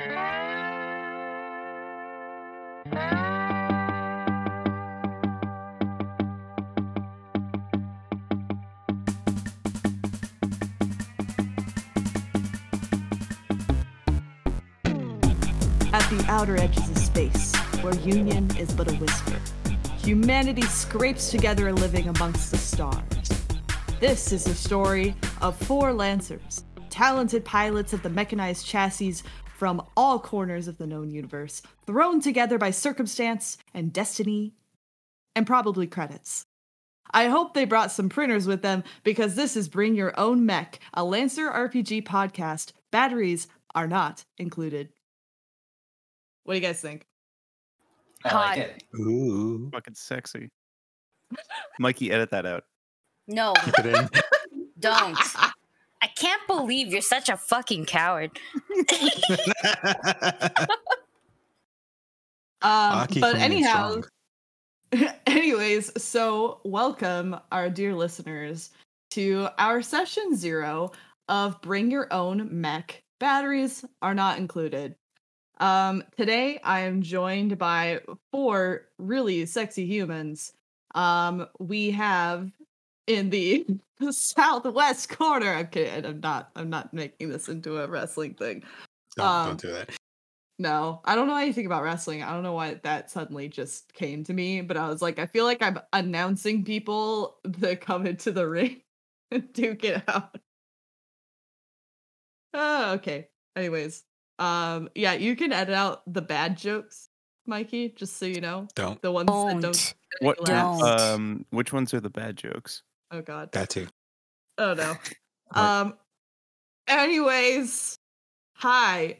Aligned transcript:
At 0.00 0.06
the 16.08 16.24
outer 16.28 16.56
edges 16.56 16.88
of 16.88 16.96
space, 16.96 17.54
where 17.82 17.94
union 17.96 18.50
is 18.56 18.72
but 18.72 18.90
a 18.90 18.94
whisper, 18.94 19.36
humanity 19.98 20.62
scrapes 20.62 21.30
together 21.30 21.68
a 21.68 21.74
living 21.74 22.08
amongst 22.08 22.50
the 22.52 22.56
stars. 22.56 23.04
This 24.00 24.32
is 24.32 24.44
the 24.44 24.54
story 24.54 25.14
of 25.42 25.56
four 25.56 25.92
Lancers, 25.92 26.64
talented 26.88 27.44
pilots 27.44 27.92
of 27.92 28.02
the 28.02 28.10
mechanized 28.10 28.66
chassis 28.66 29.16
from 29.60 29.82
all 29.94 30.18
corners 30.18 30.68
of 30.68 30.78
the 30.78 30.86
known 30.86 31.10
universe, 31.10 31.60
thrown 31.84 32.18
together 32.18 32.56
by 32.56 32.70
circumstance 32.70 33.58
and 33.74 33.92
destiny, 33.92 34.54
and 35.36 35.46
probably 35.46 35.86
credits. 35.86 36.46
I 37.10 37.26
hope 37.26 37.52
they 37.52 37.66
brought 37.66 37.92
some 37.92 38.08
printers 38.08 38.46
with 38.46 38.62
them 38.62 38.84
because 39.04 39.34
this 39.34 39.58
is 39.58 39.68
Bring 39.68 39.94
Your 39.94 40.18
Own 40.18 40.46
Mech, 40.46 40.80
a 40.94 41.04
Lancer 41.04 41.50
RPG 41.50 42.04
podcast. 42.04 42.72
Batteries 42.90 43.48
are 43.74 43.86
not 43.86 44.24
included. 44.38 44.88
What 46.44 46.54
do 46.54 46.60
you 46.60 46.66
guys 46.66 46.80
think? 46.80 47.04
I 48.24 48.34
like 48.34 48.58
it. 48.60 48.82
Ooh. 48.98 49.68
Fucking 49.74 49.94
sexy. 49.94 50.48
Mikey, 51.78 52.10
edit 52.10 52.30
that 52.30 52.46
out. 52.46 52.64
No, 53.28 53.52
Keep 53.62 53.78
it 53.80 53.86
in. 53.94 54.08
don't. 54.78 55.18
I 56.02 56.06
can't 56.08 56.40
believe 56.46 56.88
you're 56.88 57.02
such 57.02 57.28
a 57.28 57.36
fucking 57.36 57.86
coward. 57.86 58.30
Um, 62.62 63.06
but 63.20 63.36
anyhow, 63.36 64.02
anyways, 65.26 66.02
so 66.02 66.60
welcome 66.64 67.36
our 67.50 67.70
dear 67.70 67.94
listeners 67.94 68.70
to 69.12 69.48
our 69.58 69.80
session 69.80 70.36
zero 70.36 70.92
of 71.28 71.60
Bring 71.62 71.90
Your 71.90 72.12
Own 72.12 72.48
Mech. 72.50 73.02
Batteries 73.18 73.84
are 74.02 74.14
not 74.14 74.38
included. 74.38 74.94
Um, 75.58 76.04
today 76.18 76.58
I 76.62 76.80
am 76.80 77.02
joined 77.02 77.56
by 77.56 78.00
four 78.30 78.88
really 78.98 79.46
sexy 79.46 79.86
humans. 79.86 80.52
Um, 80.94 81.46
we 81.58 81.90
have 81.92 82.50
in 83.06 83.30
the 83.30 83.66
southwest 84.10 85.08
corner. 85.10 85.52
I'm 85.52 85.66
kidding. 85.68 86.04
I'm 86.04 86.20
not. 86.20 86.50
I'm 86.56 86.70
not 86.70 86.92
making 86.94 87.30
this 87.30 87.48
into 87.48 87.78
a 87.78 87.86
wrestling 87.86 88.34
thing. 88.34 88.62
Don't, 89.16 89.26
um, 89.26 89.46
don't 89.48 89.60
do 89.60 89.72
that. 89.72 89.90
No, 90.60 91.00
I 91.06 91.14
don't 91.14 91.26
know 91.26 91.38
anything 91.38 91.64
about 91.64 91.84
wrestling. 91.84 92.22
I 92.22 92.32
don't 92.32 92.42
know 92.42 92.52
why 92.52 92.78
that 92.82 93.10
suddenly 93.10 93.48
just 93.48 93.94
came 93.94 94.24
to 94.24 94.34
me, 94.34 94.60
but 94.60 94.76
I 94.76 94.88
was 94.88 95.00
like, 95.00 95.18
I 95.18 95.24
feel 95.24 95.46
like 95.46 95.62
I'm 95.62 95.80
announcing 95.94 96.64
people 96.64 97.38
that 97.44 97.80
come 97.80 98.06
into 98.06 98.30
the 98.30 98.46
ring 98.46 98.82
and 99.30 99.50
duke 99.54 99.84
it 99.84 100.02
out. 100.06 100.36
Oh, 102.52 102.92
okay. 102.94 103.28
Anyways, 103.56 104.04
um, 104.38 104.90
yeah, 104.94 105.14
you 105.14 105.34
can 105.34 105.50
edit 105.50 105.74
out 105.74 106.02
the 106.12 106.20
bad 106.20 106.58
jokes, 106.58 107.08
Mikey, 107.46 107.94
just 107.96 108.18
so 108.18 108.26
you 108.26 108.42
know. 108.42 108.68
Don't. 108.74 109.00
The 109.00 109.12
ones 109.12 109.28
that 109.28 109.32
don't. 109.32 109.60
Don't. 109.62 109.94
What? 110.20 110.40
make 110.40 110.48
you 110.48 110.54
laugh. 110.54 110.78
Don't. 110.78 111.00
Um, 111.00 111.46
which 111.50 111.72
ones 111.72 111.94
are 111.94 112.00
the 112.00 112.10
bad 112.10 112.36
jokes? 112.36 112.82
Oh 113.10 113.22
god. 113.22 113.52
That 113.52 113.70
too. 113.70 113.86
Oh 114.58 114.74
no. 114.74 114.94
Um. 115.52 115.94
Anyways, 116.86 117.96
hi, 118.54 119.18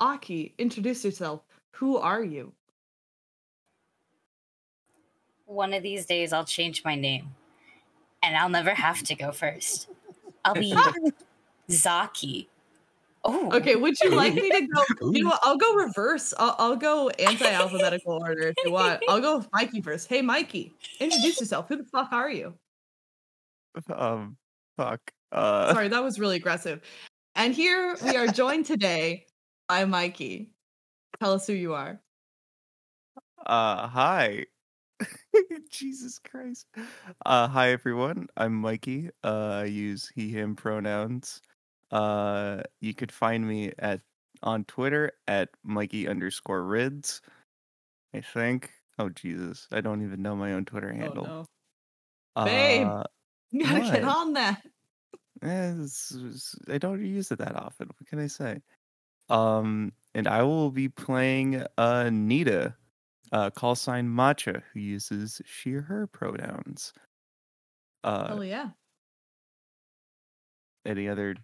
Aki. 0.00 0.52
Introduce 0.58 1.04
yourself. 1.04 1.42
Who 1.76 1.96
are 1.96 2.24
you? 2.24 2.52
One 5.44 5.72
of 5.74 5.84
these 5.84 6.06
days, 6.06 6.32
I'll 6.32 6.44
change 6.44 6.84
my 6.84 6.96
name, 6.96 7.36
and 8.20 8.36
I'll 8.36 8.48
never 8.48 8.74
have 8.74 9.00
to 9.04 9.14
go 9.14 9.30
first. 9.30 9.86
I'll 10.44 10.54
be 10.54 10.74
Zaki. 11.70 12.48
Oh, 13.28 13.50
Okay, 13.52 13.74
would 13.76 13.98
you 14.00 14.10
like 14.10 14.34
me 14.34 14.50
to 14.50 14.66
go? 14.66 14.82
You 15.12 15.24
know 15.24 15.30
what? 15.30 15.40
I'll 15.42 15.56
go 15.56 15.74
reverse. 15.74 16.32
I'll, 16.38 16.54
I'll 16.58 16.76
go 16.76 17.08
anti-alphabetical 17.10 18.12
order 18.22 18.48
if 18.48 18.54
you 18.64 18.70
want. 18.72 19.02
I'll 19.08 19.20
go 19.20 19.38
with 19.38 19.48
Mikey 19.52 19.80
first. 19.82 20.08
Hey, 20.08 20.22
Mikey, 20.22 20.72
introduce 21.00 21.40
yourself. 21.40 21.68
Who 21.68 21.76
the 21.76 21.84
fuck 21.84 22.12
are 22.12 22.30
you? 22.30 22.54
Um, 23.92 24.36
fuck. 24.76 25.00
Uh, 25.32 25.74
Sorry, 25.74 25.88
that 25.88 26.02
was 26.02 26.18
really 26.20 26.36
aggressive. 26.36 26.80
And 27.34 27.52
here 27.52 27.96
we 28.02 28.16
are 28.16 28.28
joined 28.28 28.64
today 28.66 29.26
by 29.68 29.84
Mikey. 29.84 30.50
Tell 31.20 31.32
us 31.32 31.46
who 31.46 31.52
you 31.52 31.74
are. 31.74 32.00
Uh, 33.44 33.86
hi. 33.88 34.44
Jesus 35.70 36.18
Christ. 36.18 36.66
Uh, 37.26 37.48
hi 37.48 37.70
everyone. 37.70 38.28
I'm 38.36 38.54
Mikey. 38.54 39.10
Uh, 39.22 39.60
I 39.62 39.64
use 39.64 40.10
he/him 40.14 40.56
pronouns. 40.56 41.40
Uh, 41.90 42.62
you 42.80 42.94
could 42.94 43.12
find 43.12 43.46
me 43.46 43.72
at 43.78 44.00
on 44.42 44.64
Twitter 44.64 45.12
at 45.28 45.50
Mikey 45.64 46.08
underscore 46.08 46.62
Rids. 46.64 47.20
I 48.14 48.20
think. 48.20 48.70
Oh 48.98 49.08
Jesus, 49.10 49.68
I 49.72 49.80
don't 49.80 50.02
even 50.02 50.22
know 50.22 50.34
my 50.36 50.52
own 50.54 50.64
Twitter 50.64 50.92
handle. 50.92 51.26
Oh 51.26 51.46
no, 52.36 52.44
Babe. 52.44 52.86
Uh, 52.86 53.04
you 53.50 53.62
gotta 53.64 53.80
get 53.92 54.04
on 54.04 54.32
that. 54.34 54.62
eh, 55.42 55.70
it's- 55.72 56.12
it's- 56.16 56.56
I 56.68 56.78
don't 56.78 57.04
use 57.04 57.30
it 57.30 57.38
that 57.38 57.54
often. 57.56 57.88
What 57.88 58.08
can 58.08 58.18
I 58.18 58.26
say? 58.26 58.60
Um, 59.28 59.92
and 60.14 60.26
I 60.26 60.42
will 60.42 60.70
be 60.70 60.88
playing 60.88 61.62
uh 61.78 62.10
Nita, 62.10 62.74
uh, 63.32 63.50
call 63.50 63.74
sign 63.74 64.08
Matcha, 64.08 64.62
who 64.72 64.80
uses 64.80 65.40
she/her 65.44 66.06
pronouns. 66.06 66.92
Uh, 68.04 68.28
oh 68.30 68.40
yeah. 68.42 68.70
any 70.84 71.08
other 71.08 71.34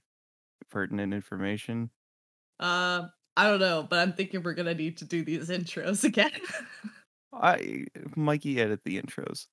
pertinent 0.73 1.15
information? 1.15 1.91
Uh, 2.59 3.05
I 3.37 3.47
don't 3.47 3.61
know, 3.61 3.87
but 3.89 3.99
I'm 3.99 4.13
thinking 4.13 4.43
we're 4.43 4.55
gonna 4.55 4.75
need 4.75 4.97
to 4.99 5.05
do 5.05 5.25
these 5.25 5.49
intros 5.49 6.05
again. 6.05 6.33
I 7.33 7.87
Mikey 8.17 8.61
edit 8.61 8.81
the 8.85 9.01
intros 9.01 9.47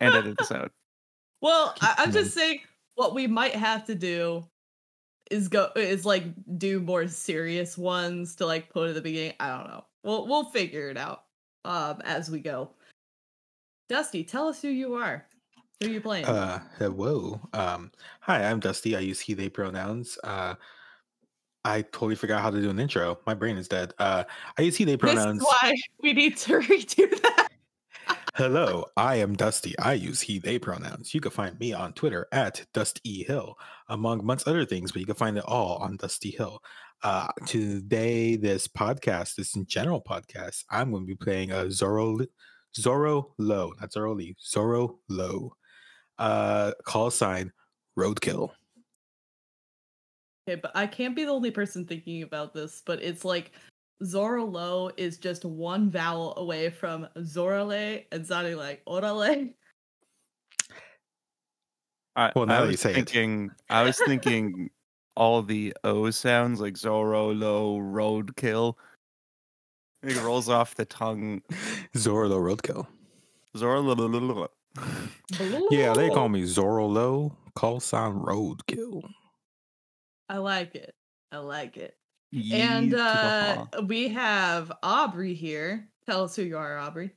and 0.00 0.14
edit 0.14 0.36
this 0.38 0.52
out. 0.52 0.72
Well, 1.42 1.74
I, 1.80 1.94
I'm 1.98 2.12
just 2.12 2.32
saying 2.32 2.60
what 2.94 3.14
we 3.14 3.26
might 3.26 3.54
have 3.54 3.84
to 3.86 3.94
do 3.94 4.46
is 5.30 5.48
go 5.48 5.70
is 5.76 6.04
like 6.04 6.24
do 6.58 6.80
more 6.80 7.08
serious 7.08 7.76
ones 7.76 8.36
to 8.36 8.46
like 8.46 8.70
put 8.70 8.88
at 8.88 8.94
the 8.94 9.00
beginning. 9.00 9.34
I 9.40 9.48
don't 9.48 9.68
know. 9.68 9.84
We'll 10.02 10.26
we'll 10.26 10.44
figure 10.44 10.90
it 10.90 10.96
out 10.96 11.24
um 11.64 12.00
as 12.04 12.30
we 12.30 12.40
go. 12.40 12.70
Dusty, 13.88 14.24
tell 14.24 14.48
us 14.48 14.62
who 14.62 14.68
you 14.68 14.94
are. 14.94 15.26
Who 15.80 15.88
are 15.88 15.92
you 15.92 16.00
playing? 16.00 16.24
Uh, 16.24 16.60
hello. 16.78 17.40
Um, 17.52 17.90
hi, 18.20 18.44
I'm 18.44 18.60
Dusty. 18.60 18.96
I 18.96 19.00
use 19.00 19.20
he, 19.20 19.34
they 19.34 19.48
pronouns. 19.48 20.16
Uh, 20.22 20.54
I 21.64 21.82
totally 21.82 22.14
forgot 22.14 22.42
how 22.42 22.50
to 22.50 22.60
do 22.60 22.70
an 22.70 22.78
intro. 22.78 23.18
My 23.26 23.34
brain 23.34 23.56
is 23.56 23.68
dead. 23.68 23.92
Uh, 23.98 24.24
I 24.58 24.62
use 24.62 24.76
he, 24.76 24.84
they 24.84 24.96
this 24.96 25.14
pronouns. 25.14 25.42
why 25.42 25.74
we 26.02 26.12
need 26.12 26.36
to 26.38 26.58
redo 26.60 27.10
that. 27.22 27.48
Hello, 28.34 28.84
I 28.96 29.16
am 29.16 29.34
Dusty. 29.34 29.78
I 29.78 29.94
use 29.94 30.20
he, 30.20 30.38
they 30.38 30.58
pronouns. 30.58 31.14
You 31.14 31.20
can 31.20 31.30
find 31.30 31.58
me 31.58 31.72
on 31.72 31.92
Twitter 31.92 32.26
at 32.32 32.64
Dusty 32.72 33.24
Hill, 33.24 33.56
among 33.88 34.20
amongst 34.20 34.46
other 34.46 34.64
things, 34.64 34.92
but 34.92 35.00
you 35.00 35.06
can 35.06 35.14
find 35.14 35.38
it 35.38 35.44
all 35.46 35.76
on 35.76 35.96
Dusty 35.96 36.30
Hill. 36.30 36.60
Uh, 37.02 37.28
today, 37.46 38.36
this 38.36 38.66
podcast, 38.68 39.34
this 39.36 39.52
general 39.66 40.00
podcast, 40.02 40.64
I'm 40.70 40.90
going 40.90 41.02
to 41.04 41.06
be 41.06 41.16
playing 41.16 41.52
a 41.52 41.70
Zoro, 41.70 42.18
Zoro 42.76 43.34
Low, 43.38 43.72
not 43.80 43.92
Zoro 43.92 44.14
Lee, 44.14 44.36
Zoro 44.40 44.98
Low. 45.08 45.54
Uh, 46.18 46.72
call 46.84 47.10
sign 47.10 47.52
Roadkill. 47.98 48.50
Okay, 50.48 50.60
but 50.60 50.72
I 50.74 50.86
can't 50.86 51.16
be 51.16 51.24
the 51.24 51.30
only 51.30 51.50
person 51.50 51.86
thinking 51.86 52.22
about 52.22 52.52
this, 52.54 52.82
but 52.84 53.02
it's 53.02 53.24
like 53.24 53.52
Zoro 54.04 54.44
Low 54.44 54.90
is 54.96 55.16
just 55.18 55.44
one 55.44 55.90
vowel 55.90 56.34
away 56.36 56.70
from 56.70 57.08
Zorale 57.18 58.04
and 58.12 58.26
sounding 58.26 58.56
like 58.56 58.82
Orale. 58.86 59.54
I, 62.16 62.30
Well, 62.36 62.46
now 62.46 62.58
I 62.58 62.60
that 62.60 62.66
you 62.66 62.70
was 62.72 62.80
say 62.80 62.90
it. 62.90 62.94
thinking, 62.94 63.50
I 63.70 63.82
was 63.82 63.98
thinking 63.98 64.70
all 65.16 65.42
the 65.42 65.74
O 65.82 66.10
sounds 66.10 66.60
like 66.60 66.76
Zoro, 66.76 67.32
Low, 67.32 67.78
Roadkill. 67.78 68.74
It 70.02 70.20
rolls 70.22 70.48
off 70.48 70.74
the 70.74 70.84
tongue. 70.84 71.40
Zoro 71.96 72.28
Low 72.28 72.38
Roadkill. 72.40 72.86
Zoro, 73.56 73.80
lo- 73.80 73.94
lo- 73.94 74.06
lo- 74.06 74.18
lo- 74.34 74.50
Yeah, 75.70 75.94
they 75.94 76.10
call 76.10 76.28
me 76.28 76.44
Zoro 76.44 76.86
Low, 76.86 77.36
call 77.54 77.80
sign 77.80 78.14
Roadkill. 78.14 79.02
I 80.28 80.38
like 80.38 80.74
it. 80.74 80.94
I 81.32 81.38
like 81.38 81.76
it. 81.76 81.96
Yee 82.32 82.54
And 82.54 82.94
uh 82.94 83.66
we 83.86 84.08
have 84.08 84.72
Aubrey 84.82 85.34
here. 85.34 85.88
Tell 86.06 86.24
us 86.24 86.34
who 86.36 86.42
you 86.42 86.56
are, 86.56 86.78
Aubrey. 86.78 87.10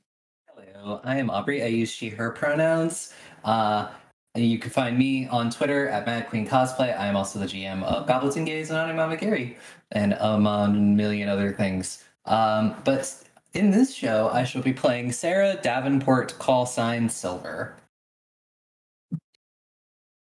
Hello, 0.56 1.00
I 1.04 1.16
am 1.16 1.30
Aubrey. 1.30 1.62
I 1.62 1.66
use 1.66 1.90
she, 1.90 2.08
her 2.08 2.30
pronouns. 2.30 3.12
Uh, 3.44 3.88
You 4.34 4.58
can 4.58 4.70
find 4.70 4.96
me 4.98 5.26
on 5.28 5.50
Twitter 5.50 5.88
at 5.88 6.06
Mad 6.06 6.28
Queen 6.28 6.46
Cosplay. 6.46 6.96
I 6.98 7.06
am 7.06 7.16
also 7.16 7.38
the 7.38 7.46
GM 7.46 7.82
of 7.82 8.06
Goblins 8.06 8.36
and 8.36 8.46
Gays 8.46 8.70
and 8.70 8.78
I'm 8.78 9.16
Gary, 9.16 9.56
and 9.92 10.16
among 10.20 10.76
a 10.76 10.80
million 10.80 11.28
other 11.28 11.52
things. 11.52 12.04
Um, 12.24 12.76
but 12.84 13.22
in 13.58 13.72
this 13.72 13.92
show, 13.92 14.30
I 14.32 14.44
shall 14.44 14.62
be 14.62 14.72
playing 14.72 15.10
Sarah 15.10 15.58
Davenport, 15.60 16.38
call 16.38 16.64
sign 16.64 17.08
Silver. 17.08 17.74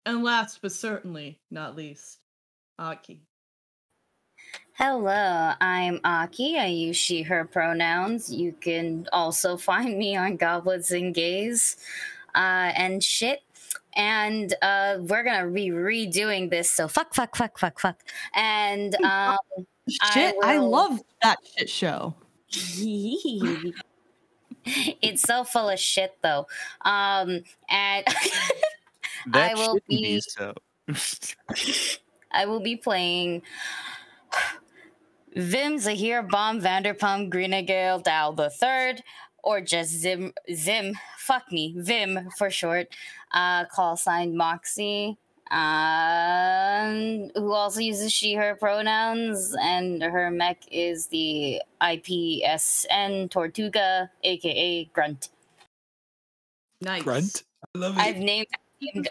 And 0.06 0.24
last 0.24 0.60
but 0.62 0.72
certainly 0.72 1.38
not 1.50 1.76
least, 1.76 2.20
Aki. 2.78 3.20
Hello, 4.72 5.52
I'm 5.60 6.00
Aki. 6.02 6.58
I 6.58 6.66
use 6.66 6.96
she, 6.96 7.22
her 7.22 7.44
pronouns. 7.44 8.32
You 8.32 8.52
can 8.58 9.06
also 9.12 9.58
find 9.58 9.98
me 9.98 10.16
on 10.16 10.36
Goblets 10.36 10.90
and 10.90 11.14
Gays 11.14 11.76
uh, 12.34 12.72
and 12.74 13.04
shit. 13.04 13.40
And 13.96 14.54
uh, 14.62 14.96
we're 15.00 15.24
gonna 15.24 15.50
be 15.50 15.68
redoing 15.68 16.48
this, 16.48 16.70
so 16.70 16.88
fuck, 16.88 17.14
fuck, 17.14 17.36
fuck, 17.36 17.58
fuck, 17.58 17.80
fuck. 17.80 17.98
And 18.34 18.94
um, 19.04 19.36
shit, 20.12 20.34
I, 20.42 20.54
I 20.54 20.58
love 20.58 21.02
that 21.22 21.38
shit 21.54 21.68
show. 21.68 22.14
it's 24.64 25.22
so 25.22 25.44
full 25.44 25.68
of 25.68 25.78
shit, 25.78 26.16
though. 26.22 26.46
Um, 26.82 27.42
and 27.68 28.04
I 29.32 29.54
will 29.54 29.74
shouldn't 29.74 29.88
be- 29.88 30.20
so. 30.20 30.54
I 32.32 32.46
will 32.46 32.60
be 32.60 32.76
playing 32.76 33.42
Vim 35.34 35.78
Zahir 35.78 36.22
Bomb 36.22 36.60
Vanderpump 36.60 37.30
Greenagale 37.30 38.00
Dow 38.00 38.32
the 38.32 38.50
Third, 38.50 39.02
or 39.42 39.60
just 39.60 39.92
Zim 39.92 40.32
Zim. 40.54 40.94
Fuck 41.18 41.50
me, 41.50 41.74
Vim 41.78 42.28
for 42.36 42.50
short. 42.50 42.88
Uh, 43.32 43.64
call 43.66 43.96
sign 43.96 44.36
Moxie. 44.36 45.16
Um, 45.50 47.30
who 47.36 47.52
also 47.52 47.80
uses 47.80 48.12
she 48.12 48.34
her 48.34 48.56
pronouns, 48.56 49.54
and 49.60 50.02
her 50.02 50.30
mech 50.30 50.62
is 50.70 51.06
the 51.06 51.62
IPSN 51.80 53.30
Tortuga, 53.30 54.10
aka 54.24 54.84
Grunt. 54.92 55.28
Nice. 56.80 57.02
Grunt. 57.02 57.44
I 57.74 57.78
love 57.78 57.96
I've 57.96 58.16
it. 58.16 58.20
named 58.20 58.46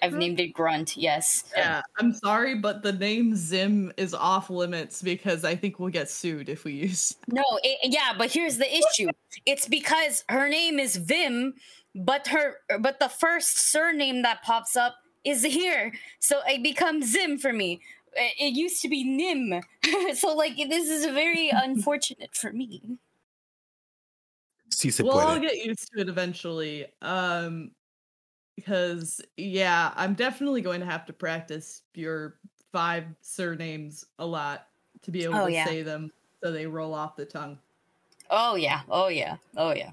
I've 0.01 0.13
named 0.13 0.39
it 0.39 0.53
Grunt. 0.53 0.95
Yes. 0.95 1.45
Yeah, 1.55 1.81
I'm 1.97 2.13
sorry, 2.13 2.55
but 2.55 2.83
the 2.83 2.93
name 2.93 3.35
Zim 3.35 3.91
is 3.97 4.13
off 4.13 4.49
limits 4.49 5.01
because 5.01 5.43
I 5.43 5.55
think 5.55 5.79
we'll 5.79 5.89
get 5.89 6.09
sued 6.09 6.49
if 6.49 6.63
we 6.65 6.73
use. 6.73 7.15
No, 7.27 7.43
it, 7.63 7.91
yeah, 7.91 8.13
but 8.17 8.31
here's 8.31 8.57
the 8.57 8.71
issue. 8.71 9.09
It's 9.45 9.67
because 9.67 10.23
her 10.29 10.47
name 10.47 10.79
is 10.79 10.97
Vim, 10.97 11.55
but 11.95 12.27
her 12.27 12.57
but 12.79 12.99
the 12.99 13.09
first 13.09 13.71
surname 13.71 14.21
that 14.21 14.43
pops 14.43 14.75
up 14.75 14.95
is 15.25 15.43
here, 15.43 15.93
so 16.19 16.41
it 16.47 16.63
becomes 16.63 17.11
Zim 17.11 17.37
for 17.37 17.51
me. 17.51 17.81
It, 18.13 18.33
it 18.39 18.53
used 18.53 18.81
to 18.83 18.89
be 18.89 19.03
Nim, 19.03 19.61
so 20.15 20.33
like 20.35 20.55
this 20.57 20.87
is 20.89 21.05
very 21.05 21.49
unfortunate 21.53 22.35
for 22.35 22.51
me. 22.53 22.97
Si 24.71 24.89
se 24.91 25.03
We'll 25.03 25.19
all 25.19 25.39
get 25.39 25.57
used 25.57 25.89
to 25.93 26.01
it 26.01 26.09
eventually. 26.09 26.85
Um, 27.01 27.71
because 28.55 29.21
yeah, 29.37 29.91
I'm 29.95 30.13
definitely 30.13 30.61
going 30.61 30.79
to 30.79 30.85
have 30.85 31.05
to 31.07 31.13
practice 31.13 31.81
your 31.93 32.39
five 32.71 33.05
surnames 33.21 34.05
a 34.19 34.25
lot 34.25 34.67
to 35.01 35.11
be 35.11 35.23
able 35.23 35.35
Oh, 35.35 35.45
to 35.47 35.51
yeah. 35.53 35.65
say 35.65 35.81
them 35.81 36.11
so 36.43 36.51
they 36.51 36.65
roll 36.65 36.93
off 36.93 37.15
the 37.15 37.25
tongue. 37.25 37.57
Oh 38.29 38.55
yeah, 38.55 38.81
oh 38.89 39.07
yeah, 39.07 39.37
oh 39.57 39.71
yeah. 39.71 39.91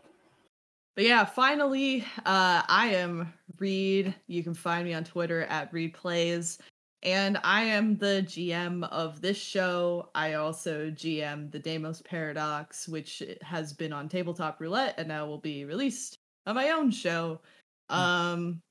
But 0.94 1.04
yeah, 1.04 1.24
finally, 1.24 2.04
uh, 2.26 2.62
I 2.68 2.92
am 2.94 3.32
Reed. 3.58 4.14
You 4.26 4.42
can 4.42 4.54
find 4.54 4.84
me 4.84 4.94
on 4.94 5.04
Twitter 5.04 5.42
at 5.44 5.72
Reed 5.72 5.94
Plays. 5.94 6.58
And 7.02 7.38
I 7.42 7.62
am 7.64 7.96
the 7.96 8.24
GM 8.26 8.88
of 8.90 9.20
this 9.20 9.36
show. 9.36 10.10
I 10.14 10.34
also 10.34 10.90
GM 10.90 11.50
the 11.50 11.58
Deimos 11.58 12.02
Paradox, 12.02 12.86
which 12.86 13.22
has 13.40 13.72
been 13.72 13.92
on 13.92 14.08
Tabletop 14.08 14.60
Roulette 14.60 14.94
and 14.98 15.08
now 15.08 15.26
will 15.26 15.38
be 15.38 15.64
released 15.64 16.18
on 16.46 16.54
my 16.54 16.70
own 16.70 16.90
show. 16.90 17.40
Um 17.88 18.62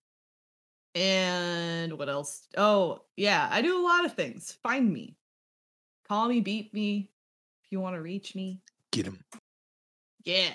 and 0.94 1.97
what 1.97 2.09
else? 2.09 2.47
Oh, 2.57 3.01
yeah, 3.15 3.47
I 3.51 3.62
do 3.62 3.79
a 3.79 3.83
lot 3.83 4.06
of 4.06 4.13
things. 4.13 4.57
Find 4.63 4.91
me. 4.91 5.15
Call 6.07 6.27
me, 6.27 6.41
beat 6.41 6.74
me 6.74 7.09
if 7.63 7.71
you 7.71 7.79
want 7.79 7.95
to 7.95 8.01
reach 8.01 8.35
me. 8.35 8.59
Get 8.91 9.06
him. 9.06 9.24
Yeah. 10.24 10.51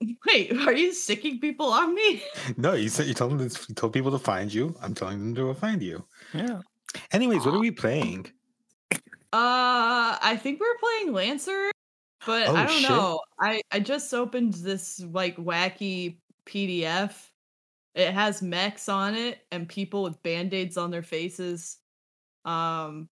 Wait, 0.26 0.52
are 0.66 0.72
you 0.72 0.92
sicking 0.92 1.38
people 1.40 1.66
on 1.66 1.94
me? 1.94 2.22
No, 2.56 2.72
you 2.74 2.88
said 2.88 3.06
you 3.06 3.14
told 3.14 3.38
them 3.38 3.48
to, 3.48 3.66
you 3.68 3.74
told 3.74 3.92
people 3.92 4.10
to 4.10 4.18
find 4.18 4.52
you. 4.52 4.74
I'm 4.80 4.94
telling 4.94 5.18
them 5.18 5.34
to 5.34 5.54
find 5.54 5.82
you. 5.82 6.04
Yeah. 6.32 6.60
Anyways, 7.12 7.44
what 7.44 7.54
are 7.54 7.60
we 7.60 7.70
playing? 7.70 8.26
Uh, 9.32 10.18
I 10.20 10.38
think 10.42 10.58
we're 10.60 10.78
playing 10.78 11.12
Lancer, 11.12 11.70
but 12.26 12.48
Oh, 12.48 12.56
I 12.56 12.66
don't 12.66 12.80
shit. 12.80 12.90
know. 12.90 13.20
I 13.38 13.60
I 13.70 13.78
just 13.78 14.12
opened 14.12 14.54
this 14.54 15.00
like 15.12 15.36
wacky 15.36 16.16
PDF. 16.46 17.28
It 17.94 18.12
has 18.12 18.42
mechs 18.42 18.88
on 18.88 19.14
it 19.14 19.40
and 19.52 19.68
people 19.68 20.02
with 20.02 20.22
band-aids 20.22 20.76
on 20.76 20.90
their 20.90 21.02
faces. 21.02 21.78
Um, 22.44 23.08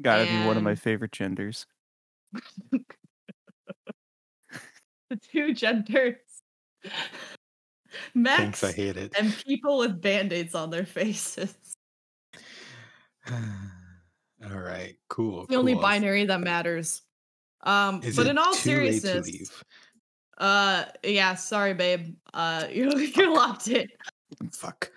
Gotta 0.00 0.26
be 0.26 0.46
one 0.46 0.56
of 0.56 0.62
my 0.62 0.74
favorite 0.74 1.12
genders. 1.12 1.66
the 5.12 5.20
two 5.32 5.54
genders. 5.54 6.16
Mechs 8.14 8.60
Thanks, 8.60 8.64
I 8.64 8.72
hate 8.72 8.96
it. 8.96 9.12
and 9.18 9.36
people 9.46 9.78
with 9.78 10.00
band-aids 10.00 10.54
on 10.54 10.70
their 10.70 10.86
faces. 10.98 11.54
all 13.30 14.58
right, 14.58 14.96
cool. 15.08 15.42
It's 15.42 15.50
the 15.50 15.56
only 15.56 15.74
binary 15.74 16.24
that 16.24 16.40
matters. 16.40 17.02
Um, 17.64 18.00
Is 18.02 18.16
but 18.16 18.26
in 18.26 18.38
all 18.38 18.54
too 18.54 18.76
late 18.76 19.02
to 19.02 19.22
seriousness, 19.22 19.62
uh, 20.38 20.86
yeah, 21.04 21.34
sorry, 21.34 21.74
babe. 21.74 22.16
Uh, 22.34 22.66
you're 22.72 22.98
you're 22.98 23.32
locked 23.32 23.68
in. 23.68 23.86
Fuck. 24.52 24.90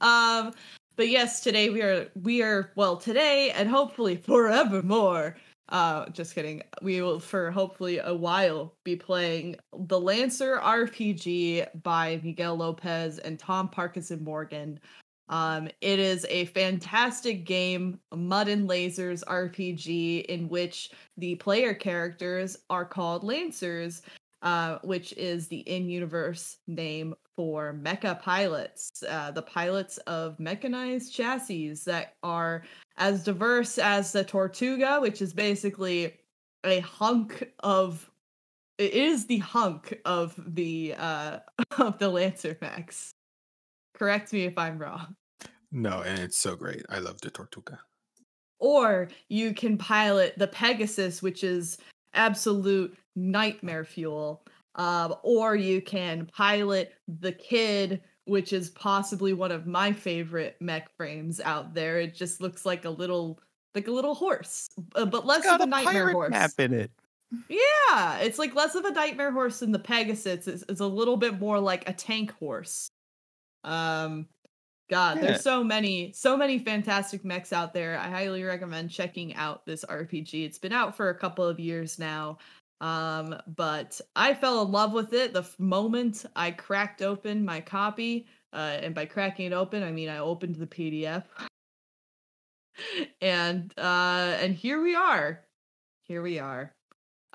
Um, 0.00 0.52
but 0.96 1.08
yes, 1.08 1.40
today 1.40 1.70
we 1.70 1.80
are 1.80 2.08
we 2.22 2.42
are 2.42 2.72
well 2.76 2.96
today 2.96 3.52
and 3.52 3.68
hopefully 3.68 4.16
forevermore. 4.16 5.36
Uh, 5.70 6.08
just 6.10 6.34
kidding. 6.34 6.62
We 6.82 7.00
will 7.00 7.18
for 7.18 7.50
hopefully 7.50 7.98
a 7.98 8.14
while 8.14 8.74
be 8.84 8.96
playing 8.96 9.56
the 9.72 9.98
Lancer 9.98 10.58
RPG 10.58 11.82
by 11.82 12.20
Miguel 12.22 12.56
Lopez 12.56 13.18
and 13.18 13.38
Tom 13.38 13.68
Parkinson 13.68 14.22
Morgan. 14.22 14.78
Um, 15.28 15.68
it 15.80 15.98
is 15.98 16.26
a 16.28 16.44
fantastic 16.46 17.46
game, 17.46 17.98
Mud 18.14 18.48
and 18.48 18.68
Lasers 18.68 19.24
RPG, 19.24 20.26
in 20.26 20.48
which 20.50 20.90
the 21.16 21.34
player 21.36 21.72
characters 21.72 22.58
are 22.68 22.84
called 22.84 23.24
Lancers, 23.24 24.02
uh, 24.44 24.78
which 24.82 25.14
is 25.14 25.48
the 25.48 25.60
in-universe 25.60 26.58
name 26.66 27.14
for 27.34 27.74
mecha 27.82 28.20
pilots, 28.20 29.02
uh, 29.08 29.30
the 29.30 29.42
pilots 29.42 29.96
of 30.06 30.38
mechanized 30.38 31.12
chassis 31.12 31.72
that 31.86 32.14
are 32.22 32.62
as 32.98 33.24
diverse 33.24 33.78
as 33.78 34.12
the 34.12 34.22
Tortuga, 34.22 35.00
which 35.00 35.22
is 35.22 35.32
basically 35.32 36.14
a 36.62 36.80
hunk 36.80 37.50
of. 37.60 38.08
It 38.76 38.92
is 38.92 39.26
the 39.26 39.38
hunk 39.38 40.00
of 40.04 40.34
the 40.46 40.94
uh 40.98 41.38
of 41.78 41.98
the 41.98 42.08
Lancer 42.08 42.58
Max. 42.60 43.14
Correct 43.94 44.32
me 44.32 44.44
if 44.44 44.58
I'm 44.58 44.78
wrong. 44.78 45.14
No, 45.72 46.02
and 46.02 46.18
it's 46.18 46.36
so 46.38 46.54
great. 46.54 46.84
I 46.88 46.98
love 46.98 47.20
the 47.20 47.30
Tortuga. 47.30 47.80
Or 48.58 49.08
you 49.28 49.54
can 49.54 49.78
pilot 49.78 50.34
the 50.36 50.48
Pegasus, 50.48 51.22
which 51.22 51.44
is 51.44 51.78
absolute 52.14 52.96
nightmare 53.16 53.84
fuel. 53.84 54.42
Um, 54.76 55.14
or 55.22 55.54
you 55.54 55.80
can 55.80 56.26
pilot 56.26 56.94
the 57.06 57.32
Kid, 57.32 58.02
which 58.24 58.52
is 58.52 58.70
possibly 58.70 59.32
one 59.32 59.52
of 59.52 59.66
my 59.66 59.92
favorite 59.92 60.56
mech 60.60 60.90
frames 60.96 61.40
out 61.40 61.74
there. 61.74 62.00
It 62.00 62.14
just 62.14 62.40
looks 62.40 62.66
like 62.66 62.84
a 62.84 62.90
little, 62.90 63.38
like 63.74 63.86
a 63.86 63.92
little 63.92 64.14
horse, 64.14 64.68
uh, 64.96 65.04
but 65.04 65.26
less 65.26 65.46
of 65.46 65.60
a 65.60 65.64
a 65.64 65.66
nightmare 65.66 66.10
horse. 66.10 66.30
map 66.30 66.50
in 66.58 66.72
it. 66.72 66.90
Yeah, 67.48 68.18
it's 68.18 68.38
like 68.38 68.54
less 68.54 68.74
of 68.74 68.84
a 68.84 68.92
nightmare 68.92 69.32
horse 69.32 69.60
than 69.60 69.72
the 69.72 69.78
Pegasus. 69.78 70.48
It's, 70.48 70.64
it's 70.68 70.80
a 70.80 70.86
little 70.86 71.16
bit 71.16 71.38
more 71.38 71.60
like 71.60 71.88
a 71.88 71.92
tank 71.92 72.32
horse. 72.32 72.90
Um, 73.62 74.26
God, 74.90 75.16
Yeah. 75.16 75.22
there's 75.22 75.42
so 75.42 75.64
many, 75.64 76.12
so 76.12 76.36
many 76.36 76.58
fantastic 76.58 77.24
mechs 77.24 77.52
out 77.52 77.72
there. 77.72 77.98
I 77.98 78.08
highly 78.08 78.42
recommend 78.42 78.90
checking 78.90 79.34
out 79.34 79.64
this 79.64 79.84
RPG. 79.84 80.44
It's 80.44 80.58
been 80.58 80.72
out 80.72 80.96
for 80.96 81.08
a 81.10 81.14
couple 81.18 81.44
of 81.44 81.58
years 81.58 81.98
now. 81.98 82.38
Um, 82.80 83.34
but 83.56 83.98
I 84.14 84.34
fell 84.34 84.62
in 84.62 84.70
love 84.72 84.92
with 84.92 85.14
it 85.14 85.32
the 85.32 85.40
f- 85.40 85.58
moment 85.58 86.26
I 86.36 86.50
cracked 86.50 87.00
open 87.02 87.44
my 87.44 87.60
copy. 87.60 88.26
Uh, 88.52 88.78
and 88.82 88.94
by 88.94 89.06
cracking 89.06 89.46
it 89.46 89.52
open, 89.52 89.82
I 89.82 89.90
mean 89.90 90.08
I 90.10 90.18
opened 90.18 90.56
the 90.56 90.66
PDF. 90.66 91.24
and 93.20 93.72
uh, 93.78 94.36
and 94.40 94.54
here 94.54 94.82
we 94.82 94.94
are. 94.94 95.40
Here 96.04 96.22
we 96.22 96.38
are. 96.38 96.72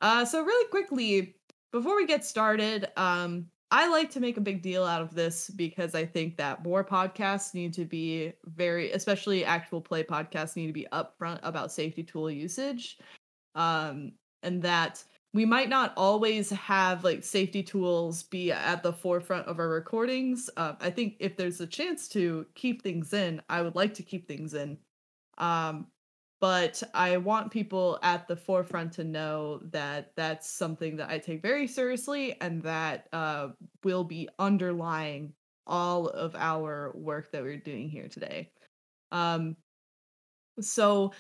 Uh, 0.01 0.24
so 0.25 0.44
really 0.44 0.70
quickly, 0.70 1.36
before 1.72 1.96
we 1.96 2.06
get 2.06 2.24
started, 2.24 2.88
um, 2.96 3.48
I 3.72 3.88
like 3.88 4.10
to 4.12 4.20
make 4.20 4.38
a 4.38 4.42
big 4.42 4.62
deal 4.62 4.84
out 4.84 5.02
of 5.02 5.14
this 5.14 5.50
because 5.52 5.94
I 5.94 6.06
think 6.06 6.38
that 6.38 6.64
more 6.64 6.84
podcasts 6.84 7.54
need 7.54 7.74
to 7.74 7.86
be 7.86 8.34
very, 8.46 8.92
especially 8.92 9.46
actual 9.46 9.80
play 9.80 10.04
podcasts, 10.04 10.56
need 10.56 10.68
to 10.68 10.74
be 10.74 10.88
upfront 10.92 11.40
about 11.44 11.72
safety 11.72 12.04
tool 12.04 12.32
usage. 12.32 12.98
Um, 13.54 14.14
and 14.42 14.62
that 14.64 15.04
we 15.34 15.46
might 15.46 15.70
not 15.70 15.94
always 15.96 16.50
have 16.50 17.04
like 17.04 17.24
safety 17.24 17.62
tools 17.62 18.24
be 18.24 18.52
at 18.52 18.82
the 18.82 18.94
forefront 18.94 19.48
of 19.48 19.60
our 19.60 19.70
recordings. 19.70 20.50
Uh, 20.58 20.74
I 20.80 20.90
think 20.90 21.18
if 21.20 21.38
there's 21.38 21.62
a 21.62 21.68
chance 21.68 22.08
to 22.10 22.46
keep 22.56 22.82
things 22.82 23.14
in, 23.14 23.42
I 23.50 23.62
would 23.62 23.76
like 23.76 23.94
to 23.96 24.04
keep 24.04 24.28
things 24.28 24.56
in. 24.56 24.78
Um, 25.38 25.88
but 26.39 26.81
I 26.93 27.17
want 27.17 27.51
people 27.51 28.00
at 28.01 28.27
the 28.27 28.36
forefront 28.36 28.93
to 28.93 29.03
know 29.03 29.60
that 29.72 30.12
that's 30.15 30.50
something 30.50 30.96
that 30.98 31.10
I 31.10 31.17
take 31.17 31.41
very 31.41 31.67
seriously 31.67 32.39
and 32.41 32.63
that 32.63 33.08
uh, 33.12 33.50
will 33.84 34.03
be 34.03 34.29
underlying 34.39 35.34
all 35.67 36.08
of 36.08 36.36
our 36.36 36.91
work 36.96 37.31
that 37.31 37.43
we're 37.43 37.58
doing 37.58 37.89
here 37.89 38.08
today. 38.08 38.51
Um, 39.12 39.55
so, 40.62 41.13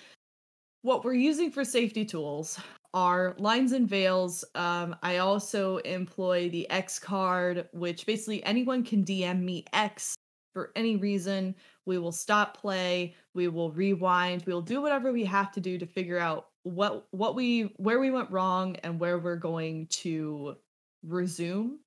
what 0.81 1.03
we're 1.03 1.13
using 1.13 1.51
for 1.51 1.65
safety 1.65 2.05
tools 2.05 2.57
are 2.93 3.35
lines 3.37 3.73
and 3.73 3.87
veils. 3.87 4.45
Um, 4.55 4.95
I 5.03 5.17
also 5.17 5.77
employ 5.77 6.49
the 6.49 6.69
X 6.69 6.97
card, 6.97 7.67
which 7.73 8.05
basically 8.05 8.43
anyone 8.45 8.83
can 8.83 9.03
DM 9.03 9.41
me 9.41 9.65
X 9.73 10.15
for 10.53 10.71
any 10.75 10.95
reason. 10.95 11.55
We 11.89 11.97
will 11.97 12.11
stop 12.11 12.55
play. 12.55 13.15
We 13.33 13.47
will 13.47 13.71
rewind. 13.71 14.43
We 14.45 14.53
will 14.53 14.61
do 14.61 14.79
whatever 14.79 15.11
we 15.11 15.25
have 15.25 15.51
to 15.53 15.59
do 15.59 15.77
to 15.79 15.87
figure 15.87 16.19
out 16.19 16.49
what 16.63 17.07
what 17.11 17.35
we 17.35 17.73
where 17.77 17.99
we 17.99 18.11
went 18.11 18.29
wrong 18.29 18.75
and 18.83 18.99
where 18.99 19.17
we're 19.17 19.35
going 19.35 19.87
to 19.87 20.55
resume. 21.03 21.79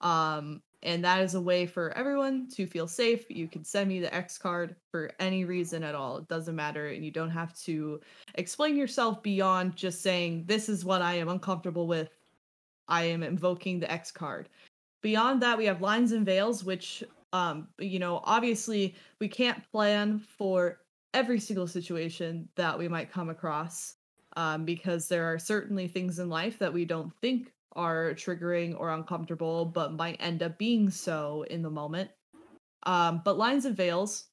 Um, 0.00 0.62
and 0.84 1.04
that 1.04 1.22
is 1.22 1.34
a 1.34 1.40
way 1.40 1.66
for 1.66 1.96
everyone 1.96 2.48
to 2.50 2.66
feel 2.66 2.86
safe. 2.86 3.24
You 3.28 3.48
can 3.48 3.64
send 3.64 3.88
me 3.88 3.98
the 3.98 4.14
X 4.14 4.38
card 4.38 4.76
for 4.90 5.10
any 5.18 5.44
reason 5.44 5.82
at 5.82 5.96
all. 5.96 6.18
It 6.18 6.28
doesn't 6.28 6.56
matter, 6.56 6.88
and 6.88 7.04
you 7.04 7.10
don't 7.10 7.30
have 7.30 7.52
to 7.62 8.00
explain 8.36 8.76
yourself 8.76 9.22
beyond 9.22 9.74
just 9.74 10.02
saying 10.02 10.44
this 10.46 10.68
is 10.68 10.84
what 10.84 11.02
I 11.02 11.14
am 11.14 11.28
uncomfortable 11.28 11.88
with. 11.88 12.10
I 12.88 13.04
am 13.04 13.22
invoking 13.24 13.80
the 13.80 13.90
X 13.90 14.12
card. 14.12 14.48
Beyond 15.02 15.42
that, 15.42 15.58
we 15.58 15.64
have 15.64 15.82
lines 15.82 16.12
and 16.12 16.24
veils, 16.24 16.62
which 16.62 17.02
um 17.32 17.68
you 17.78 17.98
know 17.98 18.20
obviously 18.24 18.94
we 19.20 19.28
can't 19.28 19.62
plan 19.70 20.18
for 20.18 20.78
every 21.14 21.40
single 21.40 21.66
situation 21.66 22.48
that 22.56 22.78
we 22.78 22.88
might 22.88 23.12
come 23.12 23.28
across 23.28 23.96
um, 24.36 24.64
because 24.64 25.08
there 25.08 25.24
are 25.32 25.38
certainly 25.38 25.86
things 25.88 26.18
in 26.18 26.28
life 26.28 26.58
that 26.58 26.72
we 26.72 26.84
don't 26.84 27.12
think 27.20 27.52
are 27.74 28.12
triggering 28.14 28.78
or 28.78 28.90
uncomfortable 28.90 29.64
but 29.64 29.94
might 29.94 30.16
end 30.20 30.42
up 30.42 30.56
being 30.58 30.90
so 30.90 31.44
in 31.50 31.62
the 31.62 31.70
moment. 31.70 32.10
Um, 32.84 33.22
but 33.24 33.38
lines 33.38 33.64
and 33.64 33.76
veils 33.76 34.26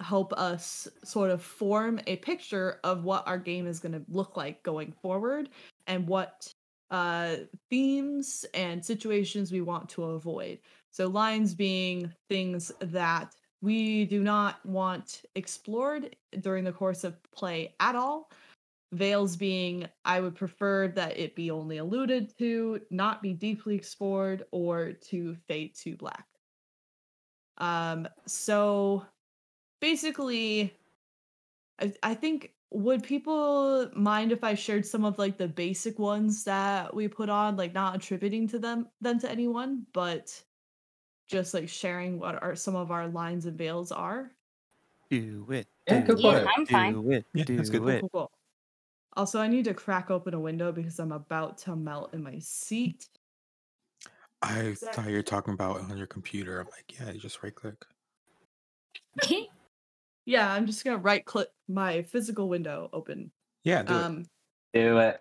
help 0.00 0.32
us 0.34 0.86
sort 1.04 1.30
of 1.30 1.42
form 1.42 1.98
a 2.06 2.16
picture 2.16 2.80
of 2.84 3.04
what 3.04 3.26
our 3.26 3.38
game 3.38 3.66
is 3.66 3.80
going 3.80 3.92
to 3.92 4.02
look 4.08 4.36
like 4.36 4.62
going 4.62 4.92
forward 4.92 5.48
and 5.86 6.06
what 6.06 6.50
uh, 6.90 7.36
themes 7.70 8.44
and 8.54 8.84
situations 8.84 9.50
we 9.50 9.62
want 9.62 9.88
to 9.88 10.04
avoid 10.04 10.58
so, 10.96 11.08
lines 11.08 11.54
being 11.54 12.10
things 12.30 12.72
that 12.80 13.34
we 13.60 14.06
do 14.06 14.22
not 14.22 14.64
want 14.64 15.26
explored 15.34 16.16
during 16.40 16.64
the 16.64 16.72
course 16.72 17.04
of 17.04 17.22
play 17.32 17.74
at 17.80 17.94
all. 17.94 18.30
Veils 18.94 19.36
being, 19.36 19.86
I 20.06 20.22
would 20.22 20.34
prefer 20.34 20.88
that 20.88 21.18
it 21.18 21.36
be 21.36 21.50
only 21.50 21.76
alluded 21.76 22.32
to, 22.38 22.80
not 22.90 23.20
be 23.20 23.34
deeply 23.34 23.74
explored, 23.74 24.46
or 24.52 24.92
to 25.10 25.36
fade 25.46 25.74
to 25.82 25.98
black. 25.98 26.24
Um, 27.58 28.08
so 28.26 29.04
basically, 29.82 30.72
I, 31.78 31.92
I 32.02 32.14
think 32.14 32.52
would 32.70 33.02
people 33.02 33.90
mind 33.94 34.32
if 34.32 34.42
I 34.42 34.54
shared 34.54 34.86
some 34.86 35.04
of 35.04 35.18
like 35.18 35.36
the 35.36 35.46
basic 35.46 35.98
ones 35.98 36.44
that 36.44 36.94
we 36.94 37.06
put 37.06 37.28
on, 37.28 37.58
like 37.58 37.74
not 37.74 37.96
attributing 37.96 38.48
to 38.48 38.58
them 38.58 38.88
them 39.02 39.18
to 39.18 39.30
anyone, 39.30 39.84
but 39.92 40.42
just 41.26 41.54
like 41.54 41.68
sharing 41.68 42.18
what 42.18 42.42
are 42.42 42.54
some 42.54 42.76
of 42.76 42.90
our 42.90 43.08
lines 43.08 43.46
and 43.46 43.56
veils 43.56 43.92
are. 43.92 44.30
Do 45.10 45.46
it. 45.50 45.66
Yeah, 45.86 46.00
do 46.00 46.14
go 46.14 46.22
for 46.22 46.36
it, 46.38 46.42
it. 46.42 46.48
I'm 46.56 46.66
fine. 46.66 46.92
Do 46.92 47.10
it. 47.12 47.26
Yeah, 47.34 47.44
do 47.44 47.56
that's 47.56 47.70
good. 47.70 47.88
it. 47.88 48.00
Cool, 48.00 48.08
cool. 48.10 48.30
Also, 49.16 49.40
I 49.40 49.46
need 49.46 49.64
to 49.64 49.74
crack 49.74 50.10
open 50.10 50.34
a 50.34 50.40
window 50.40 50.72
because 50.72 50.98
I'm 50.98 51.12
about 51.12 51.58
to 51.58 51.74
melt 51.74 52.12
in 52.12 52.22
my 52.22 52.38
seat. 52.38 53.06
I 54.42 54.74
thought 54.92 55.08
you 55.08 55.16
were 55.16 55.22
talking 55.22 55.54
about 55.54 55.80
on 55.80 55.96
your 55.96 56.06
computer. 56.06 56.60
I'm 56.60 56.66
like, 56.66 56.94
yeah, 56.98 57.10
you 57.10 57.18
just 57.18 57.42
right 57.42 57.54
click. 57.54 57.84
Yeah, 60.26 60.52
I'm 60.52 60.66
just 60.66 60.84
gonna 60.84 60.98
right 60.98 61.24
click 61.24 61.48
my 61.68 62.02
physical 62.02 62.48
window 62.48 62.90
open. 62.92 63.30
Yeah, 63.64 63.82
do 63.82 63.94
it. 63.94 63.96
Um, 63.96 64.26
Do 64.74 64.98
it. 64.98 65.20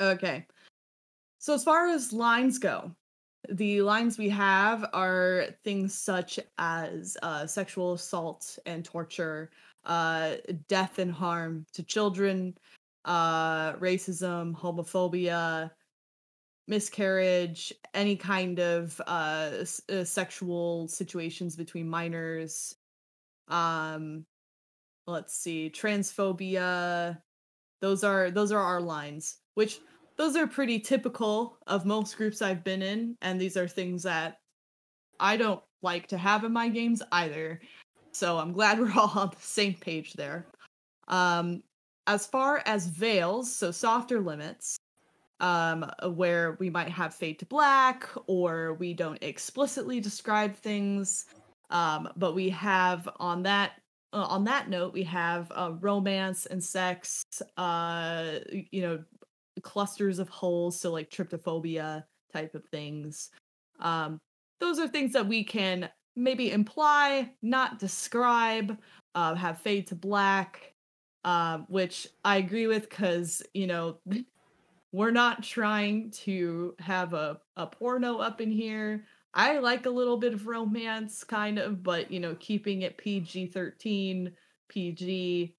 okay. 0.00 0.46
So 1.38 1.54
as 1.54 1.64
far 1.64 1.88
as 1.88 2.12
lines 2.12 2.58
go, 2.58 2.94
the 3.48 3.82
lines 3.82 4.18
we 4.18 4.28
have 4.30 4.88
are 4.92 5.46
things 5.64 5.94
such 5.94 6.38
as 6.58 7.16
uh, 7.22 7.46
sexual 7.46 7.94
assault 7.94 8.58
and 8.66 8.84
torture, 8.84 9.50
uh, 9.84 10.34
death 10.68 10.98
and 10.98 11.12
harm 11.12 11.66
to 11.72 11.82
children, 11.82 12.56
uh, 13.04 13.72
racism, 13.74 14.54
homophobia, 14.54 15.70
miscarriage, 16.68 17.72
any 17.94 18.16
kind 18.16 18.58
of 18.60 19.00
uh, 19.06 19.50
s- 19.60 19.82
uh, 19.88 20.04
sexual 20.04 20.88
situations 20.88 21.56
between 21.56 21.88
minors. 21.88 22.76
Um, 23.48 24.24
let's 25.06 25.34
see, 25.34 25.70
transphobia. 25.74 27.20
Those 27.80 28.04
are 28.04 28.30
those 28.30 28.52
are 28.52 28.62
our 28.62 28.80
lines, 28.80 29.38
which 29.54 29.80
those 30.16 30.36
are 30.36 30.46
pretty 30.46 30.78
typical 30.78 31.58
of 31.66 31.86
most 31.86 32.16
groups 32.16 32.42
I've 32.42 32.64
been 32.64 32.82
in, 32.82 33.16
and 33.22 33.40
these 33.40 33.56
are 33.56 33.68
things 33.68 34.02
that 34.04 34.38
I 35.20 35.36
don't 35.36 35.62
like 35.82 36.06
to 36.08 36.18
have 36.18 36.44
in 36.44 36.52
my 36.52 36.68
games 36.68 37.02
either. 37.12 37.60
So 38.12 38.38
I'm 38.38 38.52
glad 38.52 38.78
we're 38.80 38.92
all 38.92 39.12
on 39.14 39.30
the 39.30 39.36
same 39.40 39.74
page 39.74 40.14
there. 40.14 40.46
Um, 41.08 41.62
as 42.06 42.26
far 42.26 42.62
as 42.66 42.86
veils, 42.86 43.54
so 43.54 43.70
softer 43.70 44.20
limits, 44.20 44.76
um, 45.40 45.90
where 46.14 46.56
we 46.60 46.70
might 46.70 46.88
have 46.88 47.14
fade 47.14 47.38
to 47.40 47.46
black 47.46 48.08
or 48.26 48.74
we 48.74 48.94
don't 48.94 49.22
explicitly 49.22 50.00
describe 50.00 50.54
things, 50.54 51.26
um, 51.70 52.08
but 52.16 52.34
we 52.34 52.48
have 52.50 53.08
on 53.18 53.42
that 53.42 53.72
uh, 54.12 54.26
on 54.28 54.44
that 54.44 54.68
note 54.68 54.92
we 54.92 55.02
have 55.02 55.50
uh, 55.54 55.72
romance 55.80 56.46
and 56.46 56.62
sex, 56.62 57.24
uh, 57.56 58.38
you 58.70 58.82
know, 58.82 59.02
clusters 59.62 60.18
of 60.18 60.28
holes, 60.28 60.78
so 60.78 60.92
like 60.92 61.10
tryptophobia 61.10 62.04
type 62.32 62.54
of 62.54 62.64
things. 62.66 63.30
Um, 63.80 64.20
those 64.60 64.78
are 64.78 64.88
things 64.88 65.12
that 65.12 65.26
we 65.26 65.44
can 65.44 65.88
maybe 66.14 66.50
imply, 66.50 67.32
not 67.42 67.78
describe, 67.78 68.78
uh, 69.14 69.34
have 69.34 69.60
fade 69.60 69.86
to 69.88 69.94
black, 69.94 70.74
um, 71.24 71.66
which 71.68 72.06
I 72.24 72.36
agree 72.36 72.66
with 72.66 72.88
because, 72.88 73.42
you 73.54 73.66
know, 73.66 73.98
we're 74.92 75.10
not 75.10 75.42
trying 75.42 76.10
to 76.10 76.74
have 76.78 77.14
a, 77.14 77.40
a 77.56 77.66
porno 77.66 78.18
up 78.18 78.40
in 78.40 78.50
here. 78.50 79.04
I 79.34 79.58
like 79.58 79.86
a 79.86 79.90
little 79.90 80.18
bit 80.18 80.34
of 80.34 80.46
romance, 80.46 81.24
kind 81.24 81.58
of, 81.58 81.82
but, 81.82 82.10
you 82.10 82.20
know, 82.20 82.36
keeping 82.38 82.82
it 82.82 82.98
PG 82.98 83.46
13, 83.46 84.30
PG, 84.68 85.56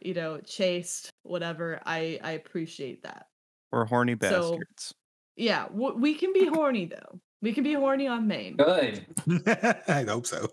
you 0.00 0.14
know, 0.14 0.38
chaste, 0.40 1.10
whatever. 1.22 1.80
I, 1.86 2.20
I 2.22 2.32
appreciate 2.32 3.02
that. 3.04 3.28
We're 3.74 3.84
horny 3.86 4.12
So- 4.14 4.18
bastards. 4.52 4.94
Yeah, 5.36 5.66
w- 5.68 5.96
we 5.96 6.14
can 6.14 6.32
be 6.32 6.46
horny 6.52 6.86
though. 6.86 7.20
We 7.42 7.52
can 7.52 7.64
be 7.64 7.74
horny 7.74 8.06
on 8.06 8.26
main. 8.28 8.56
Good. 8.56 9.04
I 9.88 10.04
hope 10.08 10.26
so. 10.26 10.46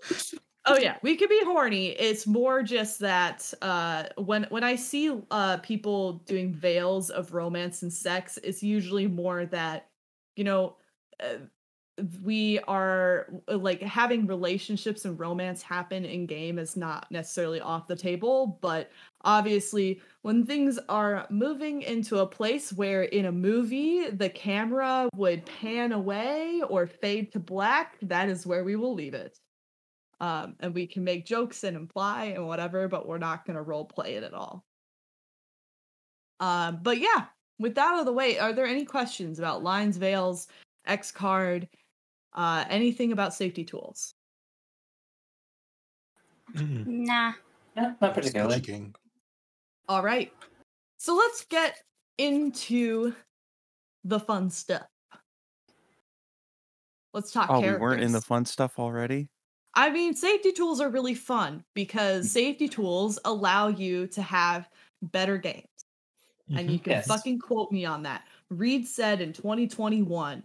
Oh 0.66 0.78
yeah, 0.78 0.98
we 1.04 1.16
can 1.16 1.30
be 1.30 1.40
horny. 1.46 1.90
It's 1.90 2.26
more 2.28 2.64
just 2.64 3.00
that 3.00 3.52
uh 3.62 4.06
when 4.18 4.46
when 4.50 4.64
I 4.64 4.76
see 4.76 5.16
uh 5.30 5.58
people 5.58 6.14
doing 6.26 6.52
veils 6.52 7.10
of 7.12 7.34
romance 7.34 7.84
and 7.84 7.94
sex, 7.94 8.40
it's 8.44 8.62
usually 8.64 9.08
more 9.08 9.46
that 9.46 9.88
you 10.36 10.44
know 10.44 10.78
uh, 11.24 11.46
we 12.24 12.60
are 12.68 13.28
uh, 13.48 13.58
like 13.58 13.82
having 13.82 14.26
relationships 14.26 15.06
and 15.06 15.20
romance 15.20 15.62
happen 15.62 16.06
in 16.06 16.26
game 16.26 16.58
is 16.58 16.76
not 16.78 17.06
necessarily 17.12 17.60
off 17.60 17.88
the 17.88 17.96
table, 17.96 18.58
but 18.62 18.90
obviously 19.24 20.02
when 20.22 20.46
things 20.46 20.80
are 20.90 21.28
moving 21.30 21.82
into 21.82 22.20
a 22.20 22.26
place 22.26 22.74
where 22.74 23.04
in 23.04 23.26
a 23.26 23.32
movie 23.32 24.10
the 24.10 24.30
camera 24.30 25.10
would 25.16 25.46
pan 25.46 25.92
away 25.92 26.62
or 26.70 26.88
fade 26.88 27.32
to 27.34 27.40
black, 27.40 27.98
that 28.02 28.30
is 28.30 28.48
where 28.48 28.64
we 28.64 28.76
will 28.76 28.94
leave 28.94 29.14
it 29.14 29.38
um, 30.22 30.56
and 30.60 30.74
we 30.74 30.86
can 30.86 31.04
make 31.04 31.26
jokes 31.26 31.64
and 31.64 31.76
imply 31.76 32.26
and 32.26 32.46
whatever, 32.46 32.88
but 32.88 33.08
we're 33.08 33.18
not 33.18 33.44
going 33.44 33.56
to 33.56 33.64
role 33.64 33.86
play 33.86 34.16
it 34.16 34.24
at 34.24 34.36
all. 34.36 34.64
Um, 36.40 36.80
but 36.84 37.00
yeah, 37.00 37.26
with 37.60 37.76
that 37.76 37.94
out 37.94 38.00
of 38.00 38.06
the 38.06 38.14
way, 38.14 38.38
are 38.38 38.54
there 38.54 38.68
any 38.68 38.86
questions 38.86 39.40
about 39.40 39.64
lines, 39.64 39.98
veils, 39.98 40.48
X 40.86 41.12
card, 41.12 41.68
Uh, 42.34 42.66
anything 42.70 43.12
about 43.12 43.34
safety 43.34 43.64
tools? 43.64 44.14
Mm, 46.56 46.86
Nah. 46.86 47.34
Yeah, 47.76 47.94
not 48.02 48.14
particularly. 48.14 48.56
checking. 48.56 48.94
All 49.88 50.04
right. 50.04 50.32
So 50.98 51.16
let's 51.16 51.46
get 51.46 51.82
into 52.18 53.14
the 54.04 54.20
fun 54.20 54.50
stuff. 54.50 54.88
Let's 57.14 57.32
talk 57.32 57.50
Oh, 57.50 57.60
we 57.60 57.66
characters. 57.66 57.82
weren't 57.82 58.04
in 58.04 58.12
the 58.12 58.22
fun 58.22 58.46
stuff 58.46 58.78
already. 58.80 59.30
I 59.74 59.90
mean, 59.90 60.14
safety 60.14 60.52
tools 60.52 60.82
are 60.82 60.90
really 60.90 61.14
fun 61.14 61.64
because 61.74 62.30
safety 62.32 62.68
tools 62.68 63.20
allow 63.26 63.68
you 63.70 64.08
to 64.08 64.22
have 64.22 64.70
better 65.02 65.38
games. 65.38 65.68
And 66.50 66.70
you 66.70 66.80
Mhm. 66.80 66.84
can 66.84 66.92
Yes. 66.94 67.08
fucking 67.08 67.40
quote 67.40 67.72
me 67.72 67.86
on 67.86 68.04
that. 68.04 68.28
Reed 68.50 68.86
said 68.86 69.22
in 69.22 69.32
2021 69.32 70.44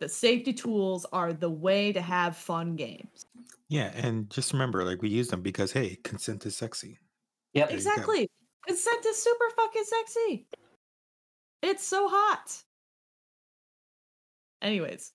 that 0.00 0.10
safety 0.10 0.52
tools 0.52 1.06
are 1.12 1.32
the 1.32 1.50
way 1.50 1.92
to 1.92 2.00
have 2.00 2.36
fun 2.36 2.76
games. 2.76 3.26
Yeah, 3.68 3.90
and 3.94 4.30
just 4.30 4.52
remember, 4.52 4.84
like 4.84 5.02
we 5.02 5.08
use 5.08 5.28
them 5.28 5.42
because 5.42 5.72
hey, 5.72 5.98
consent 6.04 6.46
is 6.46 6.56
sexy. 6.56 6.98
Yep. 7.54 7.68
There. 7.68 7.76
Exactly. 7.76 8.30
Consent 8.66 9.06
is 9.06 9.22
super 9.22 9.44
fucking 9.56 9.84
sexy. 9.84 10.46
It's 11.62 11.84
so 11.84 12.08
hot. 12.08 12.62
Anyways, 14.62 15.12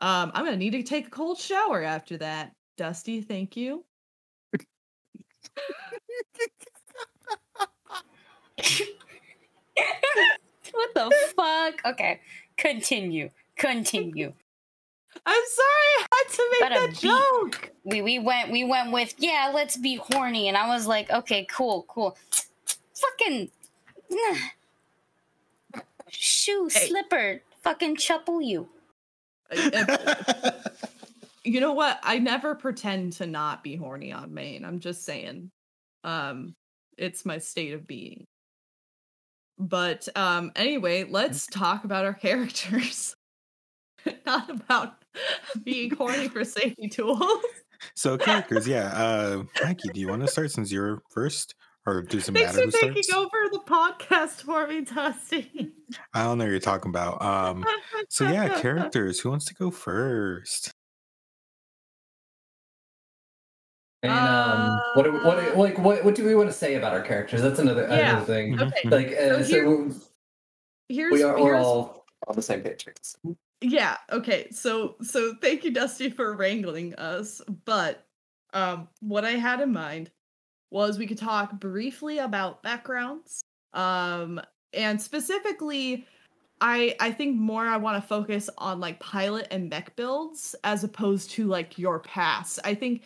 um, 0.00 0.32
I'm 0.34 0.44
gonna 0.44 0.56
need 0.56 0.72
to 0.72 0.82
take 0.82 1.06
a 1.08 1.10
cold 1.10 1.38
shower 1.38 1.82
after 1.82 2.16
that. 2.18 2.52
Dusty, 2.76 3.20
thank 3.20 3.56
you. 3.56 3.84
what 10.72 10.94
the 10.94 11.12
fuck? 11.36 11.74
Okay, 11.84 12.20
continue. 12.56 13.28
Continue. 13.56 14.32
I'm 15.26 15.42
sorry 15.46 15.66
I 16.00 16.06
had 16.10 16.28
to 16.34 16.48
make 16.50 16.60
that 16.70 16.90
beat- 16.90 17.00
joke. 17.00 17.70
We 17.84 18.00
we 18.02 18.18
went 18.18 18.50
we 18.50 18.64
went 18.64 18.92
with 18.92 19.14
yeah, 19.18 19.50
let's 19.54 19.76
be 19.76 19.96
horny, 19.96 20.48
and 20.48 20.56
I 20.56 20.68
was 20.68 20.86
like, 20.86 21.10
okay, 21.10 21.46
cool, 21.50 21.84
cool. 21.88 22.16
Fucking 22.94 23.50
shoe 26.08 26.68
Hey. 26.72 26.88
slipper, 26.88 27.42
fucking 27.62 27.96
chupple 27.96 28.44
you. 28.44 28.68
You 31.44 31.60
know 31.60 31.72
what? 31.72 31.98
I 32.02 32.18
never 32.18 32.54
pretend 32.54 33.14
to 33.14 33.26
not 33.26 33.62
be 33.64 33.74
horny 33.76 34.12
on 34.12 34.32
main. 34.32 34.64
I'm 34.64 34.78
just 34.80 35.04
saying. 35.04 35.50
Um, 36.04 36.54
it's 36.96 37.24
my 37.26 37.38
state 37.38 37.74
of 37.74 37.86
being. 37.86 38.24
But 39.58 40.08
um 40.16 40.52
anyway, 40.56 41.04
let's 41.04 41.46
talk 41.46 41.84
about 41.84 42.04
our 42.04 42.14
characters. 42.28 43.14
not 44.26 44.50
about 44.50 45.04
being 45.64 45.94
horny 45.94 46.28
for 46.28 46.44
safety 46.44 46.88
tools. 46.88 47.22
so 47.94 48.16
characters, 48.18 48.66
yeah. 48.66 48.90
Uh 48.94 49.42
Mikey, 49.64 49.90
do 49.92 50.00
you 50.00 50.08
want 50.08 50.22
to 50.22 50.28
start 50.28 50.50
since 50.50 50.70
you're 50.72 51.02
first? 51.10 51.54
Or 51.84 52.00
does 52.02 52.28
it 52.28 52.32
Thanks 52.32 52.54
matter 52.56 52.70
for 52.70 52.78
who 52.78 52.86
taking 52.88 53.02
starts? 53.02 53.26
over 53.34 53.48
the 53.50 53.60
podcast 53.66 54.42
for 54.42 54.68
me, 54.68 54.82
Dusty. 54.82 55.72
I 56.14 56.22
don't 56.22 56.38
know 56.38 56.44
what 56.44 56.50
you're 56.50 56.60
talking 56.60 56.90
about. 56.90 57.20
Um 57.22 57.64
so 58.08 58.28
yeah, 58.28 58.60
characters. 58.60 59.18
Who 59.20 59.30
wants 59.30 59.46
to 59.46 59.54
go 59.54 59.70
first? 59.70 60.70
And 64.04 64.10
um, 64.12 64.80
what, 64.94 65.04
do, 65.04 65.12
what, 65.12 65.38
do- 65.40 65.54
like, 65.60 65.78
what, 65.78 66.04
what 66.04 66.14
do 66.16 66.24
we 66.24 66.34
want 66.34 66.48
to 66.48 66.52
say 66.52 66.74
about 66.74 66.92
our 66.92 67.02
characters? 67.02 67.40
That's 67.40 67.60
another, 67.60 67.82
Yeah. 67.88 68.16
another 68.16 68.24
thing. 68.26 68.60
Okay. 68.60 68.82
mhm. 68.84 68.90
Like, 68.90 69.08
uh, 69.12 69.38
So 69.38 69.42
so, 69.42 69.48
here- 69.48 69.70
we- 69.70 69.94
Here's 70.88 71.12
we 71.12 71.22
are 71.22 71.34
we're 71.40 71.54
here's 71.54 71.64
all 71.64 72.04
on 72.26 72.34
the 72.36 72.42
same 72.42 72.60
page. 72.62 72.86
Yeah, 73.62 73.96
okay. 74.10 74.48
So 74.50 74.96
so 75.02 75.34
thank 75.40 75.64
you 75.64 75.70
Dusty 75.70 76.10
for 76.10 76.34
wrangling 76.36 76.94
us, 76.96 77.40
but 77.64 78.06
um 78.52 78.88
what 79.00 79.24
I 79.24 79.32
had 79.32 79.60
in 79.60 79.72
mind 79.72 80.10
was 80.70 80.98
we 80.98 81.06
could 81.06 81.18
talk 81.18 81.52
briefly 81.60 82.18
about 82.18 82.62
backgrounds. 82.62 83.42
Um 83.74 84.40
and 84.74 85.00
specifically 85.02 86.06
I 86.60 86.96
I 87.00 87.12
think 87.12 87.36
more 87.38 87.66
I 87.66 87.76
want 87.78 88.02
to 88.02 88.08
focus 88.08 88.50
on 88.58 88.80
like 88.80 89.00
pilot 89.00 89.48
and 89.52 89.70
mech 89.70 89.96
builds 89.96 90.54
as 90.64 90.84
opposed 90.84 91.30
to 91.32 91.46
like 91.48 91.78
your 91.78 92.00
past. 92.00 92.60
I 92.64 92.74
think 92.74 93.04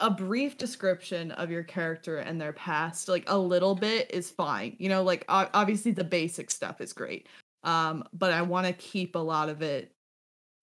a 0.00 0.10
brief 0.10 0.58
description 0.58 1.32
of 1.32 1.50
your 1.50 1.64
character 1.64 2.18
and 2.18 2.40
their 2.40 2.52
past, 2.54 3.08
like 3.08 3.24
a 3.28 3.38
little 3.38 3.74
bit 3.76 4.10
is 4.12 4.30
fine. 4.30 4.76
You 4.78 4.88
know, 4.90 5.02
like 5.04 5.24
obviously 5.28 5.92
the 5.92 6.04
basic 6.04 6.50
stuff 6.50 6.80
is 6.82 6.92
great. 6.94 7.28
Um 7.64 8.04
but 8.14 8.32
I 8.32 8.42
want 8.42 8.66
to 8.68 8.74
keep 8.74 9.16
a 9.16 9.20
lot 9.20 9.48
of 9.50 9.62
it 9.62 9.92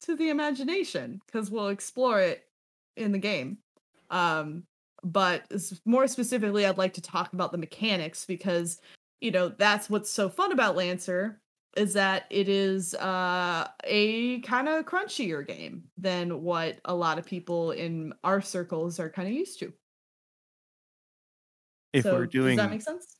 to 0.03 0.15
the 0.15 0.29
imagination 0.29 1.21
because 1.25 1.49
we'll 1.49 1.69
explore 1.69 2.21
it 2.21 2.45
in 2.97 3.11
the 3.11 3.17
game. 3.17 3.57
Um, 4.09 4.63
but 5.03 5.51
more 5.85 6.07
specifically, 6.07 6.65
I'd 6.65 6.77
like 6.77 6.93
to 6.93 7.01
talk 7.01 7.33
about 7.33 7.51
the 7.51 7.57
mechanics 7.57 8.25
because 8.25 8.79
you 9.21 9.31
know 9.31 9.49
that's 9.49 9.89
what's 9.89 10.09
so 10.09 10.29
fun 10.29 10.51
about 10.51 10.75
Lancer 10.75 11.41
is 11.75 11.93
that 11.93 12.25
it 12.29 12.47
is 12.47 12.93
uh, 12.95 13.67
a 13.83 14.39
kind 14.41 14.69
of 14.69 14.85
crunchier 14.85 15.45
game 15.45 15.83
than 15.97 16.43
what 16.43 16.79
a 16.85 16.93
lot 16.93 17.17
of 17.17 17.25
people 17.25 17.71
in 17.71 18.13
our 18.23 18.41
circles 18.41 18.99
are 18.99 19.09
kind 19.09 19.27
of 19.27 19.33
used 19.33 19.59
to. 19.59 19.73
If 21.93 22.03
So, 22.03 22.13
we're 22.13 22.27
doing 22.27 22.57
does 22.57 22.65
that 22.65 22.71
make 22.71 22.81
sense? 22.81 23.17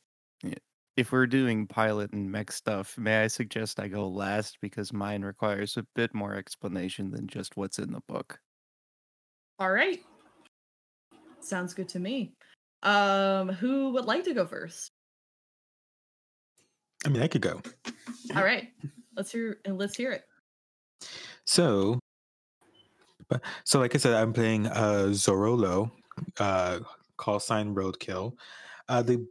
If 0.96 1.10
we're 1.10 1.26
doing 1.26 1.66
pilot 1.66 2.12
and 2.12 2.30
mech 2.30 2.52
stuff, 2.52 2.96
may 2.96 3.22
I 3.22 3.26
suggest 3.26 3.80
I 3.80 3.88
go 3.88 4.08
last 4.08 4.58
because 4.60 4.92
mine 4.92 5.22
requires 5.22 5.76
a 5.76 5.86
bit 5.94 6.14
more 6.14 6.34
explanation 6.34 7.10
than 7.10 7.26
just 7.26 7.56
what's 7.56 7.78
in 7.78 7.92
the 7.92 8.00
book. 8.06 8.38
All 9.58 9.70
right, 9.70 10.00
sounds 11.40 11.74
good 11.74 11.88
to 11.90 11.98
me. 11.98 12.32
Um, 12.82 13.48
who 13.48 13.90
would 13.90 14.04
like 14.04 14.24
to 14.24 14.34
go 14.34 14.46
first? 14.46 14.90
I 17.04 17.08
mean 17.08 17.22
I 17.22 17.28
could 17.28 17.42
go. 17.42 17.60
All 18.36 18.44
right, 18.44 18.68
let's 19.16 19.32
hear 19.32 19.58
and 19.64 19.78
let's 19.78 19.96
hear 19.96 20.12
it. 20.12 20.24
So, 21.44 21.98
so 23.64 23.80
like 23.80 23.94
I 23.94 23.98
said, 23.98 24.14
I'm 24.14 24.32
playing 24.32 24.66
uh 24.68 25.08
Zorolo, 25.10 25.90
uh 26.38 26.80
call 27.16 27.40
sign 27.40 27.74
Roadkill. 27.74 28.34
Uh 28.88 29.02
the 29.02 29.26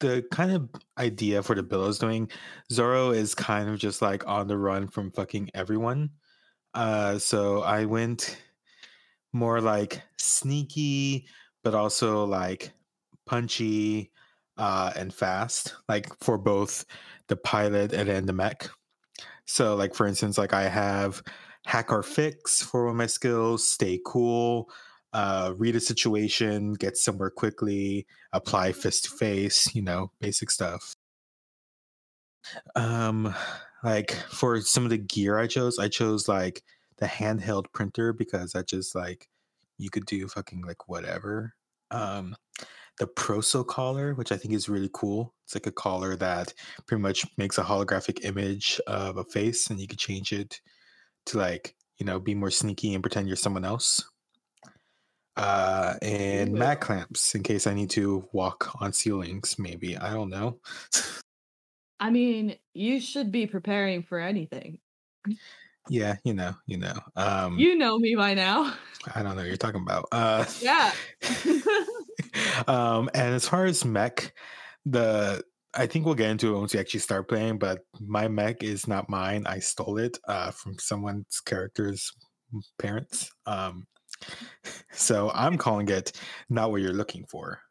the 0.00 0.24
kind 0.30 0.52
of 0.52 0.68
idea 0.98 1.42
for 1.42 1.54
the 1.54 1.62
bill 1.62 1.86
is 1.86 1.98
doing 1.98 2.30
Zoro 2.72 3.10
is 3.10 3.34
kind 3.34 3.68
of 3.68 3.78
just 3.78 4.02
like 4.02 4.26
on 4.26 4.48
the 4.48 4.56
run 4.58 4.88
from 4.88 5.10
fucking 5.12 5.50
everyone. 5.54 6.10
Uh 6.74 7.18
so 7.18 7.62
I 7.62 7.84
went 7.84 8.38
more 9.32 9.60
like 9.60 10.02
sneaky, 10.18 11.26
but 11.62 11.74
also 11.74 12.24
like 12.24 12.72
punchy 13.26 14.12
uh 14.56 14.92
and 14.96 15.12
fast, 15.12 15.74
like 15.88 16.08
for 16.22 16.38
both 16.38 16.84
the 17.28 17.36
pilot 17.36 17.92
and 17.92 18.08
then 18.08 18.26
the 18.26 18.32
mech. 18.32 18.68
So 19.46 19.76
like 19.76 19.94
for 19.94 20.06
instance, 20.06 20.38
like 20.38 20.52
I 20.54 20.68
have 20.68 21.22
hack 21.66 21.92
or 21.92 22.02
fix 22.02 22.62
for 22.62 22.84
one 22.86 22.92
of 22.92 22.96
my 22.96 23.06
skills, 23.06 23.66
stay 23.66 24.00
cool, 24.06 24.70
uh, 25.12 25.52
read 25.56 25.76
a 25.76 25.80
situation, 25.80 26.74
get 26.74 26.96
somewhere 26.96 27.30
quickly, 27.30 28.06
apply 28.32 28.72
fist 28.72 29.04
to 29.04 29.10
face, 29.10 29.74
you 29.74 29.82
know, 29.82 30.10
basic 30.20 30.50
stuff. 30.50 30.94
Um, 32.76 33.34
like 33.82 34.12
for 34.30 34.60
some 34.60 34.84
of 34.84 34.90
the 34.90 34.98
gear 34.98 35.38
I 35.38 35.46
chose, 35.46 35.78
I 35.78 35.88
chose 35.88 36.28
like 36.28 36.62
the 36.98 37.06
handheld 37.06 37.66
printer 37.72 38.12
because 38.12 38.52
that 38.52 38.68
just 38.68 38.94
like 38.94 39.28
you 39.78 39.90
could 39.90 40.06
do 40.06 40.28
fucking 40.28 40.62
like 40.62 40.88
whatever. 40.88 41.54
Um, 41.90 42.36
the 42.98 43.06
Prosocollar, 43.06 44.16
which 44.16 44.30
I 44.30 44.36
think 44.36 44.54
is 44.54 44.68
really 44.68 44.90
cool. 44.92 45.34
It's 45.44 45.54
like 45.54 45.66
a 45.66 45.72
collar 45.72 46.16
that 46.16 46.52
pretty 46.86 47.02
much 47.02 47.26
makes 47.38 47.56
a 47.56 47.62
holographic 47.62 48.24
image 48.24 48.80
of 48.86 49.16
a 49.16 49.24
face, 49.24 49.70
and 49.70 49.80
you 49.80 49.88
can 49.88 49.96
change 49.96 50.32
it 50.32 50.60
to 51.26 51.38
like 51.38 51.74
you 51.98 52.06
know 52.06 52.20
be 52.20 52.34
more 52.34 52.50
sneaky 52.50 52.94
and 52.94 53.02
pretend 53.02 53.26
you're 53.26 53.36
someone 53.36 53.64
else. 53.64 54.09
Uh, 55.40 55.94
and 56.02 56.52
mag 56.52 56.80
clamps 56.80 57.34
in 57.34 57.42
case 57.42 57.66
I 57.66 57.72
need 57.72 57.88
to 57.90 58.28
walk 58.32 58.70
on 58.82 58.92
ceilings. 58.92 59.58
Maybe 59.58 59.96
I 59.96 60.12
don't 60.12 60.28
know. 60.28 60.58
I 61.98 62.10
mean, 62.10 62.56
you 62.74 63.00
should 63.00 63.32
be 63.32 63.46
preparing 63.46 64.02
for 64.02 64.18
anything. 64.18 64.80
yeah, 65.88 66.16
you 66.24 66.34
know, 66.34 66.54
you 66.66 66.76
know. 66.76 66.92
Um, 67.16 67.58
You 67.58 67.76
know 67.76 67.98
me 67.98 68.14
by 68.16 68.34
now. 68.34 68.74
I 69.14 69.22
don't 69.22 69.30
know 69.30 69.36
what 69.36 69.46
you're 69.46 69.56
talking 69.56 69.80
about. 69.82 70.08
Uh, 70.12 70.44
Yeah. 70.60 70.92
um, 72.66 73.08
and 73.14 73.34
as 73.34 73.48
far 73.48 73.64
as 73.64 73.82
mech, 73.84 74.34
the 74.84 75.42
I 75.72 75.86
think 75.86 76.04
we'll 76.04 76.16
get 76.16 76.30
into 76.30 76.54
it 76.54 76.58
once 76.58 76.74
we 76.74 76.80
actually 76.80 77.00
start 77.00 77.28
playing. 77.28 77.58
But 77.58 77.80
my 77.98 78.28
mech 78.28 78.62
is 78.62 78.86
not 78.86 79.08
mine. 79.08 79.46
I 79.46 79.60
stole 79.60 79.96
it 79.96 80.18
uh, 80.28 80.50
from 80.50 80.78
someone's 80.78 81.40
character's 81.40 82.12
parents. 82.78 83.30
Um, 83.46 83.86
so 84.92 85.30
I'm 85.30 85.58
calling 85.58 85.88
it 85.88 86.12
not 86.48 86.70
what 86.70 86.82
you're 86.82 86.92
looking 86.92 87.26
for. 87.26 87.62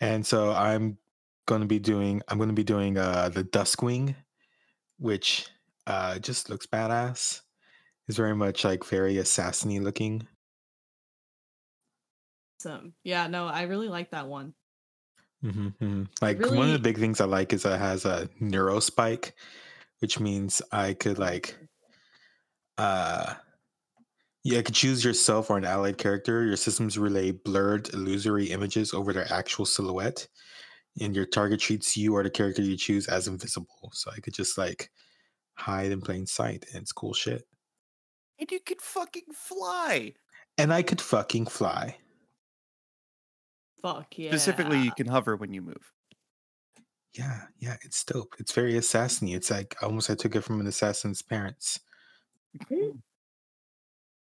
And 0.00 0.26
so 0.26 0.52
I'm 0.52 0.98
going 1.46 1.60
to 1.60 1.66
be 1.66 1.78
doing. 1.78 2.22
I'm 2.28 2.38
going 2.38 2.48
to 2.48 2.54
be 2.54 2.64
doing 2.64 2.96
uh, 2.96 3.28
the 3.28 3.44
Duskwing, 3.44 4.16
which 4.98 5.48
Uh, 5.86 6.18
just 6.20 6.50
looks 6.50 6.66
badass. 6.66 7.42
It's 8.08 8.18
very 8.18 8.36
much 8.36 8.64
like 8.64 8.84
very 8.84 9.16
assassiny 9.16 9.80
looking. 9.82 10.28
Awesome. 12.60 12.94
Yeah, 13.02 13.26
no, 13.26 13.46
I 13.46 13.62
really 13.62 13.88
like 13.88 14.10
that 14.10 14.28
one. 14.28 14.54
hmm 15.42 16.04
Like 16.20 16.50
one 16.50 16.66
of 16.66 16.72
the 16.72 16.78
big 16.78 16.98
things 16.98 17.20
I 17.20 17.24
like 17.24 17.52
is 17.52 17.64
it 17.64 17.78
has 17.78 18.04
a 18.04 18.28
neuro 18.40 18.80
spike, 18.80 19.34
which 20.00 20.20
means 20.20 20.62
I 20.72 20.94
could 20.94 21.18
like, 21.18 21.58
uh, 22.80 23.34
yeah, 24.42 24.60
I 24.60 24.62
could 24.62 24.74
choose 24.74 25.04
yourself 25.04 25.50
or 25.50 25.58
an 25.58 25.66
allied 25.66 25.98
character. 25.98 26.46
Your 26.46 26.56
systems 26.56 26.96
relay 26.96 27.30
blurred, 27.30 27.92
illusory 27.92 28.46
images 28.46 28.94
over 28.94 29.12
their 29.12 29.30
actual 29.30 29.66
silhouette, 29.66 30.26
and 30.98 31.14
your 31.14 31.26
target 31.26 31.60
treats 31.60 31.94
you 31.94 32.14
or 32.14 32.22
the 32.22 32.30
character 32.30 32.62
you 32.62 32.78
choose 32.78 33.06
as 33.06 33.28
invisible. 33.28 33.90
So 33.92 34.10
I 34.16 34.20
could 34.20 34.32
just 34.32 34.56
like 34.56 34.90
hide 35.56 35.92
in 35.92 36.00
plain 36.00 36.26
sight, 36.26 36.64
and 36.72 36.80
it's 36.80 36.90
cool 36.90 37.12
shit. 37.12 37.42
And 38.38 38.50
you 38.50 38.60
could 38.60 38.80
fucking 38.80 39.26
fly. 39.34 40.14
And 40.56 40.72
I 40.72 40.80
could 40.80 41.02
fucking 41.02 41.46
fly. 41.46 41.98
Fuck 43.82 44.18
yeah. 44.18 44.30
Specifically, 44.30 44.80
you 44.80 44.92
can 44.92 45.06
hover 45.06 45.36
when 45.36 45.52
you 45.52 45.60
move. 45.60 45.92
Yeah, 47.12 47.42
yeah, 47.58 47.76
it's 47.82 48.02
dope. 48.04 48.36
It's 48.38 48.52
very 48.52 48.74
assassiny. 48.74 49.36
It's 49.36 49.50
like 49.50 49.76
almost 49.82 50.08
I 50.08 50.14
took 50.14 50.34
it 50.34 50.44
from 50.44 50.60
an 50.60 50.66
assassin's 50.66 51.20
parents. 51.20 51.80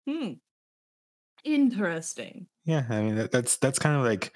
Hmm. 0.05 0.33
Interesting. 1.43 2.47
Yeah, 2.65 2.85
I 2.89 3.01
mean 3.01 3.15
that, 3.15 3.31
that's 3.31 3.57
that's 3.57 3.79
kind 3.79 3.95
of 3.97 4.03
like 4.03 4.33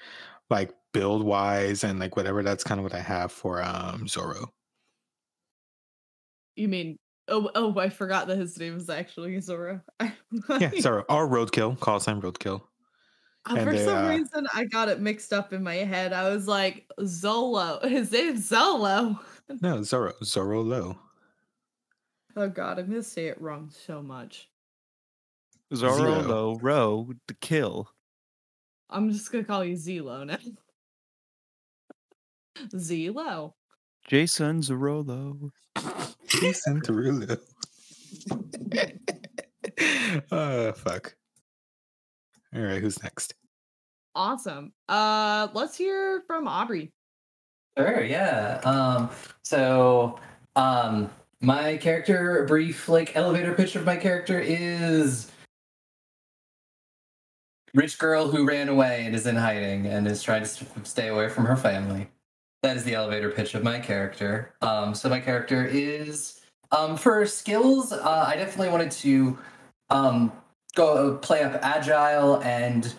like 0.50 0.74
build 0.92 1.22
wise 1.24 1.84
and 1.84 1.98
like 1.98 2.16
whatever. 2.16 2.42
That's 2.42 2.64
kind 2.64 2.78
of 2.78 2.84
what 2.84 2.94
I 2.94 3.00
have 3.00 3.32
for 3.32 3.62
um 3.62 4.06
Zoro. 4.08 4.52
You 6.56 6.68
mean 6.68 6.98
oh 7.28 7.50
oh 7.54 7.78
I 7.78 7.88
forgot 7.88 8.26
that 8.28 8.38
his 8.38 8.58
name 8.58 8.76
is 8.76 8.88
actually 8.90 9.40
Zoro. 9.40 9.82
Yeah, 10.58 10.70
Zoro 10.80 11.04
or 11.08 11.28
Roadkill. 11.28 11.78
Call 11.80 12.00
sign 12.00 12.20
Roadkill. 12.20 12.62
Uh, 13.50 13.56
And 13.56 13.64
For 13.64 13.72
they, 13.72 13.84
some 13.84 14.04
uh, 14.04 14.08
reason, 14.10 14.46
I 14.54 14.64
got 14.66 14.88
it 14.88 15.00
mixed 15.00 15.32
up 15.32 15.52
in 15.52 15.62
my 15.62 15.76
head. 15.76 16.12
I 16.12 16.28
was 16.30 16.46
like, 16.48 16.86
Zolo. 17.00 17.82
His 17.88 18.12
name's 18.12 18.50
Zolo. 18.50 19.18
No, 19.60 19.82
Zoro. 19.82 20.14
Zoro 20.24 20.62
Low. 20.62 20.98
Oh 22.36 22.48
god, 22.48 22.78
I'm 22.78 22.88
gonna 22.88 23.02
say 23.02 23.26
it 23.26 23.40
wrong 23.40 23.70
so 23.70 24.02
much. 24.02 24.48
Zoro 25.74 25.96
Zero. 25.96 26.20
low 26.22 26.58
row 26.60 27.08
to 27.26 27.34
kill. 27.34 27.90
I'm 28.90 29.10
just 29.10 29.30
gonna 29.30 29.44
call 29.44 29.64
you 29.64 29.76
Zelo 29.76 30.26
now. 30.26 30.38
Zelo. 32.74 33.52
Jason 34.06 34.62
Zorolo. 34.62 35.50
Jason 36.28 36.80
Derulo. 36.80 37.38
oh 40.32 40.72
fuck. 40.72 41.14
All 42.54 42.62
right, 42.62 42.80
who's 42.80 43.02
next? 43.02 43.34
Awesome. 44.14 44.72
Uh 44.88 45.48
let's 45.52 45.76
hear 45.76 46.22
from 46.26 46.48
Aubrey. 46.48 46.92
Sure, 47.76 48.02
yeah. 48.02 48.60
Um, 48.64 49.10
so 49.42 50.18
um 50.56 51.10
my 51.40 51.76
character, 51.76 52.42
a 52.42 52.46
brief 52.46 52.88
like 52.88 53.16
elevator 53.16 53.54
pitch 53.54 53.76
of 53.76 53.84
my 53.84 53.96
character 53.96 54.38
is 54.38 55.30
rich 57.74 57.98
girl 57.98 58.28
who 58.28 58.46
ran 58.46 58.68
away 58.68 59.04
and 59.06 59.14
is 59.14 59.26
in 59.26 59.36
hiding 59.36 59.86
and 59.86 60.06
is 60.08 60.22
trying 60.22 60.42
to 60.42 60.66
stay 60.84 61.08
away 61.08 61.28
from 61.28 61.44
her 61.44 61.56
family. 61.56 62.08
That 62.62 62.76
is 62.76 62.84
the 62.84 62.94
elevator 62.94 63.30
pitch 63.30 63.54
of 63.54 63.62
my 63.62 63.78
character. 63.78 64.54
Um, 64.62 64.94
so 64.94 65.08
my 65.08 65.20
character 65.20 65.64
is 65.64 66.40
um 66.70 66.96
for 66.96 67.24
skills, 67.26 67.92
uh, 67.92 68.24
I 68.26 68.36
definitely 68.36 68.70
wanted 68.70 68.90
to 68.92 69.38
um 69.90 70.32
go 70.74 71.16
play 71.18 71.42
up 71.42 71.58
agile 71.62 72.42
and 72.42 72.94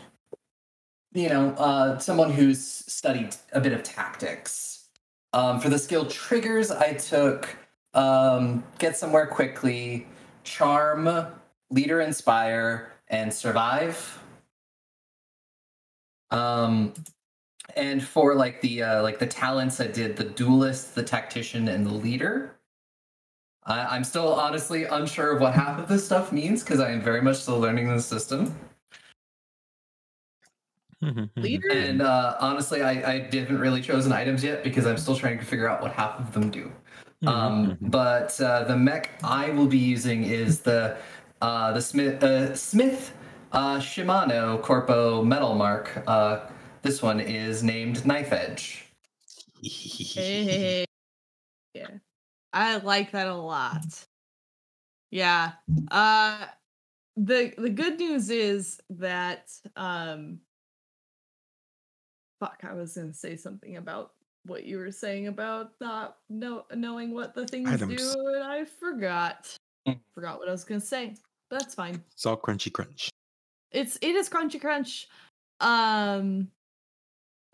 you 1.13 1.29
know, 1.29 1.49
uh, 1.57 1.97
someone 1.97 2.31
who's 2.31 2.61
studied 2.63 3.35
a 3.53 3.59
bit 3.59 3.73
of 3.73 3.83
tactics. 3.83 4.87
Um, 5.33 5.59
for 5.59 5.69
the 5.69 5.79
skill 5.79 6.05
triggers, 6.05 6.71
I 6.71 6.93
took 6.93 7.55
um, 7.93 8.63
get 8.77 8.97
somewhere 8.97 9.27
quickly, 9.27 10.07
charm, 10.43 11.27
leader, 11.69 12.01
inspire, 12.01 12.91
and 13.07 13.33
survive. 13.33 14.19
Um, 16.31 16.93
and 17.75 18.03
for 18.03 18.35
like 18.35 18.61
the 18.61 18.83
uh, 18.83 19.03
like 19.03 19.19
the 19.19 19.27
talents, 19.27 19.79
I 19.79 19.87
did 19.87 20.15
the 20.15 20.25
duelist, 20.25 20.95
the 20.95 21.03
tactician, 21.03 21.67
and 21.67 21.85
the 21.85 21.93
leader. 21.93 22.55
I, 23.65 23.95
I'm 23.95 24.03
still 24.03 24.33
honestly 24.33 24.85
unsure 24.85 25.35
of 25.35 25.41
what 25.41 25.53
half 25.53 25.79
of 25.79 25.87
this 25.87 26.05
stuff 26.05 26.31
means 26.31 26.63
because 26.63 26.79
I 26.79 26.91
am 26.91 27.01
very 27.01 27.21
much 27.21 27.37
still 27.37 27.59
learning 27.59 27.87
the 27.87 28.01
system. 28.01 28.55
Leader? 31.37 31.69
And 31.71 32.01
uh, 32.01 32.35
honestly, 32.39 32.81
I, 32.81 32.91
I 32.91 33.29
haven't 33.31 33.59
really 33.59 33.81
chosen 33.81 34.11
items 34.11 34.43
yet 34.43 34.63
because 34.63 34.85
I'm 34.85 34.97
still 34.97 35.15
trying 35.15 35.39
to 35.39 35.45
figure 35.45 35.69
out 35.69 35.81
what 35.81 35.93
half 35.93 36.19
of 36.19 36.33
them 36.33 36.51
do. 36.51 36.71
Um, 37.25 37.77
but 37.81 38.39
uh, 38.39 38.63
the 38.63 38.77
mech 38.77 39.11
I 39.23 39.49
will 39.49 39.67
be 39.67 39.77
using 39.77 40.23
is 40.23 40.61
the 40.61 40.97
uh, 41.41 41.73
the 41.73 41.81
Smith 41.81 42.23
uh, 42.23 42.55
Smith 42.55 43.13
uh, 43.51 43.77
Shimano 43.77 44.61
Corpo 44.61 45.23
Metalmark. 45.23 46.03
Uh, 46.07 46.49
this 46.81 47.01
one 47.01 47.19
is 47.19 47.61
named 47.61 48.05
Knife 48.05 48.31
Edge. 48.31 48.85
Hey. 49.61 50.85
Yeah. 51.73 51.87
I 52.53 52.77
like 52.77 53.11
that 53.11 53.27
a 53.27 53.35
lot. 53.35 54.05
Yeah. 55.11 55.51
Uh 55.91 56.45
the 57.17 57.53
the 57.57 57.69
good 57.69 57.99
news 57.99 58.29
is 58.29 58.79
that 58.89 59.51
um 59.75 60.39
fuck, 62.39 62.63
I 62.63 62.73
was 62.73 62.95
gonna 62.95 63.13
say 63.13 63.35
something 63.35 63.75
about 63.75 64.13
what 64.49 64.65
you 64.65 64.77
were 64.77 64.91
saying 64.91 65.27
about 65.27 65.71
not 65.79 66.17
know, 66.29 66.65
knowing 66.73 67.13
what 67.13 67.33
the 67.33 67.47
things 67.47 67.69
Items. 67.69 68.13
do, 68.13 68.27
and 68.35 68.43
I 68.43 68.65
forgot. 68.65 69.55
Mm. 69.87 69.99
Forgot 70.13 70.39
what 70.39 70.49
I 70.49 70.51
was 70.51 70.63
gonna 70.63 70.81
say. 70.81 71.15
But 71.49 71.59
that's 71.59 71.75
fine. 71.75 72.03
It's 72.13 72.25
all 72.25 72.37
crunchy 72.37 72.71
crunch. 72.71 73.09
It's 73.71 73.97
it 74.01 74.15
is 74.15 74.29
crunchy 74.29 74.59
crunch. 74.59 75.07
Um 75.59 76.49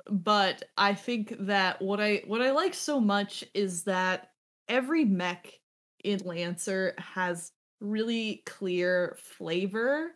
but 0.10 0.64
I 0.78 0.94
think 0.94 1.36
that 1.40 1.82
what 1.82 2.00
I 2.00 2.24
what 2.28 2.42
I 2.42 2.52
like 2.52 2.74
so 2.74 3.00
much 3.00 3.44
is 3.54 3.84
that 3.84 4.32
every 4.68 5.06
mech 5.06 5.52
in 6.04 6.20
Lancer 6.20 6.94
has 6.98 7.52
really 7.82 8.44
clear 8.46 9.18
flavor 9.20 10.12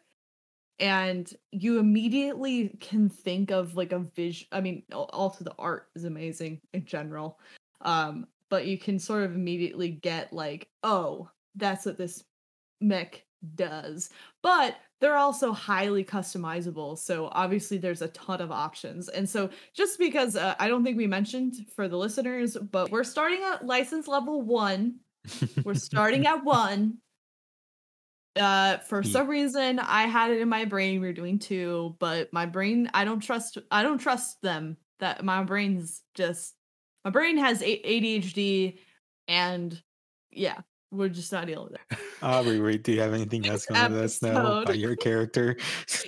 and 0.80 1.32
you 1.52 1.80
immediately 1.80 2.70
can 2.80 3.10
think 3.10 3.52
of 3.52 3.76
like 3.76 3.92
a 3.92 4.00
vision 4.00 4.48
I 4.52 4.62
mean 4.62 4.84
also 4.92 5.44
the 5.44 5.56
art 5.60 5.88
is 5.96 6.06
amazing 6.06 6.62
in 6.74 6.86
general. 6.86 7.40
Um 7.82 8.28
but 8.50 8.66
you 8.66 8.78
can 8.78 9.00
sort 9.00 9.24
of 9.24 9.36
immediately 9.36 9.90
get 9.90 10.34
like 10.34 10.68
oh 10.84 11.30
that's 11.56 11.86
what 11.86 11.98
this 11.98 12.24
mech 12.82 13.24
does 13.56 14.10
but 14.42 14.76
they're 15.00 15.16
also 15.16 15.54
highly 15.54 16.04
customizable 16.04 16.98
so 16.98 17.30
obviously 17.32 17.78
there's 17.78 18.02
a 18.02 18.10
ton 18.10 18.42
of 18.42 18.52
options 18.52 19.08
and 19.08 19.30
so 19.30 19.50
just 19.74 19.98
because 19.98 20.36
uh, 20.36 20.56
i 20.60 20.68
don't 20.68 20.84
think 20.84 20.98
we 20.98 21.08
mentioned 21.08 21.56
for 21.74 21.88
the 21.88 21.98
listeners 21.98 22.58
but 22.72 22.92
we're 22.92 23.04
starting 23.04 23.42
at 23.54 23.66
license 23.66 24.08
level 24.08 24.42
one 24.42 24.96
we're 25.64 25.74
starting 25.74 26.28
at 26.28 26.44
one 26.44 26.98
uh 28.40 28.78
for 28.80 29.02
Yeah. 29.04 29.12
some 29.12 29.28
reason 29.28 29.80
i 29.80 30.04
had 30.04 30.32
it 30.32 30.40
in 30.42 30.50
my 30.50 30.66
brain 30.66 31.02
we 31.02 31.08
are 31.08 31.14
doing 31.14 31.40
two 31.40 31.96
but 32.00 32.32
my 32.34 32.46
brain 32.46 32.90
i 32.94 33.04
don't 33.04 33.20
trust 33.20 33.58
i 33.72 33.84
don't 33.84 34.00
trust 34.00 34.42
them 34.42 34.78
that 35.00 35.24
my 35.24 35.44
brain's 35.44 36.02
just 36.16 36.56
my 37.04 37.12
brain 37.12 37.38
has 37.38 37.62
adhd 37.62 38.78
and 39.28 39.82
yeah 40.32 40.58
we're 40.92 41.10
just 41.10 41.32
not 41.32 41.46
dealing 41.48 41.70
with 41.72 41.80
it 41.92 41.98
Aubrey, 42.22 42.60
wait, 42.60 42.84
do 42.84 42.92
you 42.92 43.00
have 43.00 43.14
anything 43.14 43.48
else 43.48 43.66
you 43.70 43.76
want 43.76 43.92
to 43.92 43.96
let 43.96 44.04
us 44.06 44.22
know 44.22 44.62
about 44.62 44.78
your 44.78 44.96
character? 45.08 45.56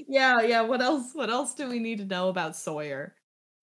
yeah 0.09 0.41
yeah 0.41 0.61
what 0.61 0.81
else 0.81 1.11
what 1.13 1.29
else 1.29 1.53
do 1.53 1.69
we 1.69 1.79
need 1.79 1.99
to 1.99 2.05
know 2.05 2.29
about 2.29 2.55
sawyer 2.55 3.15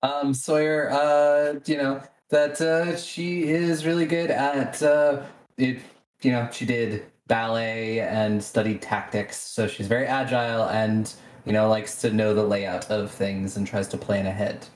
Um, 0.03 0.33
Sawyer, 0.33 0.91
uh, 0.91 1.59
you 1.67 1.77
know 1.77 2.01
that 2.31 2.61
uh, 2.61 2.97
she 2.97 3.45
is 3.49 3.85
really 3.85 4.07
good 4.07 4.31
at 4.31 4.81
uh, 4.83 5.25
it. 5.57 5.81
You 6.23 6.33
know, 6.33 6.49
she 6.53 6.65
did 6.67 7.05
ballet 7.29 8.01
and 8.01 8.43
studied 8.43 8.83
tactics, 8.83 9.37
so 9.37 9.67
she's 9.69 9.87
very 9.87 10.07
agile 10.07 10.65
and 10.71 11.15
you 11.45 11.53
know 11.53 11.69
likes 11.69 12.01
to 12.03 12.11
know 12.13 12.35
the 12.35 12.43
layout 12.45 12.91
of 12.91 13.11
things 13.11 13.57
and 13.57 13.67
tries 13.67 13.89
to 13.89 13.97
plan 13.99 14.27
ahead. 14.27 14.67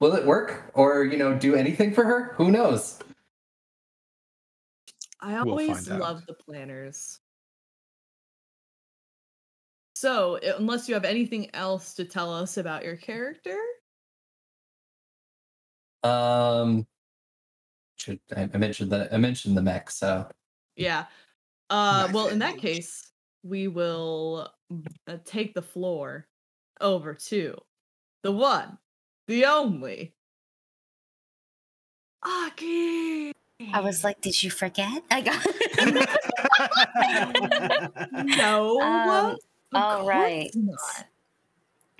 Will 0.00 0.14
it 0.14 0.26
work, 0.26 0.70
or 0.74 1.04
you 1.04 1.16
know, 1.16 1.34
do 1.38 1.54
anything 1.54 1.92
for 1.94 2.04
her? 2.04 2.34
Who 2.36 2.50
knows? 2.50 2.98
I 5.20 5.40
We'll 5.40 5.52
always 5.52 5.88
out. 5.88 6.00
love 6.00 6.26
the 6.26 6.34
planners. 6.34 7.20
So, 9.94 10.36
unless 10.58 10.88
you 10.88 10.94
have 10.94 11.04
anything 11.04 11.54
else 11.54 11.94
to 11.94 12.04
tell 12.04 12.32
us 12.32 12.56
about 12.56 12.84
your 12.84 12.96
character, 12.96 13.56
Um, 16.02 16.86
should 17.96 18.20
I, 18.36 18.48
I 18.52 18.58
mentioned 18.58 18.90
the 18.90 19.12
I 19.14 19.18
mentioned 19.18 19.56
the 19.56 19.62
mech, 19.62 19.90
so 19.90 20.28
yeah. 20.76 21.06
Uh, 21.72 22.06
well, 22.12 22.28
in 22.28 22.38
that 22.40 22.58
case, 22.58 23.10
we 23.42 23.66
will 23.66 24.52
uh, 25.08 25.16
take 25.24 25.54
the 25.54 25.62
floor 25.62 26.26
over 26.82 27.14
to 27.14 27.56
the 28.22 28.30
one, 28.30 28.76
the 29.26 29.46
only, 29.46 30.12
Aki. 32.22 33.32
I 33.72 33.80
was 33.80 34.04
like, 34.04 34.20
did 34.20 34.42
you 34.42 34.50
forget? 34.50 35.02
I 35.10 35.22
got. 35.22 35.46
no. 38.36 38.80
Um, 38.82 39.36
of 39.72 39.82
all 39.82 40.06
not. 40.06 41.06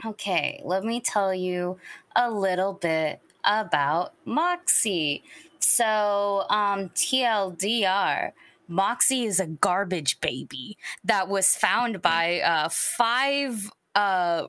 Okay, 0.04 0.60
let 0.64 0.84
me 0.84 1.00
tell 1.00 1.32
you 1.32 1.78
a 2.14 2.30
little 2.30 2.74
bit 2.74 3.20
about 3.42 4.12
Moxie. 4.26 5.22
So, 5.60 6.44
um, 6.50 6.90
TLDR, 6.90 8.32
Moxie 8.72 9.24
is 9.24 9.38
a 9.38 9.46
garbage 9.46 10.20
baby 10.20 10.78
that 11.04 11.28
was 11.28 11.54
found 11.54 12.02
by 12.02 12.40
uh, 12.40 12.68
five 12.70 13.70
uh, 13.94 14.44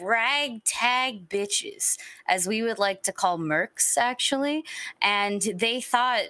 ragtag 0.00 1.28
bitches, 1.28 1.96
as 2.28 2.46
we 2.46 2.62
would 2.62 2.78
like 2.78 3.02
to 3.04 3.12
call 3.12 3.38
mercs, 3.38 3.96
actually. 3.96 4.64
And 5.00 5.42
they 5.42 5.80
thought, 5.80 6.24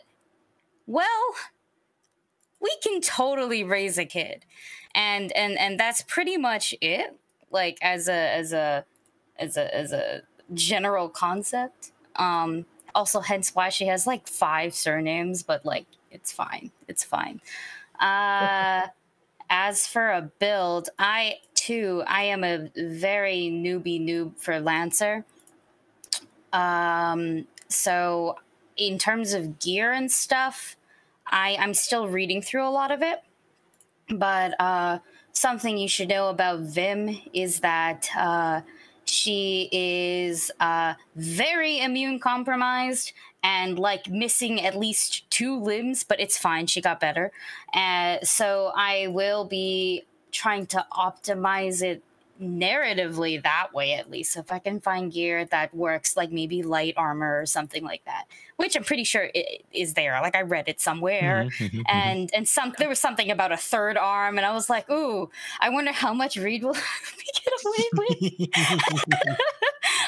well, 0.87 1.35
we 2.61 2.75
can 2.83 3.01
totally 3.01 3.65
raise 3.65 3.99
a 3.99 4.05
kid. 4.05 4.45
And, 4.95 5.31
and 5.37 5.59
and 5.59 5.79
that's 5.79 6.01
pretty 6.03 6.39
much 6.39 6.75
it 6.81 7.19
like 7.51 7.79
as 7.83 8.09
a 8.09 8.13
as 8.13 8.53
a 8.53 8.85
as 9.39 9.57
a 9.57 9.75
as 9.75 9.93
a 9.93 10.23
general 10.55 11.09
concept 11.09 11.93
um 12.17 12.67
also 12.95 13.21
hence 13.21 13.55
why 13.55 13.69
she 13.69 13.87
has 13.87 14.07
like 14.07 14.27
five 14.29 14.75
surnames 14.75 15.43
but 15.43 15.65
like 15.65 15.87
it's 16.11 16.33
fine. 16.33 16.71
It's 16.89 17.05
fine. 17.05 17.41
Uh 18.01 18.89
as 19.49 19.87
for 19.87 20.11
a 20.11 20.23
build 20.41 20.89
i 20.99 21.37
too 21.55 22.03
i 22.09 22.25
am 22.25 22.43
a 22.43 22.69
very 22.77 23.49
newbie 23.49 24.05
noob 24.05 24.37
for 24.37 24.59
lancer. 24.59 25.25
Um 26.53 27.47
so 27.69 28.37
in 28.77 28.99
terms 28.99 29.35
of 29.35 29.61
gear 29.61 29.93
and 29.93 30.11
stuff 30.11 30.77
i 31.29 31.57
i'm 31.61 31.75
still 31.75 32.09
reading 32.09 32.43
through 32.43 32.67
a 32.67 32.71
lot 32.71 32.91
of 32.91 33.03
it. 33.03 33.23
But 34.09 34.61
uh 34.61 34.99
something 35.37 35.77
you 35.77 35.89
should 35.89 36.09
know 36.09 36.29
about 36.29 36.61
Vim 36.61 37.21
is 37.33 37.61
that 37.61 38.09
uh, 38.17 38.63
she 39.05 39.69
is 39.71 40.51
uh, 40.61 40.95
very 41.15 41.81
immune 41.81 42.19
compromised 42.19 43.13
and 43.47 43.79
like 43.79 44.05
missing 44.11 44.55
at 44.69 44.75
least 44.77 45.31
two 45.31 45.55
limbs, 45.71 46.03
but 46.11 46.19
it's 46.21 46.37
fine. 46.39 46.67
She 46.67 46.81
got 46.81 46.99
better. 47.01 47.27
Uh, 47.73 48.19
so 48.23 48.73
I 48.75 49.07
will 49.09 49.45
be 49.45 50.03
trying 50.33 50.67
to 50.67 50.85
optimize 50.93 51.83
it 51.83 52.03
narratively 52.43 53.43
that 53.43 53.73
way 53.73 53.95
at 53.95 54.11
least. 54.11 54.33
So 54.35 54.41
if 54.41 54.53
I 54.53 54.59
can 54.59 54.81
find 54.81 55.13
gear 55.13 55.45
that 55.47 55.75
works, 55.75 56.17
like 56.17 56.31
maybe 56.31 56.63
light 56.63 56.95
armor 56.97 57.41
or 57.41 57.47
something 57.47 57.83
like 57.83 58.05
that, 58.05 58.25
which 58.57 58.77
I'm 58.77 58.85
pretty 58.85 59.05
sure 59.05 59.31
is 59.73 59.95
there. 59.95 60.13
Like 60.21 60.37
I 60.37 60.43
read 60.43 60.69
it 60.69 60.81
somewhere 60.81 61.47
Mhm, 61.49 61.71
mhm, 61.71 61.71
mhm. 61.81 61.85
and 61.89 62.31
and 62.35 62.49
some 62.49 62.75
there 62.79 62.89
was 62.91 62.99
something 63.01 63.31
about 63.31 63.53
a 63.53 63.57
third 63.57 63.97
arm 63.97 64.37
and 64.39 64.47
i 64.47 64.53
was 64.53 64.69
like 64.69 64.89
ooh 64.91 65.31
i 65.61 65.69
wonder 65.71 65.93
how 65.93 66.13
much 66.13 66.37
reed 66.37 66.63
will 66.65 66.73
get 67.45 67.53
away 67.65 67.85
with 67.93 68.49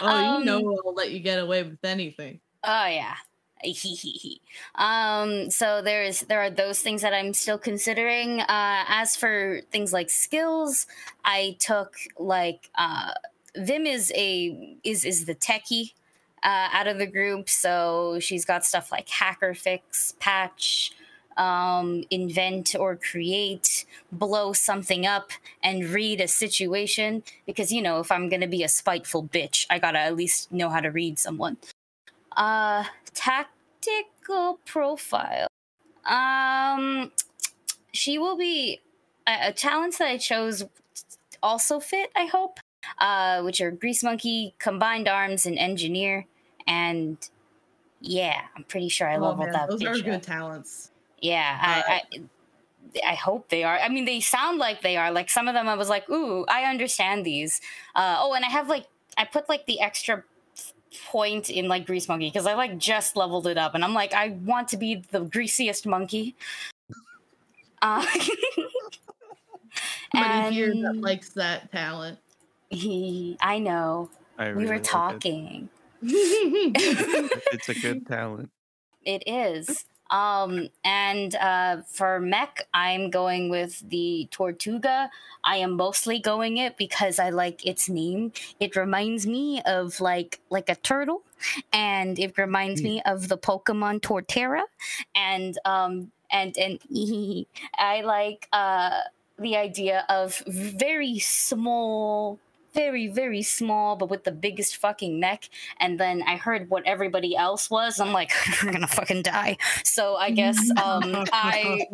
Oh, 0.00 0.38
you 0.40 0.44
know 0.44 0.58
Um, 0.58 0.76
I'll 0.86 0.94
let 0.94 1.10
you 1.12 1.20
get 1.20 1.38
away 1.42 1.62
with 1.62 1.78
anything. 1.84 2.40
oh 2.64 2.86
yeah. 2.86 3.14
um 4.76 5.50
so 5.50 5.82
there's 5.82 6.20
there 6.22 6.40
are 6.40 6.50
those 6.50 6.80
things 6.80 7.02
that 7.02 7.12
i'm 7.12 7.34
still 7.34 7.58
considering 7.58 8.40
uh 8.42 8.84
as 8.88 9.16
for 9.16 9.60
things 9.70 9.92
like 9.92 10.10
skills 10.10 10.86
i 11.24 11.56
took 11.58 11.96
like 12.18 12.70
uh 12.76 13.12
vim 13.56 13.86
is 13.86 14.12
a 14.14 14.78
is 14.84 15.04
is 15.04 15.24
the 15.24 15.34
techie 15.34 15.92
uh, 16.44 16.68
out 16.72 16.86
of 16.86 16.98
the 16.98 17.06
group 17.06 17.48
so 17.48 18.18
she's 18.20 18.44
got 18.44 18.64
stuff 18.64 18.92
like 18.92 19.08
hacker 19.08 19.54
fix 19.54 20.14
patch 20.20 20.92
um, 21.38 22.02
invent 22.10 22.74
or 22.78 22.96
create, 22.96 23.86
blow 24.12 24.52
something 24.52 25.06
up, 25.06 25.30
and 25.62 25.84
read 25.84 26.20
a 26.20 26.28
situation. 26.28 27.22
Because, 27.46 27.72
you 27.72 27.80
know, 27.80 28.00
if 28.00 28.10
I'm 28.10 28.28
going 28.28 28.40
to 28.40 28.48
be 28.48 28.64
a 28.64 28.68
spiteful 28.68 29.24
bitch, 29.24 29.64
I 29.70 29.78
gotta 29.78 30.00
at 30.00 30.16
least 30.16 30.52
know 30.52 30.68
how 30.68 30.80
to 30.80 30.88
read 30.90 31.18
someone. 31.18 31.56
Uh, 32.38 32.84
tactical 33.14 34.60
profile. 34.64 35.48
Um, 36.06 37.10
she 37.92 38.16
will 38.16 38.36
be 38.36 38.80
a, 39.26 39.48
a 39.48 39.52
talents 39.52 39.98
that 39.98 40.06
I 40.06 40.18
chose 40.18 40.64
also 41.42 41.80
fit, 41.80 42.10
I 42.14 42.26
hope, 42.26 42.60
uh, 42.98 43.42
which 43.42 43.60
are 43.60 43.72
Grease 43.72 44.04
Monkey, 44.04 44.54
Combined 44.60 45.08
Arms, 45.08 45.46
and 45.46 45.58
Engineer. 45.58 46.26
And 46.64 47.16
yeah, 48.00 48.42
I'm 48.56 48.62
pretty 48.62 48.88
sure 48.88 49.08
I 49.08 49.16
oh, 49.16 49.20
leveled 49.20 49.46
man, 49.46 49.52
that 49.54 49.70
those 49.70 49.82
are 49.82 49.94
up. 49.94 50.04
good 50.04 50.22
talents. 50.22 50.92
Yeah, 51.20 51.58
I, 51.60 52.02
I 52.14 52.20
I 53.04 53.14
hope 53.16 53.48
they 53.48 53.64
are. 53.64 53.78
I 53.78 53.88
mean, 53.88 54.04
they 54.04 54.20
sound 54.20 54.58
like 54.58 54.82
they 54.82 54.96
are. 54.96 55.10
Like 55.10 55.28
some 55.28 55.48
of 55.48 55.54
them, 55.54 55.68
I 55.68 55.74
was 55.74 55.88
like, 55.88 56.08
ooh, 56.08 56.46
I 56.46 56.70
understand 56.70 57.26
these. 57.26 57.60
Uh, 57.96 58.16
oh, 58.20 58.34
and 58.34 58.44
I 58.44 58.48
have 58.48 58.68
like 58.68 58.86
I 59.16 59.24
put 59.24 59.48
like 59.48 59.66
the 59.66 59.80
extra 59.80 60.22
point 61.06 61.50
in 61.50 61.68
like 61.68 61.86
Grease 61.86 62.08
Monkey 62.08 62.28
because 62.28 62.46
I 62.46 62.54
like 62.54 62.78
just 62.78 63.16
leveled 63.16 63.46
it 63.46 63.56
up, 63.58 63.74
and 63.74 63.84
I'm 63.84 63.94
like, 63.94 64.12
I 64.14 64.30
want 64.44 64.68
to 64.68 64.76
be 64.76 65.04
the 65.10 65.20
greasiest 65.20 65.86
monkey. 65.86 66.36
Uh, 67.82 68.04
Somebody 70.14 70.54
here 70.54 70.74
that 70.82 70.96
likes 70.96 71.30
that 71.30 71.70
talent. 71.70 72.18
he, 72.70 73.36
I 73.40 73.58
know 73.58 74.10
I 74.38 74.52
we 74.52 74.64
were 74.64 74.70
like 74.72 74.80
it. 74.80 74.84
talking. 74.84 75.68
It's 76.02 77.68
a 77.68 77.74
good 77.74 78.06
talent. 78.06 78.50
It 79.04 79.22
is. 79.26 79.84
Um, 80.10 80.68
and 80.84 81.34
uh, 81.34 81.82
for 81.86 82.18
mech, 82.20 82.66
I'm 82.72 83.10
going 83.10 83.50
with 83.50 83.88
the 83.88 84.28
Tortuga. 84.30 85.10
I 85.44 85.56
am 85.58 85.76
mostly 85.76 86.18
going 86.18 86.56
it 86.56 86.76
because 86.76 87.18
I 87.18 87.30
like 87.30 87.64
its 87.66 87.88
name. 87.88 88.32
It 88.58 88.76
reminds 88.76 89.26
me 89.26 89.62
of 89.66 90.00
like 90.00 90.40
like 90.50 90.68
a 90.68 90.74
turtle, 90.76 91.22
and 91.72 92.18
it 92.18 92.36
reminds 92.38 92.80
Mm. 92.80 92.84
me 92.84 93.02
of 93.04 93.28
the 93.28 93.38
Pokemon 93.38 94.00
Torterra, 94.00 94.62
and 95.14 95.58
um 95.64 96.10
and 96.30 96.56
and 96.58 96.78
I 97.78 98.00
like 98.02 98.48
uh 98.52 99.00
the 99.38 99.56
idea 99.56 100.04
of 100.08 100.42
very 100.46 101.18
small. 101.18 102.38
Very, 102.74 103.08
very 103.08 103.42
small, 103.42 103.96
but 103.96 104.10
with 104.10 104.24
the 104.24 104.32
biggest 104.32 104.76
fucking 104.76 105.18
neck 105.18 105.48
and 105.78 105.98
then 105.98 106.22
I 106.26 106.36
heard 106.36 106.70
what 106.70 106.86
everybody 106.86 107.34
else 107.36 107.70
was. 107.70 107.98
I'm 108.00 108.12
like, 108.12 108.30
I'm 108.62 108.72
gonna 108.72 108.86
fucking 108.86 109.22
die. 109.22 109.56
So 109.84 110.16
I 110.16 110.30
guess 110.30 110.58
um, 110.82 111.24
I 111.32 111.86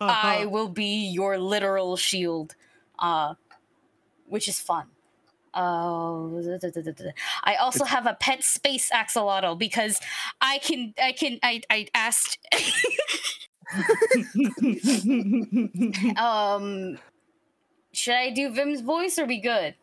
I 0.00 0.46
will 0.50 0.68
be 0.68 1.08
your 1.08 1.38
literal 1.38 1.96
shield, 1.96 2.54
uh, 2.98 3.34
which 4.26 4.48
is 4.48 4.60
fun. 4.60 4.86
Uh, 5.54 6.26
I 7.44 7.56
also 7.58 7.86
have 7.86 8.06
a 8.06 8.12
pet 8.12 8.44
space 8.44 8.90
axolotl 8.90 9.58
because 9.58 9.98
I 10.38 10.58
can 10.58 10.92
I 11.02 11.12
can 11.12 11.38
I 11.42 11.62
I 11.70 11.88
asked 11.94 12.38
um 16.18 16.98
should 17.96 18.14
I 18.14 18.30
do 18.30 18.50
Vim's 18.50 18.80
voice 18.80 19.18
or 19.18 19.26
be 19.26 19.38
good? 19.38 19.74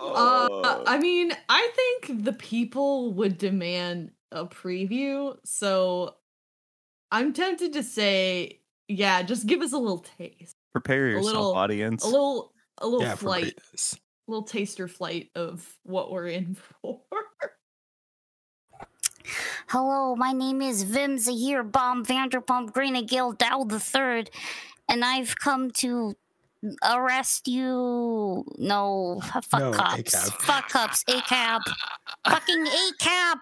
Uh, 0.00 0.82
I 0.86 0.98
mean, 0.98 1.32
I 1.48 1.70
think 1.74 2.24
the 2.24 2.32
people 2.32 3.12
would 3.14 3.38
demand 3.38 4.12
a 4.30 4.46
preview, 4.46 5.36
so 5.44 6.14
I'm 7.10 7.32
tempted 7.32 7.72
to 7.72 7.82
say, 7.82 8.60
yeah, 8.86 9.22
just 9.22 9.46
give 9.46 9.60
us 9.62 9.72
a 9.72 9.78
little 9.78 10.04
taste, 10.18 10.56
Prepare 10.72 11.08
yourself, 11.08 11.34
little- 11.34 11.54
audience. 11.56 12.04
a 12.04 12.08
little, 12.08 12.52
a 12.78 12.86
little 12.86 13.02
yeah, 13.02 13.16
flight, 13.16 13.42
greatness. 13.42 13.98
little 14.28 14.44
taster 14.44 14.86
flight 14.86 15.30
of 15.34 15.66
what 15.82 16.12
we're 16.12 16.28
in 16.28 16.56
for. 16.82 17.00
Hello, 19.68 20.14
my 20.16 20.32
name 20.32 20.62
is 20.62 20.82
Vim 20.82 21.18
Zahir 21.18 21.62
Bomb 21.62 22.04
Vanderpump 22.04 22.72
Greenagill 22.72 23.36
Dow 23.38 23.64
the 23.64 23.78
Third, 23.80 24.30
and 24.88 25.04
I've 25.04 25.36
come 25.36 25.70
to 25.72 26.14
arrest 26.82 27.48
you. 27.48 28.44
No, 28.58 29.20
fuck 29.42 29.60
No, 29.60 29.72
cops. 29.72 29.98
ACAB. 30.00 30.42
Fuck 30.42 30.68
cops. 30.68 31.04
A 31.08 31.20
cab. 31.22 31.62
Fucking 32.28 32.66
A 32.66 32.90
cab. 32.98 33.38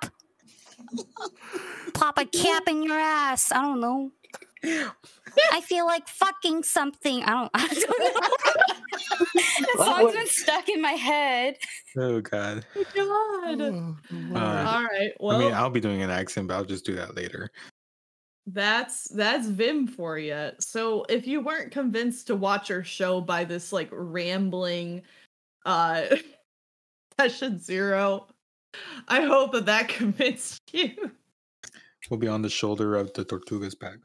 Pop 1.94 2.18
a 2.18 2.24
cap 2.24 2.62
in 2.68 2.83
your 2.83 2.98
ass. 2.98 3.50
I 3.52 3.61
don't 3.62 3.81
know. 3.81 4.12
I 5.52 5.61
feel 5.61 5.87
like 5.87 6.09
fucking 6.09 6.62
something. 6.64 7.22
I 7.24 7.31
don't. 7.31 7.50
I 7.54 7.66
don't 7.68 7.88
know. 7.88 8.20
that 9.61 9.74
What 9.76 9.87
song's 9.87 10.02
would- 10.04 10.14
been 10.14 10.26
stuck 10.26 10.68
in 10.68 10.81
my 10.83 10.92
head. 10.92 11.57
Oh 11.96 12.20
god. 12.20 12.64
God. 12.94 13.61
Uh, 13.61 13.94
All 14.37 14.85
right. 14.85 15.12
Well, 15.20 15.37
I 15.37 15.38
mean, 15.40 15.52
I'll 15.54 15.70
be 15.70 15.81
doing 15.81 16.02
an 16.02 16.11
accent, 16.11 16.48
but 16.48 16.54
I'll 16.54 16.64
just 16.64 16.85
do 16.85 16.94
that 16.96 17.16
later. 17.16 17.50
That's 18.50 19.04
that's 19.08 19.46
Vim 19.46 19.87
for 19.87 20.18
you. 20.18 20.52
So 20.58 21.04
if 21.11 21.26
you 21.26 21.42
weren't 21.42 21.70
convinced 21.70 22.28
to 22.28 22.34
watch 22.34 22.70
our 22.70 22.82
show 22.82 23.20
by 23.20 23.44
this 23.44 23.72
like 23.72 23.88
rambling 23.92 25.02
uh 25.66 26.04
session 27.20 27.58
zero, 27.58 28.26
I 29.06 29.22
hope 29.22 29.52
that 29.52 29.66
that 29.66 29.88
convinced 29.88 30.62
you. 30.72 30.94
We'll 32.08 32.18
be 32.18 32.28
on 32.28 32.40
the 32.40 32.48
shoulder 32.48 32.94
of 32.94 33.12
the 33.12 33.24
Tortugas 33.24 33.78
pack. 33.78 33.98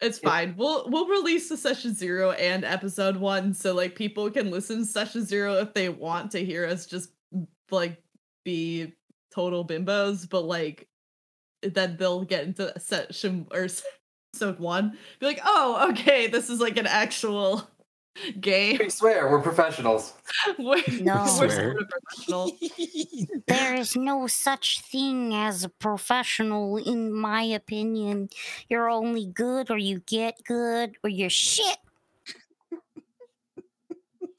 It's 0.00 0.20
fine. 0.20 0.54
We'll 0.56 0.88
we'll 0.88 1.08
release 1.08 1.48
the 1.48 1.56
session 1.56 1.94
zero 1.94 2.30
and 2.32 2.64
episode 2.64 3.16
one, 3.16 3.54
so 3.54 3.74
like 3.74 3.96
people 3.96 4.30
can 4.30 4.52
listen 4.52 4.78
to 4.78 4.84
session 4.84 5.24
zero 5.24 5.54
if 5.54 5.74
they 5.74 5.88
want 5.88 6.30
to 6.32 6.44
hear 6.44 6.64
us 6.64 6.86
just 6.86 7.10
like 7.72 8.00
be 8.44 8.92
total 9.32 9.66
bimbos, 9.66 10.28
but 10.28 10.44
like 10.44 10.86
then 11.72 11.96
they'll 11.96 12.24
get 12.24 12.44
into 12.44 12.72
session 12.78 13.46
or 13.52 13.68
episode 14.34 14.58
one, 14.58 14.98
be 15.20 15.26
like, 15.26 15.40
oh, 15.44 15.88
okay, 15.90 16.26
this 16.26 16.50
is 16.50 16.60
like 16.60 16.76
an 16.76 16.86
actual 16.86 17.68
game. 18.40 18.78
We 18.80 18.90
swear 18.90 19.30
we're 19.30 19.40
professionals. 19.40 20.12
we're, 20.58 20.82
No. 21.00 21.14
we're 21.22 21.26
Swear. 21.28 21.50
sort 21.50 21.80
of 21.82 21.88
professional. 21.88 22.50
There 23.46 23.74
is 23.74 23.94
no 23.94 24.26
such 24.26 24.80
thing 24.80 25.34
as 25.34 25.64
a 25.64 25.68
professional, 25.68 26.78
in 26.78 27.12
my 27.12 27.42
opinion. 27.42 28.30
You're 28.68 28.88
only 28.88 29.26
good 29.26 29.70
or 29.70 29.76
you 29.78 30.00
get 30.06 30.38
good 30.44 30.96
or 31.04 31.10
you're 31.10 31.28
shit. 31.30 31.76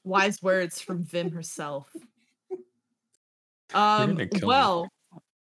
Wise 0.04 0.42
words 0.42 0.80
from 0.80 1.04
Vim 1.04 1.30
herself. 1.32 1.90
Um. 3.74 4.14
gonna 4.14 4.14
me. 4.14 4.28
Well, 4.42 4.88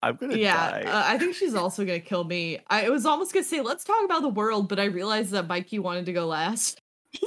I'm 0.06 0.18
gonna 0.18 0.38
yeah, 0.38 0.84
die. 0.84 0.84
uh, 0.84 1.04
I 1.08 1.18
think 1.18 1.34
she's 1.34 1.56
also 1.56 1.84
gonna 1.84 2.00
kill 2.00 2.24
me. 2.24 2.60
I 2.68 2.90
was 2.90 3.08
almost 3.08 3.34
gonna 3.34 3.44
say 3.44 3.62
let's 3.62 3.84
talk 3.84 4.06
about 4.06 4.22
the 4.22 4.30
world, 4.30 4.70
but 4.70 4.80
I 4.80 4.86
realized 4.86 5.32
that 5.32 5.48
Mikey 5.48 5.80
wanted 5.80 6.06
to 6.06 6.14
go 6.14 6.28
last. 6.28 6.82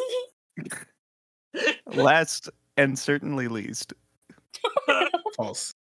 Last 1.87 2.51
and 2.77 2.97
certainly 2.97 3.49
least. 3.49 3.95
False. 5.37 5.75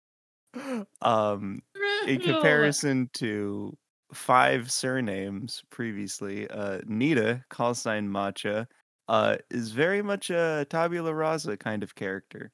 Um, 1.01 1.61
in 2.07 2.19
comparison 2.19 3.09
to 3.13 3.77
five 4.11 4.71
surnames 4.71 5.61
previously, 5.69 6.49
uh, 6.49 6.79
Nita, 6.87 7.43
call 7.49 7.75
sign 7.75 8.09
Matcha, 8.09 8.65
uh, 9.07 9.35
is 9.51 9.71
very 9.71 10.01
much 10.01 10.31
a 10.31 10.65
tabula 10.69 11.13
rasa 11.13 11.57
kind 11.57 11.83
of 11.83 11.93
character. 11.93 12.51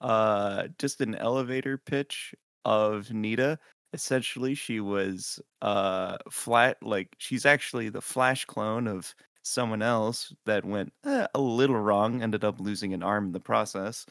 Uh, 0.00 0.68
just 0.78 1.00
an 1.02 1.14
elevator 1.16 1.76
pitch 1.76 2.34
of 2.64 3.12
Nita. 3.12 3.58
Essentially, 3.92 4.54
she 4.54 4.80
was 4.80 5.38
uh 5.60 6.16
flat, 6.30 6.78
like 6.82 7.14
she's 7.18 7.44
actually 7.44 7.88
the 7.90 8.00
Flash 8.00 8.44
clone 8.46 8.86
of 8.88 9.14
someone 9.42 9.82
else 9.82 10.32
that 10.46 10.64
went 10.64 10.92
eh, 11.04 11.26
a 11.34 11.40
little 11.40 11.76
wrong, 11.76 12.22
ended 12.22 12.44
up 12.44 12.58
losing 12.60 12.94
an 12.94 13.02
arm 13.02 13.26
in 13.26 13.32
the 13.32 13.40
process 13.40 14.06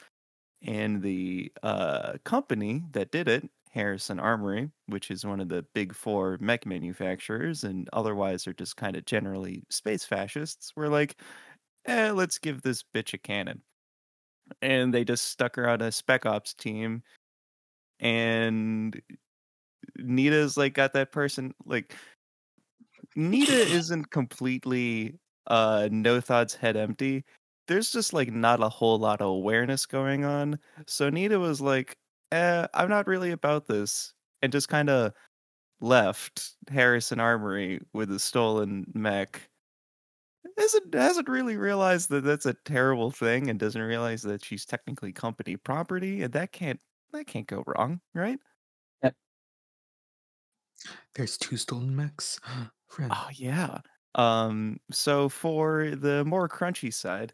and 0.62 1.02
the 1.02 1.52
uh, 1.62 2.14
company 2.24 2.84
that 2.92 3.12
did 3.12 3.28
it, 3.28 3.50
Harrison 3.70 4.20
Armory, 4.20 4.70
which 4.86 5.10
is 5.10 5.24
one 5.26 5.40
of 5.40 5.48
the 5.50 5.64
big 5.74 5.94
four 5.94 6.38
mech 6.40 6.66
manufacturers, 6.66 7.64
and 7.64 7.88
otherwise 7.94 8.46
are 8.48 8.54
just 8.54 8.76
kind 8.76 8.96
of 8.96 9.04
generally 9.06 9.64
space 9.70 10.04
fascists, 10.04 10.72
were 10.76 10.88
like, 10.90 11.16
eh, 11.86 12.10
let's 12.12 12.38
give 12.38 12.62
this 12.62 12.82
bitch 12.94 13.14
a 13.14 13.18
cannon. 13.18 13.62
And 14.60 14.92
they 14.92 15.04
just 15.04 15.28
stuck 15.28 15.56
her 15.56 15.68
on 15.68 15.80
a 15.80 15.92
spec 15.92 16.26
ops 16.26 16.54
team. 16.54 17.02
And 18.00 19.00
Nita's 19.96 20.56
like 20.56 20.74
got 20.74 20.92
that 20.94 21.12
person 21.12 21.54
like 21.64 21.94
Nita 23.16 23.52
isn't 23.72 24.10
completely 24.10 25.18
uh 25.48 25.88
no 25.90 26.20
thoughts 26.20 26.54
head 26.54 26.76
empty 26.76 27.24
there's 27.68 27.90
just 27.92 28.12
like 28.12 28.30
not 28.32 28.62
a 28.62 28.68
whole 28.68 28.98
lot 28.98 29.20
of 29.20 29.28
awareness 29.28 29.86
going 29.86 30.24
on. 30.24 30.58
So 30.88 31.08
Nita 31.10 31.38
was 31.38 31.60
like, 31.60 31.96
eh, 32.32 32.66
I'm 32.74 32.88
not 32.88 33.06
really 33.06 33.30
about 33.30 33.66
this, 33.68 34.12
and 34.42 34.50
just 34.52 34.68
kind 34.68 34.90
of 34.90 35.12
left 35.80 36.56
Harrison 36.70 37.20
Armory 37.20 37.80
with 37.94 38.10
a 38.12 38.18
stolen 38.20 38.86
mech. 38.94 39.48
Hasn't 40.58 40.94
hasn't 40.94 41.28
really 41.28 41.56
realized 41.56 42.08
that 42.10 42.24
that's 42.24 42.46
a 42.46 42.54
terrible 42.54 43.10
thing, 43.10 43.48
and 43.50 43.58
doesn't 43.58 43.80
realize 43.82 44.22
that 44.22 44.44
she's 44.44 44.64
technically 44.64 45.12
company 45.12 45.56
property, 45.56 46.22
and 46.22 46.32
that 46.32 46.52
can't 46.52 46.80
that 47.12 47.26
can't 47.26 47.46
go 47.46 47.62
wrong, 47.66 48.00
right? 48.14 48.38
There's 51.14 51.36
two 51.36 51.56
stolen 51.56 51.94
mechs. 51.94 52.40
Friend. 52.88 53.12
Oh 53.14 53.28
yeah. 53.34 53.78
Um. 54.14 54.78
So 54.90 55.28
for 55.28 55.90
the 55.96 56.24
more 56.24 56.48
crunchy 56.48 56.92
side, 56.92 57.32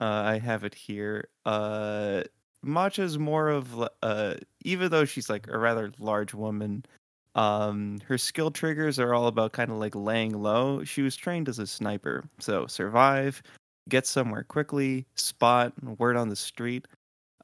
uh, 0.00 0.22
I 0.24 0.38
have 0.38 0.64
it 0.64 0.74
here. 0.74 1.28
Uh, 1.44 2.22
Matcha's 2.64 3.18
more 3.18 3.48
of 3.48 3.88
uh, 4.02 4.34
even 4.64 4.90
though 4.90 5.04
she's 5.04 5.30
like 5.30 5.46
a 5.48 5.58
rather 5.58 5.92
large 5.98 6.34
woman, 6.34 6.84
um, 7.34 7.98
her 8.06 8.18
skill 8.18 8.50
triggers 8.50 8.98
are 8.98 9.14
all 9.14 9.26
about 9.26 9.52
kind 9.52 9.70
of 9.70 9.78
like 9.78 9.94
laying 9.94 10.32
low. 10.32 10.82
She 10.84 11.02
was 11.02 11.16
trained 11.16 11.48
as 11.48 11.58
a 11.58 11.66
sniper, 11.66 12.24
so 12.38 12.66
survive, 12.66 13.42
get 13.88 14.06
somewhere 14.06 14.42
quickly, 14.42 15.06
spot, 15.14 15.72
word 15.98 16.16
on 16.16 16.28
the 16.28 16.36
street. 16.36 16.88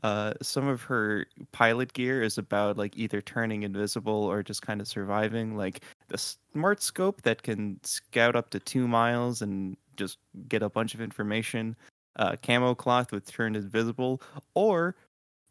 Uh, 0.04 0.34
some 0.42 0.68
of 0.68 0.82
her 0.82 1.24
pilot 1.52 1.90
gear 1.94 2.22
is 2.22 2.36
about 2.36 2.76
like 2.76 2.94
either 2.94 3.22
turning 3.22 3.62
invisible 3.62 4.12
or 4.12 4.42
just 4.42 4.60
kind 4.60 4.82
of 4.82 4.86
surviving. 4.86 5.56
Like 5.56 5.80
the 6.08 6.18
smart 6.18 6.82
scope 6.82 7.22
that 7.22 7.42
can 7.42 7.80
scout 7.84 8.36
up 8.36 8.50
to 8.50 8.60
two 8.60 8.86
miles 8.86 9.40
and 9.40 9.78
just 9.96 10.18
get 10.46 10.62
a 10.62 10.68
bunch 10.68 10.92
of 10.92 11.00
information. 11.00 11.74
Uh, 12.16 12.36
camo 12.42 12.74
cloth 12.74 13.12
with 13.12 13.26
turn 13.26 13.56
invisible, 13.56 14.20
or 14.54 14.94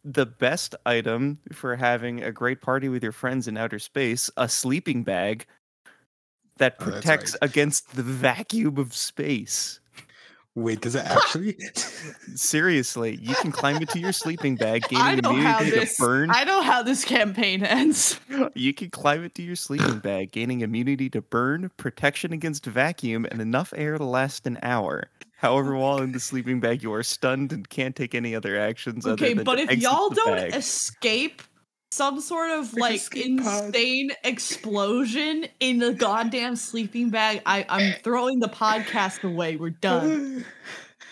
the 0.05 0.25
best 0.27 0.75
item 0.85 1.39
for 1.51 1.75
having 1.75 2.23
a 2.23 2.31
great 2.31 2.61
party 2.61 2.89
with 2.89 3.01
your 3.01 3.11
friends 3.11 3.47
in 3.47 3.57
outer 3.57 3.79
space, 3.79 4.29
a 4.37 4.47
sleeping 4.47 5.03
bag 5.03 5.47
that 6.57 6.75
Oh, 6.79 6.83
protects 6.85 7.33
right. 7.41 7.49
against 7.49 7.95
the 7.95 8.03
vacuum 8.03 8.77
of 8.77 8.93
space. 8.93 9.79
Wait, 10.55 10.81
does 10.81 10.95
it 10.95 11.05
actually? 11.05 11.57
Seriously, 12.35 13.17
you 13.21 13.35
can 13.35 13.51
climb 13.51 13.77
into 13.77 13.99
your 13.99 14.11
sleeping 14.11 14.55
bag, 14.55 14.83
gaining 14.89 15.23
immunity 15.25 15.71
this. 15.71 15.95
to 15.95 16.03
burn. 16.03 16.29
I 16.31 16.43
know 16.43 16.61
how 16.61 16.83
this 16.83 17.03
campaign 17.03 17.63
ends. 17.63 18.19
You 18.53 18.73
can 18.73 18.89
climb 18.89 19.23
into 19.23 19.41
your 19.41 19.55
sleeping 19.55 19.99
bag, 19.99 20.31
gaining 20.31 20.61
immunity 20.61 21.09
to 21.11 21.21
burn, 21.21 21.71
protection 21.77 22.33
against 22.33 22.65
vacuum, 22.65 23.25
and 23.31 23.41
enough 23.41 23.73
air 23.75 23.97
to 23.97 24.03
last 24.03 24.45
an 24.45 24.59
hour. 24.61 25.09
However, 25.37 25.75
while 25.75 25.97
in 26.01 26.13
the 26.13 26.19
sleeping 26.19 26.59
bag, 26.61 26.83
you 26.83 26.93
are 26.93 27.03
stunned 27.03 27.51
and 27.51 27.67
can't 27.67 27.95
take 27.95 28.15
any 28.15 28.33
other 28.33 28.57
actions. 28.57 29.05
Okay, 29.05 29.25
other 29.25 29.35
than 29.35 29.43
but 29.43 29.59
if 29.59 29.77
y'all 29.77 30.09
don't 30.09 30.37
bag. 30.37 30.55
escape 30.55 31.41
some 31.93 32.19
sort 32.19 32.51
of 32.51 32.73
Like 32.73 32.79
a 32.79 32.79
like 32.81 32.95
escape 32.95 33.43
pod. 33.43 33.65
insane 33.65 34.11
explosion 34.23 35.45
in 35.59 35.79
the 35.79 35.93
goddamn 35.93 36.55
sleeping 36.55 37.09
bag, 37.09 37.41
I 37.45 37.65
I'm 37.69 37.93
throwing 38.03 38.39
the 38.39 38.49
podcast 38.49 39.23
away. 39.23 39.55
We're 39.55 39.69
done. 39.71 40.45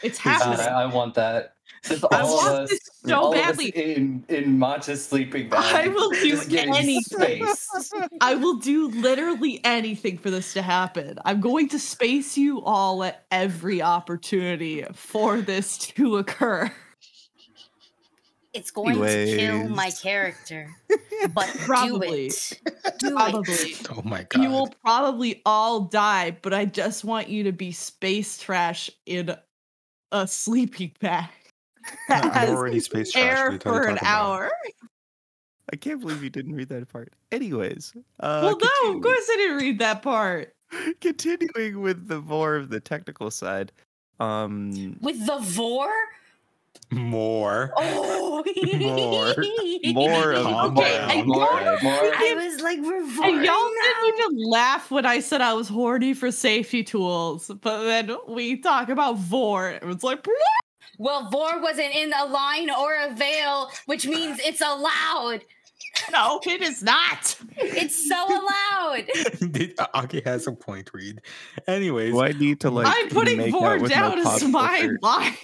It's 0.03 0.17
God, 0.19 0.41
happening. 0.41 0.59
I, 0.67 0.81
I 0.81 0.85
want 0.87 1.13
that. 1.13 1.53
Since 1.83 2.03
I 2.11 2.21
all 2.21 2.39
of 2.39 2.45
want 2.45 2.63
us, 2.63 2.69
this 2.71 2.79
so 3.05 3.15
all 3.15 3.31
badly. 3.33 3.69
Of 3.69 3.75
us 3.75 3.81
in 3.81 4.25
in 4.29 4.57
Matcha's 4.59 5.05
sleeping 5.05 5.49
bag. 5.49 5.63
I 5.75 5.87
will 5.89 6.09
do 6.11 6.41
anything. 6.57 7.47
I 8.21 8.35
will 8.35 8.55
do 8.57 8.87
literally 8.89 9.61
anything 9.63 10.17
for 10.17 10.31
this 10.31 10.53
to 10.53 10.61
happen. 10.63 11.19
I'm 11.25 11.39
going 11.39 11.69
to 11.69 11.79
space 11.79 12.37
you 12.37 12.61
all 12.61 13.03
at 13.03 13.25
every 13.31 13.81
opportunity 13.81 14.85
for 14.93 15.41
this 15.41 15.77
to 15.79 16.17
occur. 16.17 16.71
It's 18.53 18.69
going 18.71 18.95
to 18.99 19.35
kill 19.37 19.69
my 19.69 19.91
character. 19.91 20.69
But 21.35 21.47
Probably. 21.59 22.29
do 22.29 22.35
it. 22.35 22.61
Do 22.97 23.15
it. 23.19 23.87
Oh 23.91 24.01
my 24.03 24.23
god. 24.23 24.41
You 24.41 24.49
will 24.49 24.73
probably 24.83 25.41
all 25.45 25.81
die, 25.81 26.35
but 26.41 26.51
I 26.51 26.65
just 26.65 27.03
want 27.05 27.29
you 27.29 27.43
to 27.43 27.51
be 27.51 27.71
space 27.71 28.39
trash 28.39 28.89
in 29.05 29.35
a 30.11 30.27
sleeping 30.27 30.93
bag. 30.99 31.29
I'm 32.09 32.55
already 32.55 32.79
space 32.79 33.11
trash. 33.11 33.23
air 33.23 33.51
What 33.51 33.67
are 33.67 33.83
for 33.83 33.87
an 33.89 33.95
talking 33.97 33.97
about? 33.99 34.03
hour. 34.03 34.51
I 35.71 35.75
can't 35.75 36.01
believe 36.01 36.23
you 36.23 36.31
didn't 36.31 36.55
read 36.55 36.69
that 36.69 36.89
part. 36.89 37.13
Anyways, 37.31 37.93
uh, 38.19 38.41
well, 38.43 38.57
no, 38.85 38.95
of 38.97 39.03
course 39.03 39.27
I 39.31 39.35
didn't 39.37 39.57
read 39.57 39.77
that 39.79 40.01
part. 40.01 40.55
continuing 41.01 41.81
with 41.81 42.07
the 42.07 42.19
more 42.19 42.55
of 42.55 42.69
the 42.71 42.79
technical 42.79 43.29
side. 43.29 43.71
Um, 44.19 44.97
With 45.01 45.23
the 45.25 45.37
vor? 45.39 45.91
More. 46.91 47.71
Oh, 47.77 48.43
More- 48.43 49.93
more 49.93 50.31
of 50.33 50.45
Okay, 50.77 50.97
down. 51.15 51.27
more, 51.27 51.77
more. 51.81 51.93
I 51.93 52.33
was 52.35 52.61
like, 52.61 52.79
we're 52.81 52.97
and 53.01 53.45
y'all 53.45 53.69
didn't 53.83 54.19
even 54.19 54.49
laugh 54.49 54.91
when 54.91 55.05
I 55.05 55.19
said 55.21 55.41
I 55.41 55.53
was 55.53 55.67
horny 55.69 56.13
for 56.13 56.31
safety 56.31 56.83
tools, 56.83 57.49
but 57.61 57.83
then 57.85 58.15
we 58.27 58.57
talk 58.57 58.89
about 58.89 59.17
vor. 59.17 59.69
It 59.69 59.85
was 59.85 60.03
like, 60.03 60.25
Well, 60.97 61.29
vor 61.29 61.61
wasn't 61.61 61.95
in 61.95 62.11
a 62.13 62.25
line 62.25 62.69
or 62.69 62.93
a 62.95 63.13
veil, 63.13 63.71
which 63.85 64.05
means 64.05 64.39
it's 64.39 64.61
allowed. 64.61 65.41
No, 66.11 66.39
it 66.45 66.61
is 66.61 66.81
not. 66.83 67.37
It's 67.57 68.07
so 68.07 68.15
allowed. 68.27 69.03
Did- 69.51 69.75
uh, 69.79 69.87
Aki 69.93 70.21
has 70.25 70.47
a 70.47 70.51
point, 70.51 70.89
Reed. 70.93 71.21
Anyways, 71.67 72.13
Do 72.13 72.21
I 72.21 72.31
need 72.33 72.59
to 72.61 72.69
like? 72.69 72.87
I'm 72.87 73.09
putting 73.09 73.37
make 73.37 73.51
vor 73.51 73.75
out 73.75 73.81
with 73.81 73.91
down 73.91 74.23
my 74.23 74.31
as 74.33 74.41
pop 74.41 74.51
my 74.51 74.79
filter? 74.79 74.99
line. 75.01 75.35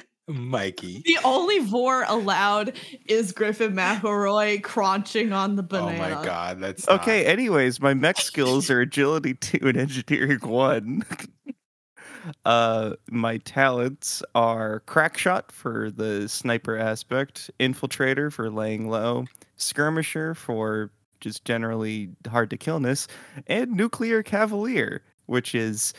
Mikey. 0.28 1.02
The 1.04 1.18
only 1.24 1.60
vor 1.60 2.04
allowed 2.06 2.74
is 3.06 3.32
Griffin 3.32 3.74
McElroy 3.74 4.62
crunching 4.62 5.32
on 5.32 5.56
the 5.56 5.62
banana. 5.62 5.96
Oh 5.96 6.16
my 6.16 6.24
god, 6.24 6.60
that's 6.60 6.86
Okay, 6.88 7.24
anyways, 7.24 7.80
my 7.80 7.94
mech 7.94 8.18
skills 8.18 8.70
are 8.70 8.80
agility 8.80 9.34
two 9.40 9.66
and 9.66 9.76
engineering 9.76 10.40
one. 10.40 11.04
uh 12.44 12.92
my 13.10 13.38
talents 13.38 14.22
are 14.34 14.80
crack 14.80 15.16
shot 15.16 15.50
for 15.50 15.90
the 15.90 16.28
sniper 16.28 16.76
aspect, 16.76 17.50
infiltrator 17.58 18.30
for 18.30 18.50
laying 18.50 18.88
low, 18.88 19.24
skirmisher 19.56 20.34
for 20.34 20.90
just 21.20 21.44
generally 21.44 22.10
hard 22.28 22.50
to 22.50 22.56
killness, 22.56 23.08
and 23.46 23.72
nuclear 23.72 24.22
cavalier, 24.22 25.02
which 25.26 25.54
is 25.54 25.94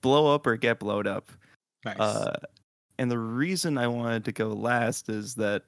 blow 0.00 0.34
up 0.34 0.46
or 0.46 0.56
get 0.56 0.78
blowed 0.78 1.06
up. 1.06 1.30
nice. 1.84 1.98
Uh, 1.98 2.36
and 2.98 3.10
the 3.10 3.18
reason 3.18 3.76
I 3.78 3.88
wanted 3.88 4.24
to 4.24 4.32
go 4.32 4.48
last 4.48 5.08
is 5.08 5.34
that 5.34 5.62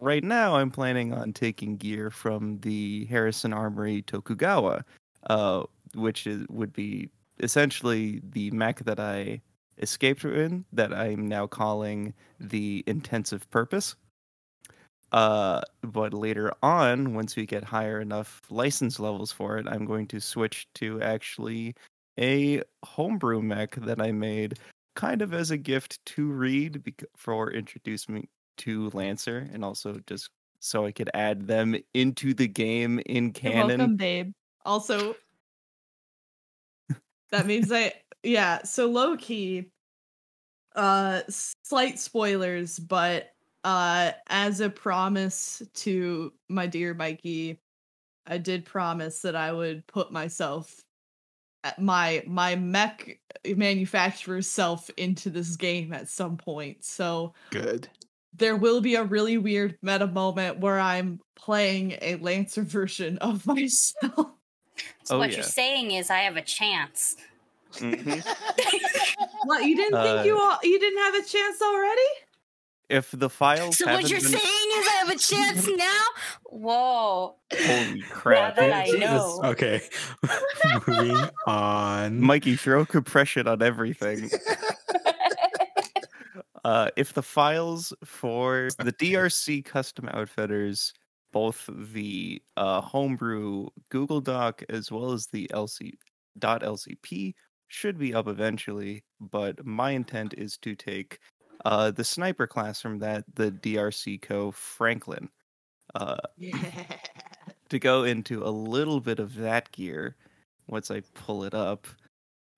right 0.00 0.24
now 0.24 0.56
I'm 0.56 0.70
planning 0.70 1.12
on 1.12 1.32
taking 1.32 1.76
gear 1.76 2.10
from 2.10 2.58
the 2.60 3.04
Harrison 3.06 3.52
Armory 3.52 4.02
Tokugawa, 4.02 4.84
uh, 5.28 5.62
which 5.94 6.26
is 6.26 6.44
would 6.48 6.72
be 6.72 7.08
essentially 7.40 8.20
the 8.32 8.50
mech 8.50 8.80
that 8.84 8.98
I 8.98 9.40
escaped 9.78 10.24
in 10.24 10.64
that 10.72 10.92
I'm 10.92 11.26
now 11.28 11.46
calling 11.46 12.14
the 12.40 12.82
intensive 12.86 13.48
purpose. 13.50 13.94
Uh, 15.12 15.60
but 15.82 16.14
later 16.14 16.52
on, 16.62 17.14
once 17.14 17.36
we 17.36 17.44
get 17.44 17.62
higher 17.62 18.00
enough 18.00 18.40
license 18.50 18.98
levels 18.98 19.30
for 19.30 19.58
it, 19.58 19.66
I'm 19.68 19.84
going 19.84 20.06
to 20.08 20.20
switch 20.20 20.66
to 20.74 21.02
actually 21.02 21.74
a 22.18 22.62
homebrew 22.84 23.42
mech 23.42 23.74
that 23.76 24.00
I 24.00 24.12
made 24.12 24.58
kind 24.94 25.22
of 25.22 25.32
as 25.32 25.50
a 25.50 25.56
gift 25.56 26.04
to 26.06 26.30
Reed 26.30 26.82
for 27.16 27.52
introducing 27.52 28.14
me 28.14 28.28
to 28.58 28.90
Lancer 28.90 29.48
and 29.52 29.64
also 29.64 29.98
just 30.06 30.30
so 30.60 30.86
I 30.86 30.92
could 30.92 31.10
add 31.14 31.46
them 31.46 31.76
into 31.94 32.34
the 32.34 32.46
game 32.46 33.00
in 33.06 33.24
You're 33.24 33.32
canon. 33.32 33.78
welcome, 33.78 33.96
babe. 33.96 34.32
Also, 34.64 35.16
that 37.30 37.46
means 37.46 37.72
I 37.72 37.92
yeah. 38.22 38.62
So 38.62 38.86
low 38.86 39.16
key, 39.16 39.70
uh, 40.76 41.22
slight 41.28 41.98
spoilers, 41.98 42.78
but 42.78 43.32
uh, 43.64 44.12
as 44.28 44.60
a 44.60 44.70
promise 44.70 45.62
to 45.74 46.32
my 46.48 46.66
dear 46.66 46.94
Mikey, 46.94 47.60
I 48.26 48.38
did 48.38 48.64
promise 48.64 49.20
that 49.22 49.34
I 49.34 49.52
would 49.52 49.86
put 49.86 50.12
myself 50.12 50.82
my 51.78 52.22
my 52.26 52.56
mech 52.56 53.18
manufacturer's 53.56 54.46
self 54.48 54.90
into 54.96 55.30
this 55.30 55.56
game 55.56 55.92
at 55.92 56.08
some 56.08 56.36
point. 56.36 56.84
So 56.84 57.34
Good. 57.50 57.88
there 58.34 58.56
will 58.56 58.80
be 58.80 58.94
a 58.96 59.04
really 59.04 59.38
weird 59.38 59.78
meta 59.82 60.06
moment 60.06 60.58
where 60.60 60.78
I'm 60.80 61.20
playing 61.36 61.98
a 62.02 62.16
Lancer 62.16 62.62
version 62.62 63.18
of 63.18 63.46
myself. 63.46 64.32
So 65.04 65.16
Oh, 65.16 65.18
what 65.18 65.30
yeah. 65.30 65.36
you're 65.36 65.44
saying 65.44 65.90
is 65.92 66.10
I 66.10 66.18
have 66.20 66.36
a 66.36 66.42
chance. 66.42 67.16
Mhm. 67.74 68.24
What 69.44 69.64
you 69.64 69.74
didn't 69.74 70.00
think 70.02 70.24
you 70.26 70.36
Uh, 70.36 70.40
all, 70.40 70.58
you 70.62 70.78
didn't 70.78 70.98
have 71.00 71.14
a 71.14 71.22
chance 71.26 71.60
already? 71.60 72.08
If 72.92 73.10
the 73.10 73.30
files 73.30 73.78
So 73.78 73.86
what 73.86 74.10
you're 74.10 74.20
been- 74.20 74.28
saying 74.28 74.68
is 74.76 74.86
I 74.86 74.96
have 75.00 75.08
a 75.08 75.18
chance 75.18 75.66
now? 75.76 76.02
Whoa. 76.44 77.36
holy 77.50 78.00
crap! 78.02 78.04
Now 78.04 78.10
crap, 78.10 78.56
that 78.56 78.88
I 78.94 78.98
know. 78.98 79.40
Okay. 79.44 79.80
Moving 80.86 81.16
on. 81.46 82.20
Mikey, 82.20 82.56
throw 82.56 82.84
compression 82.84 83.48
on 83.48 83.62
everything. 83.62 84.28
uh, 86.64 86.90
if 86.96 87.14
the 87.14 87.22
files 87.22 87.94
for 88.04 88.68
the 88.78 88.92
DRC 88.92 89.64
custom 89.64 90.08
outfitters, 90.12 90.92
both 91.32 91.68
the 91.92 92.42
uh, 92.58 92.82
homebrew 92.82 93.68
Google 93.88 94.20
Doc 94.20 94.62
as 94.68 94.92
well 94.92 95.12
as 95.12 95.26
the 95.28 95.48
LC 95.54 95.94
.lcp 96.38 97.32
should 97.68 97.98
be 97.98 98.12
up 98.12 98.28
eventually, 98.28 99.02
but 99.18 99.64
my 99.64 99.92
intent 99.92 100.34
is 100.36 100.58
to 100.58 100.74
take 100.74 101.18
uh, 101.64 101.90
the 101.90 102.04
sniper 102.04 102.46
class 102.46 102.80
from 102.80 102.98
that, 103.00 103.24
the 103.34 103.50
DRC 103.50 104.20
Co. 104.22 104.50
Franklin, 104.50 105.28
uh, 105.94 106.16
Yeah. 106.36 106.56
to 107.68 107.78
go 107.78 108.04
into 108.04 108.44
a 108.44 108.50
little 108.50 109.00
bit 109.00 109.18
of 109.18 109.34
that 109.36 109.72
gear 109.72 110.16
once 110.66 110.90
I 110.90 111.00
pull 111.14 111.44
it 111.44 111.54
up. 111.54 111.86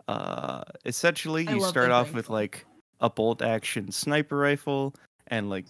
Uh, 0.09 0.65
essentially, 0.85 1.47
I 1.49 1.55
you 1.55 1.61
start 1.61 1.91
off 1.91 2.13
with 2.13 2.31
like 2.31 2.67
a 3.01 3.09
bolt 3.09 3.41
action 3.41 3.91
sniper 3.91 4.37
rifle, 4.37 4.95
and 5.29 5.49
like 5.49 5.67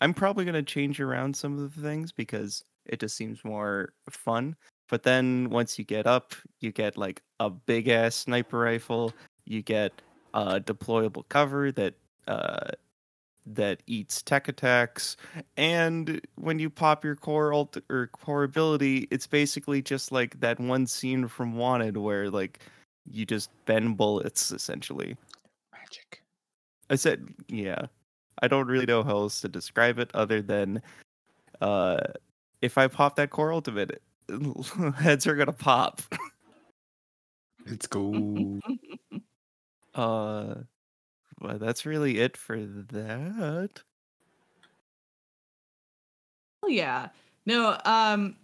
I'm 0.00 0.14
probably 0.14 0.44
gonna 0.44 0.62
change 0.62 1.00
around 1.00 1.34
some 1.34 1.58
of 1.58 1.74
the 1.74 1.82
things 1.82 2.12
because 2.12 2.64
it 2.86 3.00
just 3.00 3.16
seems 3.16 3.44
more 3.44 3.92
fun. 4.10 4.54
But 4.88 5.02
then 5.02 5.50
once 5.50 5.78
you 5.78 5.84
get 5.84 6.06
up, 6.06 6.34
you 6.60 6.72
get 6.72 6.96
like 6.96 7.22
a 7.40 7.50
big 7.50 7.88
ass 7.88 8.14
sniper 8.14 8.58
rifle. 8.58 9.12
You 9.44 9.62
get 9.62 9.92
a 10.34 10.60
deployable 10.60 11.28
cover 11.28 11.72
that 11.72 11.94
uh, 12.28 12.70
that 13.54 13.82
eats 13.86 14.22
tech 14.22 14.46
attacks, 14.48 15.16
and 15.56 16.20
when 16.36 16.58
you 16.58 16.70
pop 16.70 17.04
your 17.04 17.16
core 17.16 17.52
ult 17.52 17.76
or 17.90 18.08
core 18.08 18.44
ability, 18.44 19.08
it's 19.10 19.26
basically 19.26 19.82
just 19.82 20.12
like 20.12 20.38
that 20.40 20.60
one 20.60 20.86
scene 20.86 21.26
from 21.26 21.56
Wanted 21.56 21.96
where 21.96 22.30
like 22.30 22.60
you 23.10 23.24
just 23.24 23.50
bend 23.64 23.96
bullets 23.96 24.50
essentially. 24.52 25.16
Magic. 25.72 26.22
I 26.90 26.96
said, 26.96 27.26
yeah. 27.48 27.86
I 28.42 28.48
don't 28.48 28.68
really 28.68 28.86
know 28.86 29.02
how 29.02 29.16
else 29.16 29.40
to 29.40 29.48
describe 29.48 29.98
it 29.98 30.10
other 30.14 30.42
than 30.42 30.82
uh 31.60 31.98
if 32.60 32.76
I 32.78 32.88
pop 32.88 33.16
that 33.16 33.30
core 33.30 33.52
ultimate, 33.52 34.02
heads 34.96 35.26
are 35.26 35.34
gonna 35.34 35.52
pop. 35.52 36.02
Let's 37.66 37.86
go. 37.86 38.60
Uh 39.94 40.54
but 41.40 41.60
that's 41.60 41.86
really 41.86 42.18
it 42.18 42.36
for 42.36 42.58
that. 42.64 43.82
Oh 46.62 46.68
yeah. 46.68 47.10
No, 47.46 47.78
um 47.84 48.36